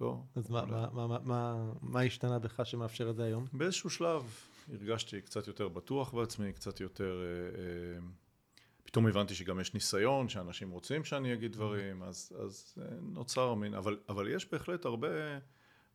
לא. 0.00 0.22
אז 0.36 0.50
מה, 0.50 0.64
מה, 0.64 0.88
מה, 0.92 1.18
מה, 1.24 1.70
מה 1.82 2.00
השתנה 2.00 2.38
בך 2.38 2.60
שמאפשר 2.64 3.10
את 3.10 3.16
זה 3.16 3.24
היום? 3.24 3.44
באיזשהו 3.52 3.90
שלב 3.90 4.22
הרגשתי 4.72 5.20
קצת 5.20 5.46
יותר 5.46 5.68
בטוח 5.68 6.14
בעצמי, 6.14 6.52
קצת 6.52 6.80
יותר... 6.80 7.22
אה, 7.22 7.60
אה, 7.60 8.00
פתאום 8.84 9.06
הבנתי 9.06 9.34
שגם 9.34 9.60
יש 9.60 9.74
ניסיון, 9.74 10.28
שאנשים 10.28 10.70
רוצים 10.70 11.04
שאני 11.04 11.34
אגיד 11.34 11.52
דברים, 11.52 12.02
אז, 12.02 12.32
אז 12.42 12.74
אה, 12.80 12.86
נוצר 13.02 13.54
מין... 13.54 13.74
אבל, 13.74 13.98
אבל 14.08 14.28
יש 14.28 14.50
בהחלט 14.50 14.84
הרבה, 14.84 15.08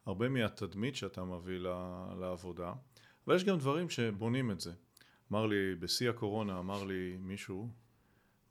הרבה 0.06 0.30
מהתדמית 0.30 0.96
שאתה 0.96 1.24
מביא 1.24 1.60
לעבודה, 2.20 2.74
אבל 3.28 3.36
יש 3.36 3.44
גם 3.44 3.58
דברים 3.58 3.90
שבונים 3.90 4.52
את 4.52 4.60
זה. 4.60 4.72
אמר 5.32 5.46
לי, 5.46 5.76
בשיא 5.76 6.10
הקורונה, 6.10 6.60
אמר 6.60 6.84
לי 6.84 7.18
מישהו, 7.20 7.70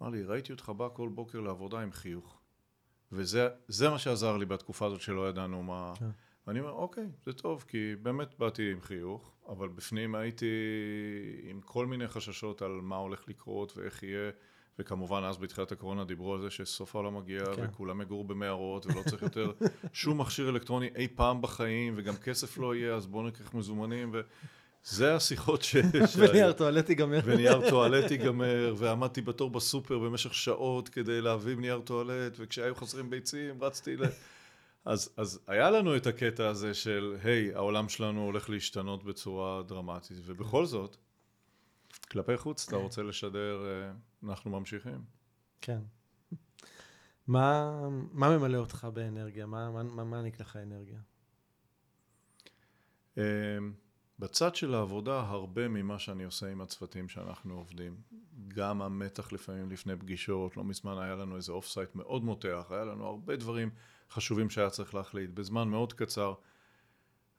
אמר 0.02 0.10
לי, 0.10 0.24
ראיתי 0.24 0.52
אותך 0.52 0.68
בא 0.68 0.88
כל 0.92 1.08
בוקר 1.08 1.40
לעבודה 1.40 1.80
עם 1.80 1.92
חיוך. 1.92 2.38
וזה 3.12 3.90
מה 3.90 3.98
שעזר 3.98 4.36
לי 4.36 4.46
בתקופה 4.46 4.86
הזאת 4.86 5.00
שלא 5.00 5.28
ידענו 5.28 5.62
מה... 5.62 5.92
כן. 5.98 6.10
ואני 6.46 6.60
אומר, 6.60 6.72
אוקיי, 6.72 7.06
זה 7.26 7.32
טוב, 7.32 7.64
כי 7.68 7.94
באמת 8.02 8.38
באתי 8.38 8.72
עם 8.72 8.80
חיוך, 8.80 9.32
אבל 9.48 9.68
בפנים 9.68 10.14
הייתי 10.14 10.46
עם 11.42 11.60
כל 11.60 11.86
מיני 11.86 12.08
חששות 12.08 12.62
על 12.62 12.70
מה 12.82 12.96
הולך 12.96 13.28
לקרות 13.28 13.76
ואיך 13.76 14.02
יהיה, 14.02 14.30
וכמובן 14.78 15.22
אז 15.24 15.38
בתחילת 15.38 15.72
הקורונה 15.72 16.04
דיברו 16.04 16.34
על 16.34 16.40
זה 16.40 16.50
שסוף 16.50 16.94
העולם 16.94 17.16
מגיע, 17.16 17.44
כן. 17.56 17.64
וכולם 17.64 18.00
יגורו 18.00 18.24
במערות, 18.24 18.86
ולא 18.86 19.02
צריך 19.02 19.22
יותר 19.22 19.52
שום 19.92 20.20
מכשיר 20.20 20.48
אלקטרוני 20.48 20.90
אי 20.96 21.08
פעם 21.08 21.42
בחיים, 21.42 21.94
וגם 21.96 22.16
כסף 22.16 22.58
לא 22.58 22.74
יהיה, 22.74 22.94
אז 22.94 23.06
בואו 23.06 23.26
נקח 23.26 23.54
מזומנים, 23.54 24.10
ו... 24.12 24.20
זה 24.84 25.14
השיחות 25.14 25.62
ש... 25.68 25.76
ונייר 26.16 26.52
טואלט 26.52 26.88
ייגמר. 26.88 27.20
ונייר 27.24 27.70
טואלט 27.70 28.10
ייגמר, 28.10 28.74
ועמדתי 28.78 29.20
בתור 29.20 29.50
בסופר 29.50 29.98
במשך 29.98 30.34
שעות 30.34 30.88
כדי 30.88 31.20
להביא 31.20 31.56
נייר 31.56 31.80
טואלט, 31.84 32.36
וכשהיו 32.38 32.74
חסרים 32.74 33.10
ביצים 33.10 33.62
רצתי 33.62 33.96
ל... 33.96 34.04
אז, 34.84 35.14
אז 35.16 35.40
היה 35.46 35.70
לנו 35.70 35.96
את 35.96 36.06
הקטע 36.06 36.48
הזה 36.48 36.74
של, 36.74 37.16
היי, 37.22 37.54
העולם 37.54 37.88
שלנו 37.88 38.24
הולך 38.24 38.50
להשתנות 38.50 39.04
בצורה 39.04 39.62
דרמטית, 39.62 40.16
ובכל 40.24 40.66
זאת, 40.66 40.96
כלפי 42.10 42.36
חוץ 42.36 42.68
אתה 42.68 42.76
רוצה 42.76 43.02
לשדר, 43.02 43.64
אה, 43.66 43.92
אנחנו 44.30 44.50
ממשיכים. 44.50 45.04
כן. 45.60 45.78
מה, 47.26 47.72
מה 48.12 48.38
ממלא 48.38 48.58
אותך 48.58 48.86
באנרגיה? 48.94 49.46
מה, 49.46 49.70
מה, 49.70 49.82
מה 49.82 50.04
מעניק 50.04 50.40
לך 50.40 50.56
אנרגיה? 50.56 51.00
אמ, 53.16 53.22
בצד 54.18 54.54
של 54.54 54.74
העבודה, 54.74 55.20
הרבה 55.20 55.68
ממה 55.68 55.98
שאני 55.98 56.24
עושה 56.24 56.52
עם 56.52 56.60
הצוותים 56.60 57.08
שאנחנו 57.08 57.54
עובדים, 57.54 57.96
גם 58.48 58.82
המתח 58.82 59.32
לפעמים 59.32 59.70
לפני 59.70 59.96
פגישות, 59.96 60.56
לא 60.56 60.64
מזמן 60.64 60.98
היה 60.98 61.14
לנו 61.14 61.36
איזה 61.36 61.52
offsite 61.52 61.94
מאוד 61.94 62.24
מותח, 62.24 62.66
היה 62.70 62.84
לנו 62.84 63.06
הרבה 63.06 63.36
דברים 63.36 63.70
חשובים 64.12 64.50
שהיה 64.50 64.70
צריך 64.70 64.94
להחליט 64.94 65.30
בזמן 65.30 65.68
מאוד 65.68 65.92
קצר, 65.92 66.34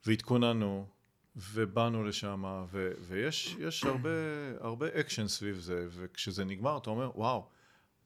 והתכוננו, 0.06 0.88
ובאנו 1.36 2.04
לשם, 2.04 2.66
ויש 3.02 3.84
הרבה, 3.84 4.10
הרבה 4.60 4.88
אקשן 5.00 5.28
סביב 5.28 5.60
זה, 5.60 5.88
וכשזה 5.90 6.46
נגמר 6.46 6.78
אתה 6.78 6.90
אומר, 6.90 7.12
וואו, 7.16 7.48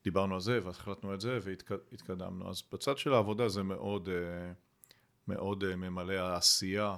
דיברנו 0.03 0.33
על 0.33 0.41
זה, 0.41 0.59
והחלטנו 0.63 1.13
את 1.13 1.21
זה, 1.21 1.39
והתקדמנו. 1.41 2.49
אז 2.49 2.63
בצד 2.71 2.97
של 2.97 3.13
העבודה 3.13 3.49
זה 3.49 3.63
מאוד, 3.63 4.09
אה, 4.09 4.51
מאוד 5.27 5.63
אה, 5.63 5.75
ממלא 5.75 6.13
העשייה. 6.13 6.95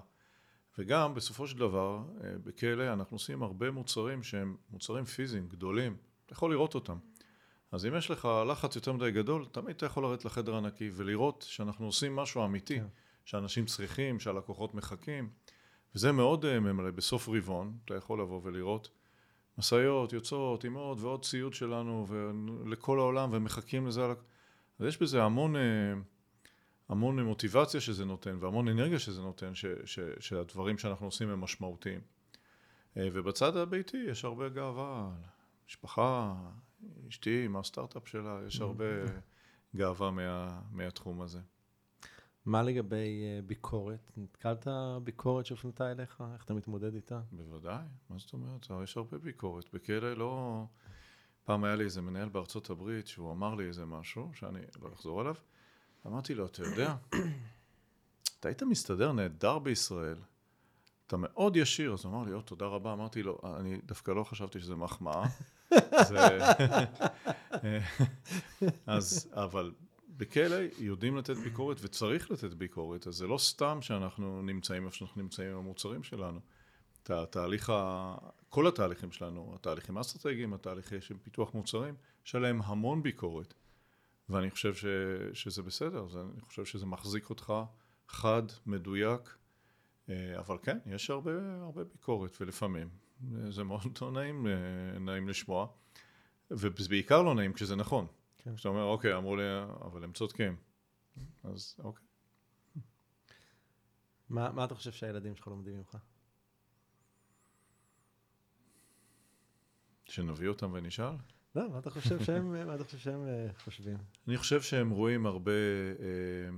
וגם 0.78 1.14
בסופו 1.14 1.48
של 1.48 1.58
דבר 1.58 2.04
אה, 2.24 2.32
ב 2.44 2.56
KLA 2.56 2.94
אנחנו 2.94 3.16
עושים 3.16 3.44
הרבה 3.44 3.72
מוצרים 3.72 4.24
שהם 4.24 4.56
מוצרים 4.70 5.06
פיזיים 5.06 5.48
גדולים, 5.48 5.98
אתה 6.26 6.34
יכול 6.34 6.52
לראות 6.52 6.76
אותם. 6.76 6.98
אז 7.72 7.86
אם 7.86 7.96
יש 7.96 8.12
לך 8.12 8.28
לחץ 8.48 8.76
יותר 8.76 8.94
מדי 8.94 9.12
גדול, 9.12 9.46
תמיד 9.52 9.76
אתה 9.76 9.86
יכול 9.86 10.04
לרדת 10.04 10.26
לחדר 10.26 10.56
הנקי 10.56 10.92
ולראות 10.94 11.46
שאנחנו 11.48 11.86
עושים 11.86 12.16
משהו 12.16 12.46
אמיתי, 12.46 12.80
כן. 12.80 12.86
שאנשים 13.26 13.66
צריכים, 13.66 14.20
שהלקוחות 14.20 14.74
מחכים, 14.74 15.30
וזה 15.96 16.12
מאוד 16.12 16.46
uh, 16.46 16.60
ממלא. 16.60 16.92
בסוף 16.92 17.30
רבעון 17.30 17.78
אתה 17.86 17.96
יכול 17.96 18.22
לבוא 18.22 18.42
ולראות 18.44 18.90
משאיות 19.58 20.14
יוצאות 20.14 20.64
עם 20.64 20.74
עוד 20.74 21.00
ועוד 21.02 21.26
ציוד 21.26 21.54
שלנו 21.54 22.06
לכל 22.66 23.00
העולם 23.00 23.30
ומחכים 23.34 23.88
לזה. 23.88 24.06
אז 24.80 24.86
יש 24.88 25.02
בזה 25.02 25.24
המון, 25.24 25.56
uh, 25.56 25.60
המון 26.90 27.20
מוטיבציה 27.20 27.82
שזה 27.82 28.06
נותן 28.06 28.38
והמון 28.40 28.68
אנרגיה 28.68 29.00
שזה 29.00 29.22
נותן, 29.22 29.56
ש, 29.56 29.66
ש, 29.86 30.00
שהדברים 30.20 30.78
שאנחנו 30.78 31.08
עושים 31.08 31.30
הם 31.30 31.42
משמעותיים. 31.42 32.00
Uh, 32.00 33.00
ובצד 33.14 33.58
הביתי 33.58 33.98
יש 33.98 34.26
הרבה 34.26 34.50
גאווה, 34.50 35.10
משפחה, 35.68 36.36
אשתי 37.10 37.46
עם 37.46 37.56
הסטארט-אפ 37.56 38.08
שלה, 38.08 38.40
יש 38.48 38.60
mm. 38.60 38.64
הרבה 38.64 38.86
גאווה 39.76 40.12
מה, 40.12 40.62
מהתחום 40.72 41.22
הזה. 41.22 41.40
מה 42.46 42.64
לגבי 42.64 43.24
אה, 43.24 43.42
ביקורת? 43.46 44.12
נתקלת 44.18 44.68
ביקורת 45.04 45.46
שהופנתה 45.46 45.92
אליך? 45.92 46.24
איך 46.34 46.44
אתה 46.46 46.54
מתמודד 46.54 46.96
איתה? 46.96 47.22
בוודאי, 47.32 47.84
מה 48.10 48.18
זאת 48.18 48.34
אומרת? 48.34 48.68
יש 48.84 48.98
הרבה 48.98 49.18
ביקורת. 49.18 49.74
בכלא 49.74 50.14
לא... 50.14 50.64
פעם 51.44 51.64
היה 51.64 51.76
לי 51.76 51.84
איזה 51.84 52.02
מנהל 52.02 52.30
בארצות 52.30 52.70
הברית 52.70 53.08
שהוא 53.08 53.32
אמר 53.32 53.56
לי 53.56 53.68
איזה 53.68 53.86
משהו, 53.86 54.32
שאני 54.34 54.60
לא 54.82 54.90
אחזור 54.94 55.22
עליו. 55.22 55.36
אמרתי 56.08 56.36
לו, 56.36 56.46
אתה 56.46 56.64
יודע, 56.64 56.96
אתה 58.40 58.48
היית 58.48 58.64
מסתדר 58.64 59.12
נהדר 59.12 59.60
בישראל, 59.60 60.18
אתה 61.08 61.18
מאוד 61.18 61.56
ישיר, 61.56 61.94
אז 61.94 62.06
הוא 62.06 62.14
אמר 62.14 62.24
לי, 62.24 62.34
או, 62.34 62.42
תודה 62.42 62.66
רבה, 62.66 62.94
אמרתי 62.94 63.24
לו, 63.24 63.40
אני 63.58 63.82
דווקא 63.86 64.12
לא 64.12 64.24
חשבתי 64.24 64.60
שזה 64.60 64.76
מחמאה. 64.76 65.24
אז, 68.88 69.30
אבל 69.34 69.72
בכלא 70.18 70.56
יודעים 70.80 71.18
לתת 71.18 71.38
ביקורת 71.38 71.78
וצריך 71.82 72.32
לתת 72.32 72.54
ביקורת, 72.54 73.08
אז 73.08 73.16
זה 73.16 73.28
לא 73.28 73.38
סתם 73.38 73.78
שאנחנו 73.82 74.42
נמצאים 74.42 74.86
איפה 74.86 74.96
שאנחנו 74.96 75.22
נמצאים 75.22 75.52
עם 75.52 75.58
המוצרים 75.58 76.04
שלנו. 76.04 76.40
התהליך, 77.10 77.70
ה... 77.70 78.16
כל 78.50 78.68
התהליכים 78.68 79.12
שלנו, 79.12 79.52
התהליכים 79.56 79.98
האסטרטגיים, 79.98 80.54
התהליכי 80.54 81.02
של 81.02 81.18
פיתוח 81.18 81.54
מוצרים, 81.54 81.96
יש 82.26 82.36
עליהם 82.36 82.62
המון 82.64 83.04
ביקורת. 83.04 83.54
ואני 84.30 84.52
חושב 84.52 84.74
ש... 84.74 84.86
שזה 85.34 85.64
בסדר, 85.64 86.08
זה... 86.08 86.22
אני 86.22 86.42
חושב 86.42 86.66
שזה 86.66 86.86
מחזיק 86.86 87.30
אותך 87.30 87.54
חד, 88.08 88.44
מדויק, 88.66 89.38
אה, 90.10 90.40
אבל 90.40 90.58
כן, 90.64 90.78
יש 90.86 91.10
הרבה, 91.10 91.32
הרבה 91.62 91.84
ביקורת, 91.84 92.38
ולפעמים 92.42 92.90
זה 93.50 93.64
מאוד 93.64 93.82
לא 94.02 94.12
נעים, 94.12 94.48
אה, 94.48 95.00
נעים 95.00 95.30
לשמוע, 95.30 95.68
וזה 96.52 96.90
בעיקר 96.90 97.22
לא 97.22 97.36
נעים 97.36 97.54
כשזה 97.54 97.76
נכון. 97.76 98.08
כן. 98.38 98.56
כשאתה 98.56 98.70
אומר, 98.70 98.84
אוקיי, 98.84 99.16
אמרו 99.16 99.36
לי, 99.36 99.44
אבל 99.82 100.04
הם 100.04 100.14
צודקים. 100.14 100.56
אז 101.44 101.76
אוקיי. 101.80 102.06
מה, 104.30 104.52
מה 104.52 104.66
אתה 104.66 104.76
חושב 104.76 104.92
שהילדים 104.92 105.36
שלך 105.36 105.48
לומדים 105.48 105.78
ממך? 105.78 105.98
שנביא 110.06 110.48
אותם 110.48 110.74
ונשאל? 110.74 111.14
לא, 111.56 111.70
מה 111.70 111.80
אתה 111.80 111.90
חושב 111.90 112.24
שהם, 112.24 112.54
מה 112.68 112.76
אתה 112.76 112.84
חושב 112.84 112.98
שהם 112.98 113.28
אה, 113.28 113.48
חושבים? 113.64 113.98
אני 114.28 114.38
חושב 114.38 114.62
שהם 114.62 114.90
רואים 114.90 115.26
הרבה 115.26 115.52
אה, 116.00 116.58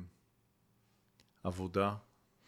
עבודה 1.43 1.95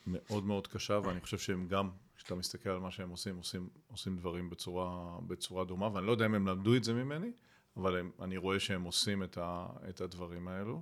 מאוד 0.08 0.44
מאוד 0.44 0.68
קשה, 0.68 1.00
ואני 1.04 1.22
חושב 1.22 1.38
שהם 1.38 1.68
גם, 1.68 1.90
כשאתה 2.24 2.36
מסתכל 2.36 2.70
על 2.70 2.80
מה 2.80 2.92
שהם 2.92 3.10
עושים, 3.10 3.38
עושים, 3.38 3.70
עושים 3.88 4.18
דברים 4.18 4.50
בצורה, 4.50 5.18
בצורה 5.28 5.66
דומה, 5.66 5.90
ואני 5.94 6.08
לא 6.08 6.12
יודע 6.12 6.26
אם 6.26 6.36
הם 6.36 6.48
למדו 6.48 6.76
את 6.76 6.84
זה 6.84 6.94
ממני, 6.94 7.32
אבל 7.78 8.00
הם, 8.00 8.12
אני 8.22 8.38
רואה 8.38 8.60
שהם 8.60 8.84
עושים 8.84 9.24
את, 9.24 9.38
ה, 9.38 9.68
את 9.90 10.02
הדברים 10.02 10.48
האלו. 10.48 10.82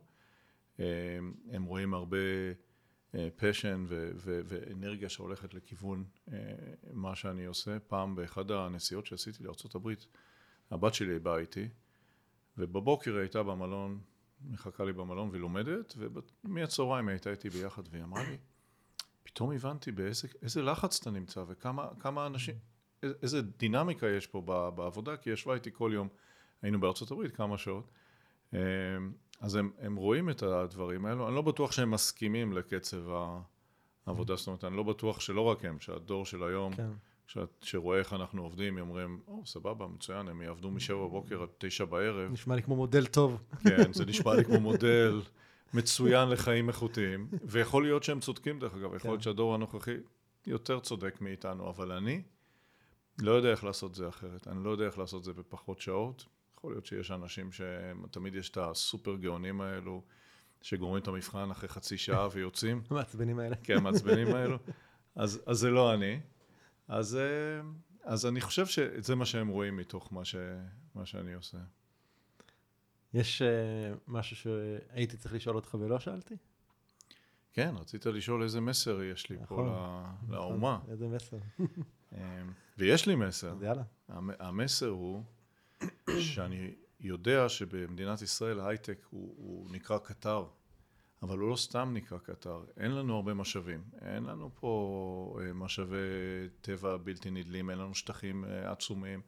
אה, 0.80 0.86
הם 1.52 1.64
רואים 1.64 1.94
הרבה 1.94 2.18
פשן 3.36 3.86
אה, 3.92 4.10
ואנרגיה 4.26 5.10
שהולכת 5.10 5.54
לכיוון 5.54 6.04
אה, 6.32 6.38
מה 6.94 7.16
שאני 7.16 7.46
עושה. 7.46 7.80
פעם 7.80 8.16
באחד 8.16 8.52
הנסיעות 8.52 9.06
שעשיתי 9.06 9.44
לארה"ב, 9.44 9.89
הבת 10.72 10.94
שלי 10.94 11.20
באה 11.20 11.38
איתי, 11.38 11.70
ובבוקר 12.58 13.12
היא 13.12 13.20
הייתה 13.20 13.44
במלון, 13.44 14.00
מחכה 14.42 14.84
לי 14.84 14.94
במלון 14.94 15.30
והיא 15.30 15.42
לומדת, 15.42 15.96
ומהצהריים 16.44 17.08
היא 17.08 17.14
הייתה 17.14 17.32
איתי 17.32 17.50
ביחד, 17.50 17.84
והיא 17.92 18.04
אמרה 18.04 18.30
לי, 18.30 18.38
פתאום 19.24 19.51
הבנתי 19.51 19.91
באיזה 19.91 20.61
לחץ 20.61 20.99
אתה 21.01 21.11
נמצא 21.11 21.43
וכמה 21.47 22.28
אנשים, 22.28 22.55
איזה 23.03 23.41
דינמיקה 23.41 24.07
יש 24.07 24.28
פה 24.28 24.41
בעבודה, 24.76 25.17
כי 25.17 25.30
ישבה 25.30 25.53
איתי 25.53 25.69
כל 25.74 25.91
יום, 25.93 26.07
היינו 26.61 26.80
בארצות 26.80 27.11
הברית 27.11 27.36
כמה 27.36 27.57
שעות, 27.57 27.91
אמ, 28.53 28.59
אז 29.39 29.55
הם, 29.55 29.72
הם 29.80 29.95
רואים 29.95 30.30
את 30.30 30.43
הדברים 30.43 31.05
האלו, 31.05 31.28
אני 31.28 31.36
לא 31.36 31.41
בטוח 31.41 31.72
שהם 31.72 31.91
מסכימים 31.91 32.53
לקצב 32.53 33.03
העבודה, 34.05 34.36
זאת 34.36 34.47
אומרת, 34.47 34.63
אני 34.63 34.78
לא 34.78 34.84
בטוח 34.84 35.19
שלא 35.19 35.41
רק 35.41 35.65
הם, 35.65 35.80
שהדור 35.80 36.26
של 36.26 36.43
היום, 36.43 36.74
כן. 36.74 36.89
שרואה 37.61 37.99
איך 37.99 38.13
אנחנו 38.13 38.43
עובדים, 38.43 38.78
הם 38.78 38.89
אומרים, 38.89 39.19
או, 39.28 39.45
סבבה, 39.45 39.88
מצוין, 39.88 40.28
הם 40.28 40.41
יעבדו 40.41 40.72
משבע 40.72 40.97
בבוקר 40.97 41.41
עד 41.41 41.49
תשע 41.57 41.86
בערב. 41.86 42.32
נשמע 42.32 42.55
לי 42.55 42.63
כמו 42.63 42.76
מודל 42.76 43.05
טוב. 43.05 43.41
כן, 43.63 43.93
זה 43.93 44.05
נשמע 44.05 44.34
לי 44.34 44.45
כמו 44.45 44.59
מודל 44.59 45.22
מצוין 45.74 46.30
לחיים 46.30 46.69
איכותיים, 46.69 47.28
ויכול 47.43 47.84
להיות 47.84 48.03
שהם 48.03 48.19
צודקים 48.19 48.59
דרך 48.59 48.74
אגב, 48.74 48.84
יכול 48.84 48.99
כן. 48.99 49.09
להיות 49.09 49.22
שהדור 49.22 49.55
הנוכחי 49.55 49.95
יותר 50.47 50.80
צודק 50.80 51.22
מאיתנו, 51.22 51.69
אבל 51.69 51.91
אני 51.91 52.22
לא 53.19 53.32
יודע 53.32 53.51
איך 53.51 53.63
לעשות 53.63 53.95
זה 53.95 54.09
אחרת, 54.09 54.47
אני 54.47 54.63
לא 54.63 54.69
יודע 54.69 54.86
איך 54.86 54.97
לעשות 54.97 55.24
זה 55.24 55.34
בפחות 55.34 55.82
שעות, 55.82 56.26
יכול 56.57 56.72
להיות 56.72 56.86
שיש 56.86 57.11
אנשים 57.11 57.49
שתמיד 57.51 58.36
יש 58.36 58.49
את 58.49 58.57
הסופר 58.57 59.15
גאונים 59.15 59.61
האלו, 59.61 60.03
שגומרים 60.61 61.03
את 61.03 61.07
המבחן 61.07 61.51
אחרי 61.51 61.69
חצי 61.69 61.97
שעה 61.97 62.28
ויוצאים. 62.32 62.82
המעצבנים 62.89 63.39
האלה. 63.39 63.55
כן, 63.63 63.78
המעצבנים 63.78 64.36
האלו. 64.36 64.57
אז, 65.15 65.41
אז 65.45 65.57
זה 65.57 65.69
לא 65.69 65.93
אני. 65.93 66.19
אז, 66.88 67.15
אה, 67.15 67.61
אז 68.03 68.26
אני 68.26 68.41
חושב 68.41 68.65
שזה 68.65 69.15
מה 69.15 69.26
שהם 69.26 69.47
רואים 69.47 69.78
מתוך 69.78 70.13
מה, 70.13 70.26
ש, 70.26 70.36
מה 70.95 71.05
שאני 71.05 71.34
עושה. 71.34 71.57
יש 73.14 73.41
uh, 73.41 73.97
משהו 74.07 74.36
שהייתי 74.36 75.18
צריך 75.18 75.34
לשאול 75.34 75.55
אותך 75.55 75.78
ולא 75.80 75.99
שאלתי? 75.99 76.36
כן, 77.53 77.76
רצית 77.80 78.05
לשאול 78.05 78.43
איזה 78.43 78.62
מסר 78.62 79.03
יש 79.03 79.30
לי 79.30 79.38
נכון, 79.41 79.70
פה 79.70 80.03
נכון, 80.24 80.36
לאומה. 80.36 80.80
איזה 80.88 81.07
מסר. 81.07 81.38
אמ, 82.14 82.18
ויש 82.78 83.05
לי 83.07 83.16
מסר. 83.16 83.51
אז 83.51 83.64
יאללה. 83.64 83.84
המסר 84.39 84.88
הוא 84.88 85.24
שאני 86.20 86.76
יודע 86.99 87.49
שבמדינת 87.49 88.22
ישראל 88.22 88.59
ההייטק 88.59 89.05
הוא, 89.09 89.34
הוא 89.38 89.72
נקרא 89.72 89.97
קטר, 89.97 90.45
אבל 91.22 91.38
הוא 91.38 91.49
לא 91.49 91.55
סתם 91.55 91.91
נקרא 91.93 92.18
קטר, 92.18 92.64
אין 92.78 92.91
לנו 92.91 93.16
הרבה 93.16 93.34
משאבים, 93.34 93.84
אין 94.01 94.24
לנו 94.24 94.49
פה 94.55 95.39
אה, 95.41 95.53
משאבי 95.53 95.97
טבע 96.62 96.97
בלתי 96.97 97.32
נדלים, 97.32 97.70
אין 97.70 97.78
לנו 97.78 97.95
שטחים 97.95 98.45
אה, 98.45 98.72
עצומים, 98.72 99.22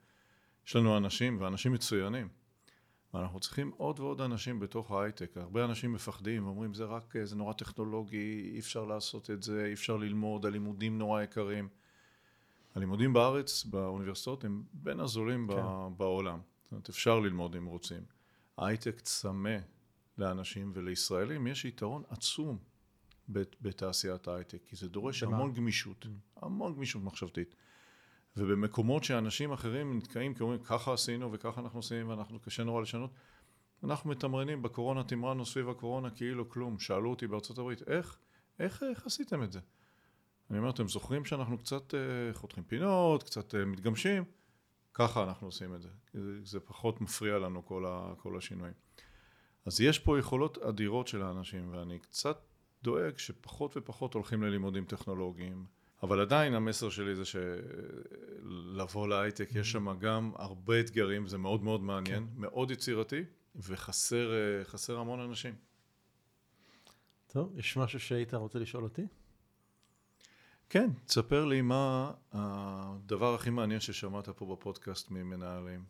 יש 0.68 0.76
לנו 0.76 0.98
אנשים 0.98 1.42
ואנשים 1.42 1.74
מצוינים. 1.74 2.28
ואנחנו 3.14 3.40
צריכים 3.40 3.72
עוד 3.78 4.00
ועוד 4.00 4.22
אנשים 4.22 4.60
בתוך 4.60 4.92
ההייטק. 4.92 5.38
הרבה 5.38 5.66
אנשים 5.66 5.94
מפחדים 5.94 6.46
ואומרים 6.46 6.74
זה 6.74 6.86
רק, 6.86 7.14
זה 7.24 7.36
נורא 7.36 7.54
טכנולוגי, 7.54 8.52
אי 8.54 8.60
אפשר 8.60 8.86
לעשות 8.86 9.30
את 9.30 9.44
זה, 9.44 9.66
אי 9.66 9.74
אפשר 9.74 9.98
ללמוד, 9.98 10.46
הלימודים 10.46 10.98
נורא 10.98 11.22
יקרים. 11.22 11.70
הלימודים 12.76 13.14
בארץ, 13.14 13.64
באוניברסיטאות, 13.64 14.44
הם 14.44 14.64
בין 14.74 15.00
הזולים 15.00 15.48
כן. 15.48 15.98
בעולם. 15.98 16.40
זאת 16.64 16.72
אומרת, 16.72 16.90
אפשר 16.90 17.20
ללמוד 17.20 17.56
אם 17.56 17.66
רוצים. 17.66 18.04
הייטק 18.58 19.02
צמא 19.02 19.58
לאנשים 20.18 20.72
ולישראלים 20.76 21.48
יש 21.48 21.66
יתרון 21.66 22.04
עצום 22.10 22.58
בתעשיית 23.62 24.28
ההייטק, 24.28 24.60
כי 24.66 24.76
זה 24.76 24.90
דורש? 24.90 25.24
המון 25.24 25.54
גמישות, 25.54 26.06
mm. 26.06 26.10
המון 26.42 26.76
גמישות 26.76 27.04
מחשבתית. 27.04 27.56
ובמקומות 28.38 29.04
שאנשים 29.04 29.52
אחרים 29.52 29.98
נתקעים, 29.98 30.34
כי 30.34 30.44
אומרים, 30.44 30.60
ככה 30.60 30.94
עשינו 30.94 31.32
וככה 31.32 31.62
אנחנו 31.62 31.80
עושים 31.80 32.10
ואנחנו 32.10 32.40
קשה 32.40 32.64
נורא 32.64 32.82
לשנות, 32.82 33.12
אנחנו 33.84 34.10
מתמרנים, 34.10 34.62
בקורונה 34.62 35.04
תמרנו 35.04 35.46
סביב 35.46 35.70
הקורונה 35.70 36.10
כאילו 36.10 36.50
כלום. 36.50 36.80
שאלו 36.80 37.10
אותי 37.10 37.28
בארצות 37.28 37.58
הברית, 37.58 37.82
איך, 37.88 38.18
איך, 38.60 38.84
איך 38.84 39.06
עשיתם 39.06 39.44
את 39.44 39.52
זה? 39.52 39.60
אני 40.50 40.58
אומר, 40.58 40.70
אתם 40.70 40.88
זוכרים 40.88 41.26
שאנחנו 41.26 41.58
קצת 41.58 41.94
uh, 41.94 41.98
חותכים 42.38 42.64
פינות, 42.64 43.24
קצת 43.24 43.54
uh, 43.54 43.58
מתגמשים? 43.66 44.24
ככה 44.94 45.24
אנחנו 45.24 45.48
עושים 45.48 45.76
את 45.76 45.82
זה. 45.82 45.90
זה, 46.14 46.44
זה 46.44 46.60
פחות 46.60 47.02
מפריע 47.02 47.38
לנו 47.38 47.66
כל, 47.66 47.86
ה, 47.86 48.14
כל 48.18 48.38
השינויים. 48.38 48.74
אז 49.66 49.82
יש 49.82 50.00
פה 50.00 50.20
יכולות 50.20 50.58
אדירות 50.58 51.08
של 51.08 51.22
האנשים, 51.22 51.70
ואני 51.72 52.00
קצת 52.00 52.38
דואג 52.84 53.18
שפחות 53.18 53.78
ופחות 53.78 54.14
הולכים 54.14 54.44
ללימודים 54.44 54.86
טכנולוגיים. 54.86 55.66
אבל 56.04 56.22
עדיין 56.22 56.54
המסר 56.54 56.90
שלי 56.90 57.16
זה 57.16 57.24
שלבוא 57.26 59.08
להייטק 59.08 59.50
יש 59.56 59.72
שם 59.72 60.00
גם 60.00 60.32
הרבה 60.36 60.80
אתגרים, 60.80 61.28
זה 61.28 61.38
מאוד 61.38 61.64
מאוד 61.64 61.82
מעניין, 61.82 62.28
כן. 62.28 62.42
מאוד 62.42 62.72
יצירתי, 62.72 63.24
וחסר 63.56 64.98
המון 65.00 65.20
אנשים. 65.20 65.56
טוב, 67.28 67.60
יש 67.60 67.78
משהו 67.78 68.00
שהיית 68.00 68.34
רוצה 68.34 68.60
לשאול 68.60 68.84
אותי? 68.84 69.08
כן, 70.70 70.90
תספר 71.06 71.46
לי 71.46 71.62
מה 71.62 72.12
הדבר 72.32 73.36
הכי 73.36 73.50
מעניין 73.50 73.80
ששמעת 73.80 74.30
פה 74.30 74.56
בפודקאסט 74.56 75.12
ממנהלים. 75.12 75.84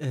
אמ, 0.00 0.06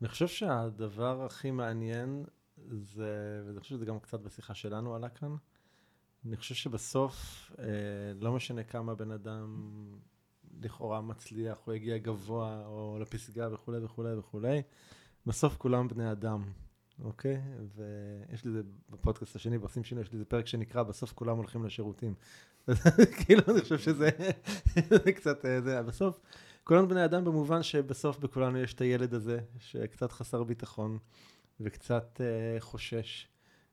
אני 0.00 0.08
חושב 0.08 0.28
שהדבר 0.28 1.24
הכי 1.24 1.50
מעניין 1.50 2.24
זה, 2.70 3.42
ואני 3.46 3.60
חושב 3.60 3.74
שזה 3.76 3.84
גם 3.84 4.00
קצת 4.00 4.20
בשיחה 4.20 4.54
שלנו 4.54 4.94
עלה 4.94 5.08
כאן, 5.08 5.36
אני 6.26 6.36
חושב 6.36 6.54
שבסוף, 6.54 7.50
אה, 7.58 7.64
לא 8.20 8.32
משנה 8.32 8.64
כמה 8.64 8.94
בן 8.94 9.10
אדם 9.10 9.74
לכאורה 10.60 11.00
מצליח, 11.00 11.66
או 11.66 11.72
הגיע 11.72 11.98
גבוה, 11.98 12.66
או 12.66 12.98
לפסגה 13.00 13.48
וכולי 13.54 13.84
וכולי 13.84 14.14
וכולי, 14.14 14.62
בסוף 15.26 15.56
כולם 15.56 15.88
בני 15.88 16.12
אדם. 16.12 16.42
אוקיי? 17.04 17.40
ויש 17.76 18.44
לי 18.44 18.50
זה 18.50 18.62
בפודקאסט 18.90 19.36
השני, 19.36 19.58
בעושים 19.58 19.84
שינוי, 19.84 20.04
יש 20.04 20.12
לי 20.12 20.18
זה 20.18 20.24
פרק 20.24 20.46
שנקרא 20.46 20.82
בסוף 20.82 21.12
כולם 21.12 21.36
הולכים 21.36 21.64
לשירותים. 21.64 22.14
כאילו, 23.18 23.42
אני 23.48 23.60
חושב 23.60 23.78
שזה 23.78 24.10
קצת, 25.16 25.44
אה, 25.44 25.60
זה, 25.60 25.82
בסוף, 25.82 26.20
כולנו 26.64 26.88
בני 26.88 27.04
אדם 27.04 27.24
במובן 27.24 27.62
שבסוף 27.62 28.18
בכולנו 28.18 28.58
יש 28.58 28.74
את 28.74 28.80
הילד 28.80 29.14
הזה, 29.14 29.40
שקצת 29.58 30.12
חסר 30.12 30.42
ביטחון, 30.44 30.98
וקצת 31.60 32.20
uh, 32.20 32.60
חושש, 32.60 33.28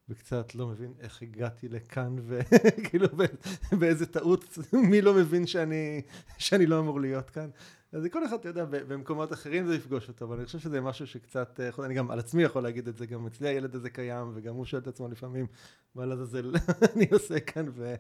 וקצת 0.10 0.56
לא 0.56 0.68
מבין 0.68 0.94
איך 1.00 1.22
הגעתי 1.22 1.70
לכאן, 1.70 2.16
וכאילו 2.28 3.08
באיזה 3.80 4.06
טעות, 4.06 4.58
מי 4.74 5.02
לא 5.02 5.14
מבין 5.14 5.48
שאני, 5.48 6.02
שאני 6.38 6.66
לא 6.66 6.80
אמור 6.80 7.02
להיות 7.02 7.30
כאן. 7.30 7.50
אז 7.94 8.08
כל 8.12 8.26
אחד, 8.26 8.40
אתה 8.40 8.50
יודע, 8.50 8.66
במקומות 8.66 9.34
אחרים 9.34 9.66
זה 9.66 9.76
יפגוש 9.76 10.08
אותו, 10.08 10.26
אבל 10.26 10.38
אני 10.38 10.46
חושב 10.46 10.60
שזה 10.60 10.82
משהו 10.82 11.08
שקצת, 11.08 11.60
אה, 11.60 11.86
אני 11.86 11.94
גם 11.94 12.12
על 12.12 12.20
עצמי 12.20 12.44
יכול 12.44 12.64
להגיד 12.64 12.88
את 12.88 12.98
זה, 12.98 13.06
גם 13.06 13.28
אצלי 13.28 13.48
הילד 13.48 13.76
הזה 13.76 13.90
קיים, 13.90 14.32
וגם 14.34 14.56
הוא 14.56 14.66
שואל 14.66 14.82
את 14.82 14.88
עצמו 14.88 15.08
לפעמים, 15.08 15.48
מה 15.96 16.06
לעזאזל 16.06 16.54
אני 16.96 17.08
עושה 17.12 17.40
כאן 17.40 17.66
ו- 17.74 17.96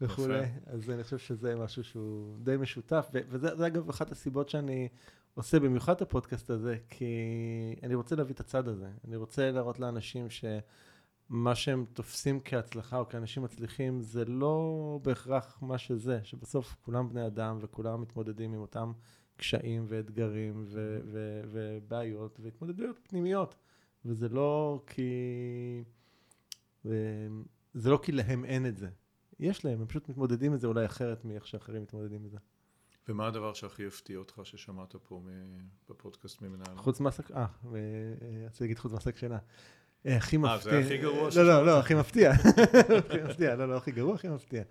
וכולי. 0.00 0.46
אז 0.66 0.90
אני 0.90 1.04
חושב 1.04 1.18
שזה 1.18 1.56
משהו 1.56 1.84
שהוא 1.84 2.38
די 2.42 2.56
משותף, 2.56 3.10
וזה 3.28 3.66
אגב 3.66 3.88
אחת 3.88 4.12
הסיבות 4.12 4.48
שאני 4.48 4.88
עושה 5.38 5.60
במיוחד 5.60 5.92
את 5.92 6.02
הפודקאסט 6.02 6.50
הזה, 6.50 6.76
כי 6.88 7.14
אני 7.82 7.94
רוצה 7.94 8.16
להביא 8.16 8.34
את 8.34 8.40
הצד 8.40 8.68
הזה. 8.68 8.90
אני 9.04 9.16
רוצה 9.16 9.50
להראות 9.50 9.80
לאנשים 9.80 10.30
ש... 10.30 10.44
מה 11.28 11.54
שהם 11.54 11.84
תופסים 11.92 12.40
כהצלחה 12.44 12.98
או 12.98 13.08
כאנשים 13.08 13.42
מצליחים, 13.42 14.00
זה 14.00 14.24
לא 14.24 15.00
בהכרח 15.02 15.58
מה 15.62 15.78
שזה, 15.78 16.20
שבסוף 16.24 16.76
כולם 16.82 17.08
בני 17.08 17.26
אדם 17.26 17.58
וכולם 17.60 18.02
מתמודדים 18.02 18.52
עם 18.52 18.60
אותם 18.60 18.92
קשיים 19.36 19.84
ואתגרים 19.88 20.64
ו- 20.66 21.00
ו- 21.04 21.40
ובעיות 21.44 22.40
והתמודדויות 22.42 22.98
פנימיות. 23.02 23.54
וזה 24.04 24.28
לא 24.28 24.82
כי... 24.86 25.84
זה 27.74 27.90
לא 27.90 28.00
כי 28.02 28.12
להם 28.12 28.44
אין 28.44 28.66
את 28.66 28.76
זה. 28.76 28.88
יש 29.40 29.64
להם, 29.64 29.80
הם 29.80 29.86
פשוט 29.86 30.08
מתמודדים 30.08 30.52
עם 30.52 30.58
זה 30.58 30.66
אולי 30.66 30.86
אחרת 30.86 31.24
מאיך 31.24 31.46
שאחרים 31.46 31.82
מתמודדים 31.82 32.22
עם 32.22 32.28
זה. 32.28 32.38
ומה 33.08 33.26
הדבר 33.26 33.54
שהכי 33.54 33.86
הפתיע 33.86 34.18
אותך 34.18 34.40
ששמעת 34.44 34.96
פה 34.96 35.22
בפודקאסט 35.90 36.42
ממנהל? 36.42 36.76
חוץ 36.76 37.00
מהסק... 37.00 37.30
אה, 37.30 37.46
רציתי 38.46 38.64
להגיד 38.64 38.78
חוץ 38.78 38.92
מהסקשנה. 38.92 39.38
אה, 40.06 40.16
הכי 40.16 40.36
מפתיע. 40.36 40.72
אה, 40.72 40.82
זה 40.82 40.86
הכי 40.86 40.98
גרוע 40.98 41.28
לא, 41.36 41.46
לא, 41.46 41.66
לא, 41.66 41.78
הכי 41.78 41.94
מפתיע. 41.94 42.32
הכי 43.08 43.22
מפתיע, 43.24 43.54
לא, 43.54 43.68
לא, 43.68 43.76
הכי 43.76 43.92
גרוע, 43.92 44.14
הכי 44.14 44.28
מפתיע. 44.28 44.62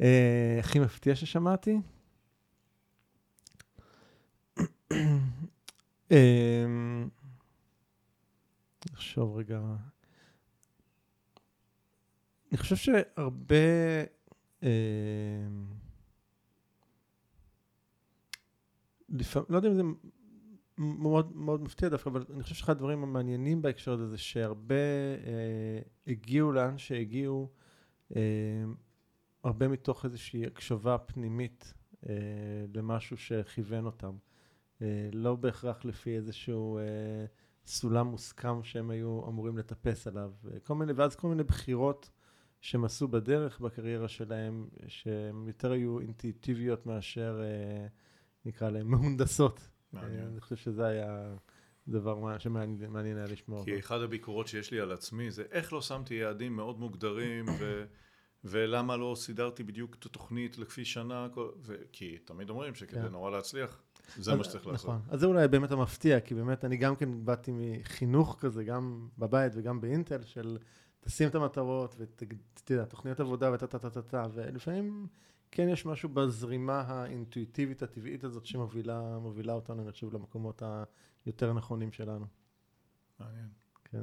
אה, 0.00 0.56
הכי 0.60 0.78
מפתיע 0.78 1.16
ששמעתי? 1.16 1.80
נחשוב 8.92 9.36
רגע. 9.36 9.60
אני 12.50 12.58
חושב 12.58 12.76
שהרבה... 12.76 13.56
לפעמים, 19.12 19.46
לא 19.50 19.56
יודע 19.56 19.68
אם 19.68 19.74
זה 19.74 19.82
מאוד, 20.78 21.36
מאוד 21.36 21.62
מפתיע 21.62 21.88
דווקא, 21.88 22.08
אבל 22.08 22.24
אני 22.34 22.42
חושב 22.42 22.54
שאחד 22.54 22.72
הדברים 22.72 23.02
המעניינים 23.02 23.62
בהקשר 23.62 23.92
הזה 23.92 24.08
זה 24.08 24.18
שהרבה 24.18 24.74
אה, 25.24 25.80
הגיעו 26.06 26.52
לאן 26.52 26.78
שהגיעו, 26.78 27.50
אה, 28.16 28.20
הרבה 29.44 29.68
מתוך 29.68 30.04
איזושהי 30.04 30.46
הקשבה 30.46 30.98
פנימית 30.98 31.74
אה, 32.08 32.14
למשהו 32.74 33.16
שכיוון 33.16 33.86
אותם. 33.86 34.16
אה, 34.82 35.08
לא 35.12 35.36
בהכרח 35.36 35.84
לפי 35.84 36.16
איזשהו 36.16 36.78
אה, 36.78 36.82
סולם 37.66 38.06
מוסכם 38.06 38.62
שהם 38.62 38.90
היו 38.90 39.28
אמורים 39.28 39.58
לטפס 39.58 40.06
עליו. 40.06 40.32
אה, 40.52 40.60
כל 40.60 40.74
מיני, 40.74 40.92
ואז 40.92 41.16
כל 41.16 41.28
מיני 41.28 41.42
בחירות 41.42 42.10
שהם 42.60 42.84
עשו 42.84 43.08
בדרך 43.08 43.60
בקריירה 43.60 44.08
שלהם, 44.08 44.68
שהן 44.86 45.46
יותר 45.46 45.72
היו 45.72 46.00
אינטואיטיביות 46.00 46.86
מאשר, 46.86 47.40
אה, 47.42 47.86
נקרא 48.44 48.70
להן, 48.70 48.86
מהונדסות. 48.86 49.68
מעניין. 49.92 50.26
אני 50.26 50.40
חושב 50.40 50.56
שזה 50.56 50.86
היה 50.86 51.34
דבר 51.88 52.38
שמעניין 52.38 53.16
היה 53.16 53.26
לשמוע. 53.26 53.64
כי 53.64 53.78
אחד 53.78 54.00
הביקורות 54.00 54.46
שיש 54.48 54.70
לי 54.70 54.80
על 54.80 54.92
עצמי 54.92 55.30
זה 55.30 55.44
איך 55.50 55.72
לא 55.72 55.82
שמתי 55.82 56.14
יעדים 56.14 56.56
מאוד 56.56 56.80
מוגדרים 56.80 57.46
ו... 57.58 57.84
ולמה 58.44 58.96
לא 58.96 59.14
סידרתי 59.16 59.62
בדיוק 59.62 59.94
את 59.94 60.06
התוכנית 60.06 60.58
לפי 60.58 60.84
שנה, 60.84 61.28
ו... 61.60 61.74
כי 61.92 62.18
תמיד 62.18 62.50
אומרים 62.50 62.74
שכדי 62.74 63.00
כן. 63.00 63.08
נורא 63.08 63.30
להצליח, 63.30 63.82
זה 64.16 64.34
מה 64.34 64.44
שצריך 64.44 64.66
לעשות. 64.66 64.90
נכון, 64.90 65.00
אז 65.08 65.20
זה 65.20 65.26
אולי 65.26 65.48
באמת 65.48 65.70
המפתיע, 65.70 66.20
כי 66.20 66.34
באמת 66.34 66.64
אני 66.64 66.76
גם 66.76 66.96
כן 66.96 67.24
באתי 67.24 67.52
מחינוך 67.54 68.36
כזה, 68.40 68.64
גם 68.64 69.08
בבית 69.18 69.52
וגם 69.56 69.80
באינטל, 69.80 70.22
של 70.22 70.58
תשים 71.00 71.28
את 71.28 71.34
המטרות, 71.34 71.94
ואתה 71.98 72.72
יודע, 72.72 72.84
תוכניות 72.84 73.20
עבודה 73.20 73.52
וטה 73.52 73.66
טה 73.66 73.78
טה 73.78 73.90
טה 73.90 74.02
טה, 74.02 74.26
ולפעמים 74.34 75.06
כן 75.54 75.68
יש 75.68 75.86
משהו 75.86 76.08
בזרימה 76.08 76.80
האינטואיטיבית 76.80 77.82
הטבעית 77.82 78.24
הזאת 78.24 78.46
שמובילה 78.46 79.52
אותנו, 79.52 79.82
אני 79.82 79.92
חושב, 79.92 80.14
למקומות 80.14 80.62
היותר 81.26 81.52
נכונים 81.52 81.92
שלנו. 81.92 82.26
מעניין. 83.20 83.48
כן. 83.84 84.02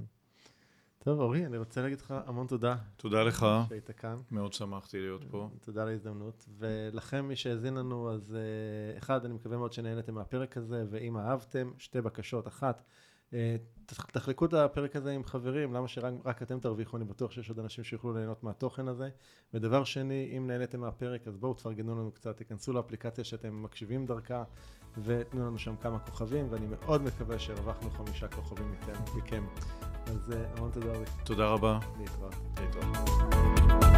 טוב, 1.00 1.20
אורי, 1.20 1.46
אני 1.46 1.58
רוצה 1.58 1.82
להגיד 1.82 2.02
לך 2.02 2.14
המון 2.26 2.48
תודה. 2.48 2.76
תודה 2.98 3.24
לך. 3.24 3.46
שהיית 3.70 3.92
כאן. 3.92 4.22
מאוד 4.32 4.54
שמחתי 4.54 5.00
להיות 5.00 5.24
פה. 5.32 5.50
תודה 5.62 5.82
על 5.82 5.88
ההזדמנות. 5.88 6.46
ולכם, 6.58 7.26
מי 7.26 7.36
שהאזין 7.36 7.74
לנו, 7.74 8.12
אז 8.12 8.36
אה, 8.36 8.98
אחד, 8.98 9.26
אני 9.26 9.34
מקווה 9.34 9.58
מאוד 9.58 9.74
שנהנתם 9.74 10.14
מהפרק 10.14 10.58
הזה, 10.58 10.86
ואם 10.90 11.18
אהבתם, 11.18 11.72
שתי 11.78 12.02
בקשות. 12.02 12.48
אחת, 12.48 12.84
תחלקו 14.12 14.46
את 14.46 14.54
הפרק 14.54 14.96
הזה 14.96 15.12
עם 15.12 15.24
חברים, 15.24 15.74
למה 15.74 15.88
שרק 15.88 16.42
אתם 16.42 16.60
תרוויחו, 16.60 16.98
אני 16.98 17.06
בטוח 17.06 17.32
שיש 17.32 17.50
עוד 17.50 17.60
אנשים 17.60 17.84
שיוכלו 17.84 18.14
ליהנות 18.14 18.44
מהתוכן 18.44 18.88
הזה. 18.88 19.10
ודבר 19.54 19.84
שני, 19.84 20.34
אם 20.38 20.48
נהניתם 20.48 20.80
מהפרק, 20.80 21.28
אז 21.28 21.38
בואו 21.38 21.54
תפרגנו 21.54 21.96
לנו 21.96 22.12
קצת, 22.12 22.38
תיכנסו 22.38 22.74
לאפליקציה 22.74 23.24
שאתם 23.24 23.64
מקשיבים 23.64 24.06
דרכה, 24.06 24.44
ותנו 25.04 25.48
לנו 25.48 25.58
שם 25.58 25.76
כמה 25.76 26.00
כוכבים, 26.00 26.48
ואני 26.50 26.66
מאוד 26.68 27.02
מקווה 27.02 27.40
שהרווחנו 27.40 27.90
חמישה 27.90 28.28
כוכבים 28.28 28.76
מכם. 29.16 29.44
אז 30.06 30.32
אה, 30.32 30.46
המון 30.58 30.72
תודה 30.72 30.92
רבה. 30.92 31.06
תודה 31.24 31.48
רבה. 31.48 31.80
להתראות. 32.00 32.36
להתראות. 32.60 33.89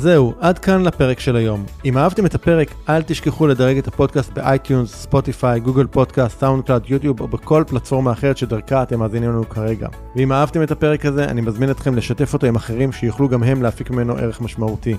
זהו, 0.00 0.34
עד 0.40 0.58
כאן 0.58 0.82
לפרק 0.82 1.20
של 1.20 1.36
היום. 1.36 1.64
אם 1.84 1.98
אהבתם 1.98 2.26
את 2.26 2.34
הפרק, 2.34 2.74
אל 2.88 3.02
תשכחו 3.02 3.46
לדרג 3.46 3.78
את 3.78 3.88
הפודקאסט 3.88 4.32
ב 4.32 4.40
iTunes, 4.40 4.94
Spotify, 4.94 5.60
Google 5.60 5.86
Podcast, 5.86 6.40
SoundCloud, 6.40 6.82
YouTube 6.88 7.20
או 7.20 7.28
בכל 7.28 7.64
פלטפורמה 7.66 8.12
אחרת 8.12 8.36
שדרכה 8.36 8.82
אתם 8.82 8.98
מאזינים 8.98 9.30
לנו 9.30 9.48
כרגע. 9.48 9.88
ואם 10.16 10.32
אהבתם 10.32 10.62
את 10.62 10.70
הפרק 10.70 11.06
הזה, 11.06 11.24
אני 11.24 11.40
מזמין 11.40 11.70
אתכם 11.70 11.94
לשתף 11.94 12.32
אותו 12.32 12.46
עם 12.46 12.56
אחרים 12.56 12.92
שיוכלו 12.92 13.28
גם 13.28 13.42
הם 13.42 13.62
להפיק 13.62 13.90
ממנו 13.90 14.16
ערך 14.16 14.40
משמעותי. 14.40 14.96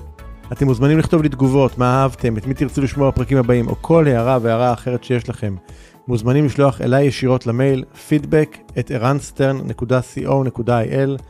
אתם 0.52 0.66
מוזמנים 0.66 1.00
לכתוב 1.00 1.22
לי 1.22 1.30
תגובות, 1.30 1.78
מה 1.78 2.02
אהבתם, 2.02 2.38
את 2.38 2.48
מי 2.48 2.54
תרצו 2.54 2.82
לשמוע 2.82 3.10
בפרקים 3.10 3.38
הבאים, 3.38 3.68
או 3.68 3.76
כל 3.82 4.08
הערה 4.08 4.38
והערה 4.42 4.74
אחרת 4.74 5.04
שיש 5.04 5.30
לכם. 5.30 5.56
מוזמנים 6.08 6.46
לשלוח 6.46 6.82
אליי 6.82 7.06
ישירות 7.06 7.48
למייל 7.48 7.84
feedback 8.10 8.58
at 8.70 8.94
ערנסטרן.co.il 8.94 11.22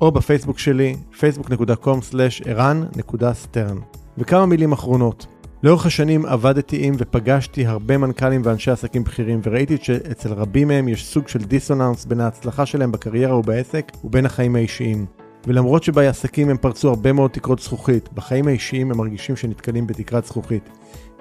או 0.00 0.12
בפייסבוק 0.12 0.58
שלי, 0.58 0.96
facebook.com/ערן.stern. 1.20 3.78
וכמה 4.18 4.46
מילים 4.46 4.72
אחרונות. 4.72 5.26
לאורך 5.62 5.86
השנים 5.86 6.26
עבדתי 6.26 6.86
עם 6.86 6.94
ופגשתי 6.98 7.66
הרבה 7.66 7.98
מנכ"לים 7.98 8.42
ואנשי 8.44 8.70
עסקים 8.70 9.04
בכירים 9.04 9.40
וראיתי 9.44 9.76
שאצל 9.82 10.32
רבים 10.32 10.68
מהם 10.68 10.88
יש 10.88 11.06
סוג 11.06 11.28
של 11.28 11.38
דיסוננס 11.38 12.04
בין 12.04 12.20
ההצלחה 12.20 12.66
שלהם 12.66 12.92
בקריירה 12.92 13.36
ובעסק 13.36 13.92
ובין 14.04 14.26
החיים 14.26 14.56
האישיים. 14.56 15.06
ולמרות 15.46 15.82
שבעסקים 15.82 16.50
הם 16.50 16.56
פרצו 16.56 16.88
הרבה 16.88 17.12
מאוד 17.12 17.30
תקרות 17.30 17.58
זכוכית, 17.58 18.08
בחיים 18.14 18.48
האישיים 18.48 18.90
הם 18.90 18.98
מרגישים 18.98 19.36
שנתקלים 19.36 19.86
בתקרת 19.86 20.24
זכוכית. 20.24 20.70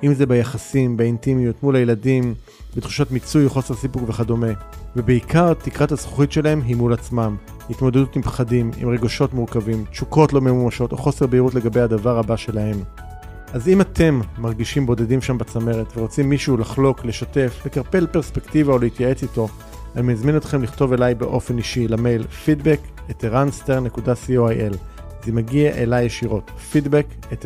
אם 0.06 0.14
זה 0.14 0.26
ביחסים, 0.26 0.97
באינטימיות, 0.97 1.64
מול 1.64 1.76
הילדים, 1.76 2.34
בתחושת 2.76 3.12
מיצוי, 3.12 3.49
חוסר 3.49 3.74
סיפוק 3.74 4.10
וכדומה. 4.10 4.51
ובעיקר 4.95 5.53
תקרת 5.53 5.91
הזכוכית 5.91 6.32
שלהם 6.32 6.62
היא 6.62 6.76
מול 6.76 6.93
עצמם. 6.93 7.36
התמודדות 7.70 8.16
עם 8.16 8.22
פחדים, 8.22 8.72
עם 8.78 8.89
רגשות 8.89 9.34
מורכבים, 9.34 9.86
תשוקות 9.91 10.34
לא 10.34 10.41
ממומשות 10.41 10.91
או 10.91 10.97
חוסר 10.97 11.28
בהירות 11.28 11.56
לגבי 11.56 11.82
הדבר 11.82 12.20
הבא 12.20 12.36
שלהם. 12.36 12.84
אז 13.53 13.68
אם 13.68 13.82
אתם 13.82 14.22
מרגישים 14.38 14.86
בודדים 14.86 15.22
שם 15.22 15.38
בצמרת 15.38 15.97
ורוצים 15.97 16.30
מישהו 16.30 16.58
לחלוק, 16.58 17.06
לשתף, 17.06 17.62
לקרפל 17.66 18.08
פרספקטיבה 18.08 18.74
או 18.74 18.80
להתייעץ 18.80 19.24
איתו, 19.24 19.47
אני 19.95 20.14
מזמין 20.14 20.38
אתכם 20.38 20.64
לכתוב 20.64 20.93
אליי 20.93 21.16
באופן 21.16 21.58
אישי 21.58 21.88
למייל 21.88 22.26
feedback 22.45 23.12
את 23.12 23.24
זה 25.26 25.32
מגיע 25.32 25.72
אליי 25.72 26.06
ישירות, 26.06 26.51
feedback 26.74 27.34
את 27.34 27.45